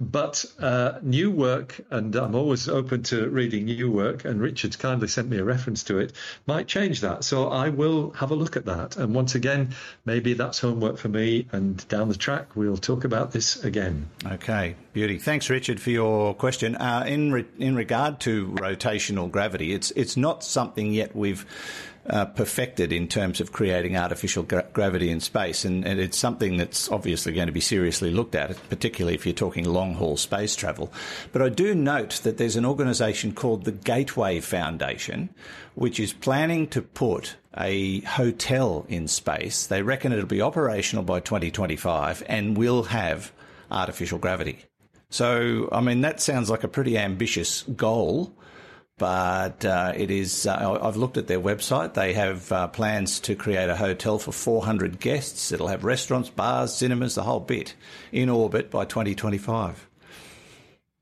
But 0.00 0.44
uh, 0.60 1.00
new 1.02 1.32
work, 1.32 1.80
and 1.90 2.14
I'm 2.14 2.36
always 2.36 2.68
open 2.68 3.02
to 3.04 3.28
reading 3.28 3.64
new 3.64 3.90
work, 3.90 4.24
and 4.24 4.40
Richard's 4.40 4.76
kindly 4.76 5.08
sent 5.08 5.28
me 5.28 5.38
a 5.38 5.44
reference 5.44 5.82
to 5.84 5.98
it, 5.98 6.12
might 6.46 6.68
change 6.68 7.00
that. 7.00 7.24
So 7.24 7.48
I 7.48 7.70
will 7.70 8.10
have 8.10 8.30
a 8.30 8.36
look 8.36 8.56
at 8.56 8.66
that. 8.66 8.96
And 8.96 9.12
once 9.12 9.34
again, 9.34 9.74
maybe 10.04 10.34
that's 10.34 10.60
homework 10.60 10.98
for 10.98 11.08
me. 11.08 11.48
And 11.50 11.86
down 11.88 12.08
the 12.08 12.16
track, 12.16 12.54
we'll 12.54 12.76
talk 12.76 13.02
about 13.02 13.32
this 13.32 13.64
again. 13.64 14.08
Okay, 14.24 14.76
beauty. 14.92 15.18
Thanks, 15.18 15.50
Richard, 15.50 15.80
for 15.80 15.90
your 15.90 16.32
question. 16.32 16.76
Uh, 16.76 17.04
in 17.04 17.32
re- 17.32 17.46
in 17.58 17.74
regard 17.74 18.20
to 18.20 18.48
rotational 18.52 19.28
gravity, 19.28 19.72
it's 19.72 19.90
it's 19.92 20.16
not 20.16 20.44
something 20.44 20.92
yet 20.92 21.16
we've 21.16 21.44
uh, 22.10 22.24
perfected 22.24 22.92
in 22.92 23.06
terms 23.06 23.40
of 23.40 23.52
creating 23.52 23.96
artificial 23.96 24.42
gra- 24.42 24.66
gravity 24.72 25.10
in 25.10 25.20
space. 25.20 25.64
And, 25.64 25.86
and, 25.86 26.00
it's 26.00 26.16
something 26.16 26.56
that's 26.56 26.90
obviously 26.90 27.32
going 27.32 27.48
to 27.48 27.52
be 27.52 27.60
seriously 27.60 28.10
looked 28.10 28.34
at, 28.34 28.56
particularly 28.70 29.14
if 29.14 29.26
you're 29.26 29.34
talking 29.34 29.64
long 29.64 29.94
haul 29.94 30.16
space 30.16 30.56
travel. 30.56 30.92
But 31.32 31.42
I 31.42 31.48
do 31.48 31.74
note 31.74 32.20
that 32.22 32.38
there's 32.38 32.56
an 32.56 32.64
organisation 32.64 33.32
called 33.32 33.64
the 33.64 33.72
Gateway 33.72 34.40
Foundation, 34.40 35.28
which 35.74 36.00
is 36.00 36.12
planning 36.12 36.66
to 36.68 36.82
put 36.82 37.36
a 37.56 38.00
hotel 38.00 38.86
in 38.88 39.08
space. 39.08 39.66
They 39.66 39.82
reckon 39.82 40.12
it'll 40.12 40.26
be 40.26 40.42
operational 40.42 41.04
by 41.04 41.20
2025 41.20 42.22
and 42.26 42.56
will 42.56 42.84
have 42.84 43.32
artificial 43.70 44.18
gravity. 44.18 44.64
So, 45.10 45.68
I 45.72 45.80
mean, 45.80 46.02
that 46.02 46.20
sounds 46.20 46.50
like 46.50 46.64
a 46.64 46.68
pretty 46.68 46.98
ambitious 46.98 47.62
goal 47.62 48.34
but 48.98 49.64
uh, 49.64 49.92
it 49.96 50.10
is. 50.10 50.46
Uh, 50.46 50.78
I've 50.82 50.96
looked 50.96 51.16
at 51.16 51.28
their 51.28 51.40
website. 51.40 51.94
They 51.94 52.12
have 52.14 52.50
uh, 52.52 52.68
plans 52.68 53.20
to 53.20 53.34
create 53.34 53.70
a 53.70 53.76
hotel 53.76 54.18
for 54.18 54.32
400 54.32 55.00
guests. 55.00 55.52
It'll 55.52 55.68
have 55.68 55.84
restaurants, 55.84 56.28
bars, 56.28 56.74
cinemas, 56.74 57.14
the 57.14 57.22
whole 57.22 57.40
bit 57.40 57.74
in 58.12 58.28
orbit 58.28 58.70
by 58.70 58.84
2025 58.84 59.88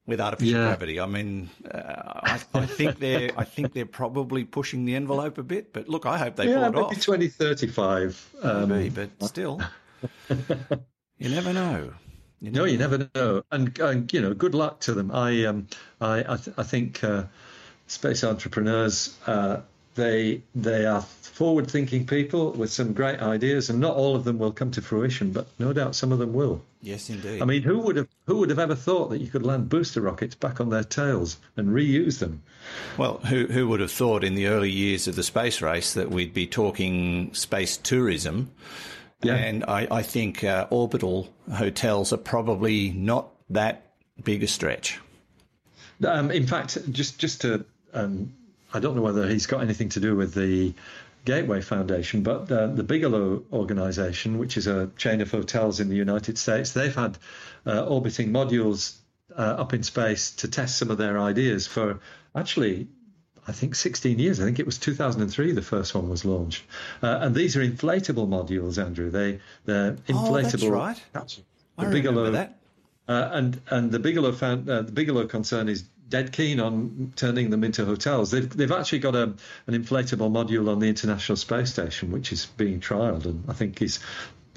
with 0.07 0.21
artificial 0.21 0.61
yeah. 0.61 0.67
gravity. 0.67 1.01
I 1.01 1.07
mean, 1.07 1.51
uh, 1.71 1.79
I, 1.79 2.41
I, 2.55 2.67
think 2.67 2.99
they're. 2.99 3.31
I 3.37 3.45
think 3.45 3.73
they're 3.73 3.87
probably 3.87 4.45
pushing 4.45 4.85
the 4.85 4.95
envelope 4.95 5.39
a 5.39 5.43
bit. 5.43 5.73
But 5.73 5.89
look, 5.89 6.07
I 6.07 6.19
hope 6.19 6.37
they 6.37 6.49
yeah, 6.49 6.71
pull 6.71 6.85
it 6.85 6.91
maybe 6.91 7.01
2035. 7.01 8.35
Um, 8.43 8.69
maybe, 8.69 8.89
but 9.19 9.29
still, 9.29 9.61
you 10.29 11.29
never 11.29 11.53
know. 11.53 11.93
You 12.41 12.51
never 12.51 12.67
no, 12.67 12.71
you 12.71 12.79
know. 12.79 12.89
never 12.89 13.11
know. 13.15 13.43
And, 13.51 13.79
and, 13.79 14.13
you 14.13 14.21
know, 14.21 14.35
good 14.35 14.55
luck 14.55 14.81
to 14.81 14.95
them. 14.95 15.11
I 15.11 15.45
um, 15.45 15.67
I 16.01 16.21
I, 16.21 16.37
th- 16.37 16.57
I 16.59 16.63
think 16.63 17.03
uh, 17.03 17.25
space 17.87 18.25
entrepreneurs 18.25 19.17
uh, 19.27 19.61
They 19.95 20.43
they 20.55 20.85
are 20.85 21.03
forward-thinking 21.03 22.07
people 22.07 22.53
with 22.53 22.71
some 22.71 22.93
great 22.93 23.21
ideas, 23.21 23.71
and 23.71 23.81
not 23.81 23.97
all 23.97 24.15
of 24.15 24.25
them 24.25 24.39
will 24.39 24.53
come 24.53 24.71
to 24.73 24.83
fruition, 24.83 25.33
but 25.33 25.47
no 25.59 25.73
doubt 25.73 25.95
some 25.95 26.13
of 26.13 26.19
them 26.19 26.33
will. 26.33 26.63
Yes, 26.83 27.11
indeed. 27.11 27.43
I 27.43 27.45
mean, 27.47 27.63
who 27.63 27.79
would 27.79 27.97
have 27.97 28.09
who 28.27 28.37
would 28.39 28.51
have 28.51 28.59
ever 28.59 28.75
thought 28.75 29.09
that 29.11 29.21
you 29.21 29.29
could 29.29 29.43
land 29.43 29.69
booster 29.69 30.03
rockets 30.03 30.35
back 30.35 30.61
on 30.61 30.69
their 30.69 30.85
tails 30.85 31.39
and 31.57 31.69
reuse 31.69 32.19
them? 32.19 32.43
Well, 32.99 33.19
who 33.19 33.47
who 33.47 33.69
would 33.69 33.81
have 33.81 33.91
thought 33.91 34.23
in 34.23 34.35
the 34.35 34.47
early 34.49 34.71
years 34.71 35.09
of 35.09 35.17
the 35.17 35.23
space 35.23 35.63
race 35.63 35.95
that 35.95 36.11
we'd 36.11 36.35
be 36.35 36.47
talking 36.47 37.33
space 37.33 37.79
tourism? 37.79 38.51
Yeah. 39.23 39.35
And 39.35 39.65
I, 39.65 39.89
I 39.91 40.03
think 40.03 40.45
uh, 40.45 40.67
orbital 40.71 41.33
hotels 41.55 42.13
are 42.13 42.19
probably 42.19 42.91
not 42.91 43.33
that 43.49 43.93
big 44.23 44.43
a 44.43 44.47
stretch. 44.47 45.01
Um, 46.05 46.31
in 46.31 46.47
fact, 46.47 46.79
just 46.93 47.19
just 47.19 47.41
to, 47.41 47.65
um, 47.97 48.33
I 48.73 48.81
don't 48.81 48.95
know 48.95 49.03
whether 49.03 49.29
he's 49.29 49.47
got 49.47 49.63
anything 49.63 49.89
to 49.91 50.01
do 50.01 50.15
with 50.15 50.35
the 50.35 50.75
Gateway 51.25 51.61
Foundation, 51.61 52.23
but 52.23 52.51
uh, 52.51 52.69
the 52.69 52.85
Bigelow 52.85 53.45
Organization, 53.53 54.39
which 54.39 54.57
is 54.57 54.67
a 54.67 54.91
chain 54.97 55.21
of 55.21 55.31
hotels 55.31 55.81
in 55.81 55.89
the 55.89 55.97
United 55.97 56.39
States, 56.39 56.73
they've 56.73 56.95
had 56.95 57.19
uh, 57.67 57.85
orbiting 57.85 58.31
modules 58.31 58.97
uh, 59.37 59.41
up 59.41 59.75
in 59.75 59.83
space 59.83 60.31
to 60.37 60.49
test 60.49 60.79
some 60.79 60.91
of 60.91 60.99
their 60.99 61.19
ideas 61.19 61.67
for 61.67 62.01
actually. 62.35 62.89
I 63.49 63.53
think 63.53 63.77
16 63.77 64.19
years. 64.19 64.41
I 64.41 64.45
think 64.45 64.59
it 64.59 64.67
was 64.67 64.77
2003 64.77 65.53
the 65.53 65.63
first 65.63 65.95
one 65.95 66.09
was 66.09 66.25
launched, 66.25 66.65
uh, 67.01 67.19
and 67.23 67.33
these 67.33 67.57
are 67.57 67.61
inflatable 67.61 68.27
modules, 68.27 68.77
Andrew. 68.85 69.09
They 69.09 69.39
they're 69.65 69.93
inflatable. 70.09 70.25
Oh, 70.27 70.35
that's 70.35 70.65
right. 70.65 71.03
The 71.79 71.85
I 71.85 71.85
remember 71.85 72.31
that. 72.33 72.59
uh, 73.07 73.29
and 73.33 73.61
and 73.71 73.93
the 73.93 74.01
Bigelow 74.01 74.33
found, 74.33 74.69
uh, 74.69 74.83
the 74.83 74.91
Bigelow 74.91 75.29
concern 75.29 75.69
is 75.69 75.85
dead 76.09 76.33
keen 76.33 76.61
on 76.61 77.13
turning 77.17 77.51
them 77.51 77.65
into 77.65 77.85
hotels. 77.85 78.31
They've 78.31 78.49
they've 78.49 78.73
actually 78.73 79.01
got 79.01 79.15
a 79.15 79.23
an 79.67 79.75
inflatable 79.75 80.31
module 80.31 80.71
on 80.71 80.79
the 80.79 80.89
International 80.89 81.37
Space 81.37 81.71
Station, 81.71 82.13
which 82.13 82.33
is 82.33 82.47
being 82.47 82.81
trialled, 82.81 83.25
and 83.25 83.45
I 83.49 83.53
think 83.53 83.83
is 83.83 83.99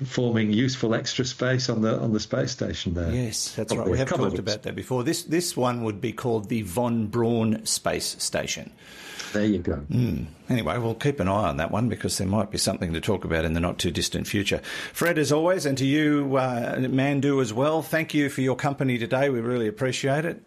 forming 0.06 0.52
useful 0.54 0.96
extra 0.96 1.26
space 1.26 1.70
on 1.70 1.82
the 1.82 2.00
on 2.00 2.14
the 2.14 2.20
space 2.20 2.52
station 2.52 2.94
there. 2.94 3.12
Yes, 3.12 3.56
that's 3.56 3.76
right. 3.76 3.88
We 3.88 3.98
have 3.98 4.10
talked 4.10 4.40
about 4.40 4.64
that 4.64 4.76
before. 4.76 5.04
This 5.04 5.24
this 5.24 5.58
one 5.58 5.84
would 5.84 6.02
be 6.02 6.14
called 6.14 6.50
the 6.50 6.62
von 6.62 7.08
Braun 7.08 7.66
Space 7.66 8.22
Station. 8.24 8.72
There 9.34 9.46
you 9.46 9.60
go. 9.60 9.86
Anyway, 10.50 10.78
we'll 10.80 10.96
keep 10.96 11.20
an 11.20 11.28
eye 11.28 11.50
on 11.50 11.58
that 11.58 11.70
one 11.70 11.88
because 11.88 12.18
there 12.18 12.28
might 12.28 12.50
be 12.50 12.58
something 12.58 12.94
to 12.94 13.02
talk 13.02 13.26
about 13.26 13.46
in 13.46 13.54
the 13.54 13.60
not 13.60 13.78
too 13.78 13.92
distant 13.92 14.26
future. 14.26 14.60
Fred, 14.92 15.20
as 15.20 15.32
always, 15.32 15.68
and 15.68 15.78
to 15.78 15.86
you, 15.86 16.36
uh, 16.38 16.78
Mandu, 16.78 17.40
as 17.40 17.54
well, 17.54 17.84
thank 17.84 18.16
you 18.16 18.30
for 18.30 18.42
your 18.42 18.56
company 18.56 18.98
today. 18.98 19.30
We 19.30 19.40
really 19.40 19.68
appreciate 19.68 20.26
it. 20.26 20.42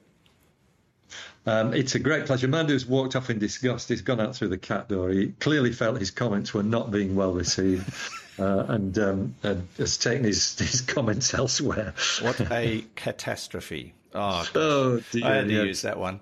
Um, 1.45 1.75
it's 1.75 1.95
a 1.95 1.99
great 1.99 2.27
pleasure. 2.27 2.47
Mandu's 2.49 2.87
walked 2.87 3.17
off 3.17 3.29
in 3.31 3.39
disgust. 3.39 3.89
He's 3.89 4.03
gone 4.03 4.21
out 4.21 4.37
through 4.37 4.49
the 4.49 4.59
cat 4.59 4.89
door. 4.89 5.11
He 5.11 5.29
clearly 5.41 5.73
felt 5.73 5.99
his 5.99 6.11
comments 6.13 6.55
were 6.55 6.63
not 6.63 6.91
being 6.93 7.17
well 7.17 7.33
received, 7.33 7.93
uh, 8.39 8.67
and, 8.69 8.97
um, 8.99 9.35
and 9.43 9.67
has 9.77 9.99
taken 9.99 10.25
his, 10.25 10.57
his 10.59 10.81
comments 10.81 11.35
elsewhere. 11.35 11.95
What 12.21 12.41
a 12.53 12.85
catastrophe. 12.95 13.95
Oh, 14.15 14.47
Oh, 14.55 15.01
dear. 15.11 15.25
I 15.25 15.35
had 15.37 15.49
to 15.49 15.55
yeah. 15.55 15.63
use 15.63 15.83
that 15.83 15.99
one. 15.99 16.21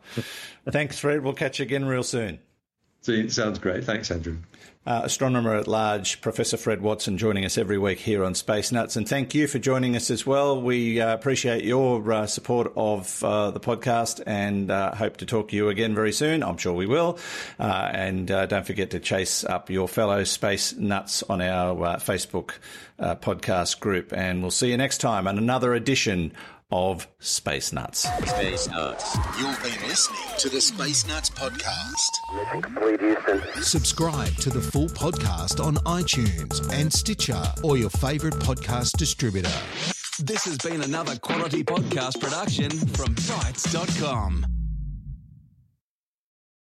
Thanks, 0.68 0.99
Fred. 1.01 1.23
We'll 1.23 1.33
catch 1.35 1.59
you 1.59 1.64
again 1.64 1.85
real 1.85 2.03
soon. 2.05 2.39
See, 3.03 3.29
Sounds 3.29 3.59
great. 3.59 3.85
Thanks, 3.85 4.11
Andrew. 4.11 4.39
Uh, 4.87 5.03
astronomer 5.05 5.55
at 5.55 5.68
large, 5.68 6.22
Professor 6.22 6.57
Fred 6.57 6.81
Watson, 6.81 7.18
joining 7.18 7.45
us 7.45 7.59
every 7.59 7.76
week 7.76 7.99
here 7.99 8.24
on 8.24 8.35
Space 8.35 8.72
Nuts. 8.72 8.97
And 8.97 9.07
thank 9.07 9.35
you 9.35 9.47
for 9.47 9.59
joining 9.59 9.95
us 9.95 10.11
as 10.11 10.24
well. 10.24 10.59
We 10.59 11.03
uh, 11.03 11.12
appreciate 11.12 11.64
your 11.64 12.11
uh, 12.11 12.26
support 12.26 12.72
of 12.76 13.22
uh, 13.22 13.51
the 13.51 13.61
podcast 13.61 14.22
and 14.26 14.70
uh, 14.70 14.95
hope 14.95 15.18
to 15.18 15.26
talk 15.26 15.51
to 15.51 15.57
you 15.57 15.68
again 15.68 15.95
very 15.95 16.12
soon. 16.12 16.43
I'm 16.43 16.57
sure 16.57 16.72
we 16.72 16.87
will. 16.87 17.18
Uh, 17.59 17.91
and 17.93 18.28
don't 18.28 18.64
forget 18.64 18.93
to 18.93 19.01
chase 19.01 19.45
up 19.45 19.68
your 19.68 19.87
fellow 19.87 20.24
Space 20.24 20.72
Nuts 20.74 21.22
on 21.24 21.43
our 21.43 21.76
Facebook 21.99 22.53
podcast 22.99 23.81
group. 23.81 24.14
And 24.14 24.41
we'll 24.41 24.51
see 24.51 24.70
you 24.70 24.78
next 24.78 24.99
time 24.99 25.28
on 25.28 25.37
another 25.37 25.74
edition 25.74 26.33
of 26.73 27.07
Space 27.18 27.73
Nuts. 27.73 28.01
Space 28.29 28.68
Nuts. 28.68 29.16
You've 29.39 29.62
been 29.62 29.89
listening 29.89 30.21
to 30.39 30.49
the 30.49 30.61
Space 30.61 31.07
Nuts 31.07 31.31
podcast. 31.31 32.11
Mission 32.35 32.62
complete, 32.62 33.01
Houston. 33.01 33.62
Subscribe 33.62 34.35
to 34.37 34.51
the 34.51 34.61
full 34.61 34.89
podcast 34.89 35.64
on 35.64 35.77
iTunes 35.79 36.73
and 36.73 36.93
Stitcher 36.93 37.43
or 37.62 37.77
your 37.77 37.91
favourite 37.91 38.37
podcast 38.37 38.97
distributor. 38.97 39.53
This 40.18 40.45
has 40.45 40.59
been 40.59 40.83
another 40.83 41.16
quality 41.16 41.64
podcast 41.64 42.21
production 42.21 42.71
from 42.71 43.14
Bitesz.com. 43.14 44.60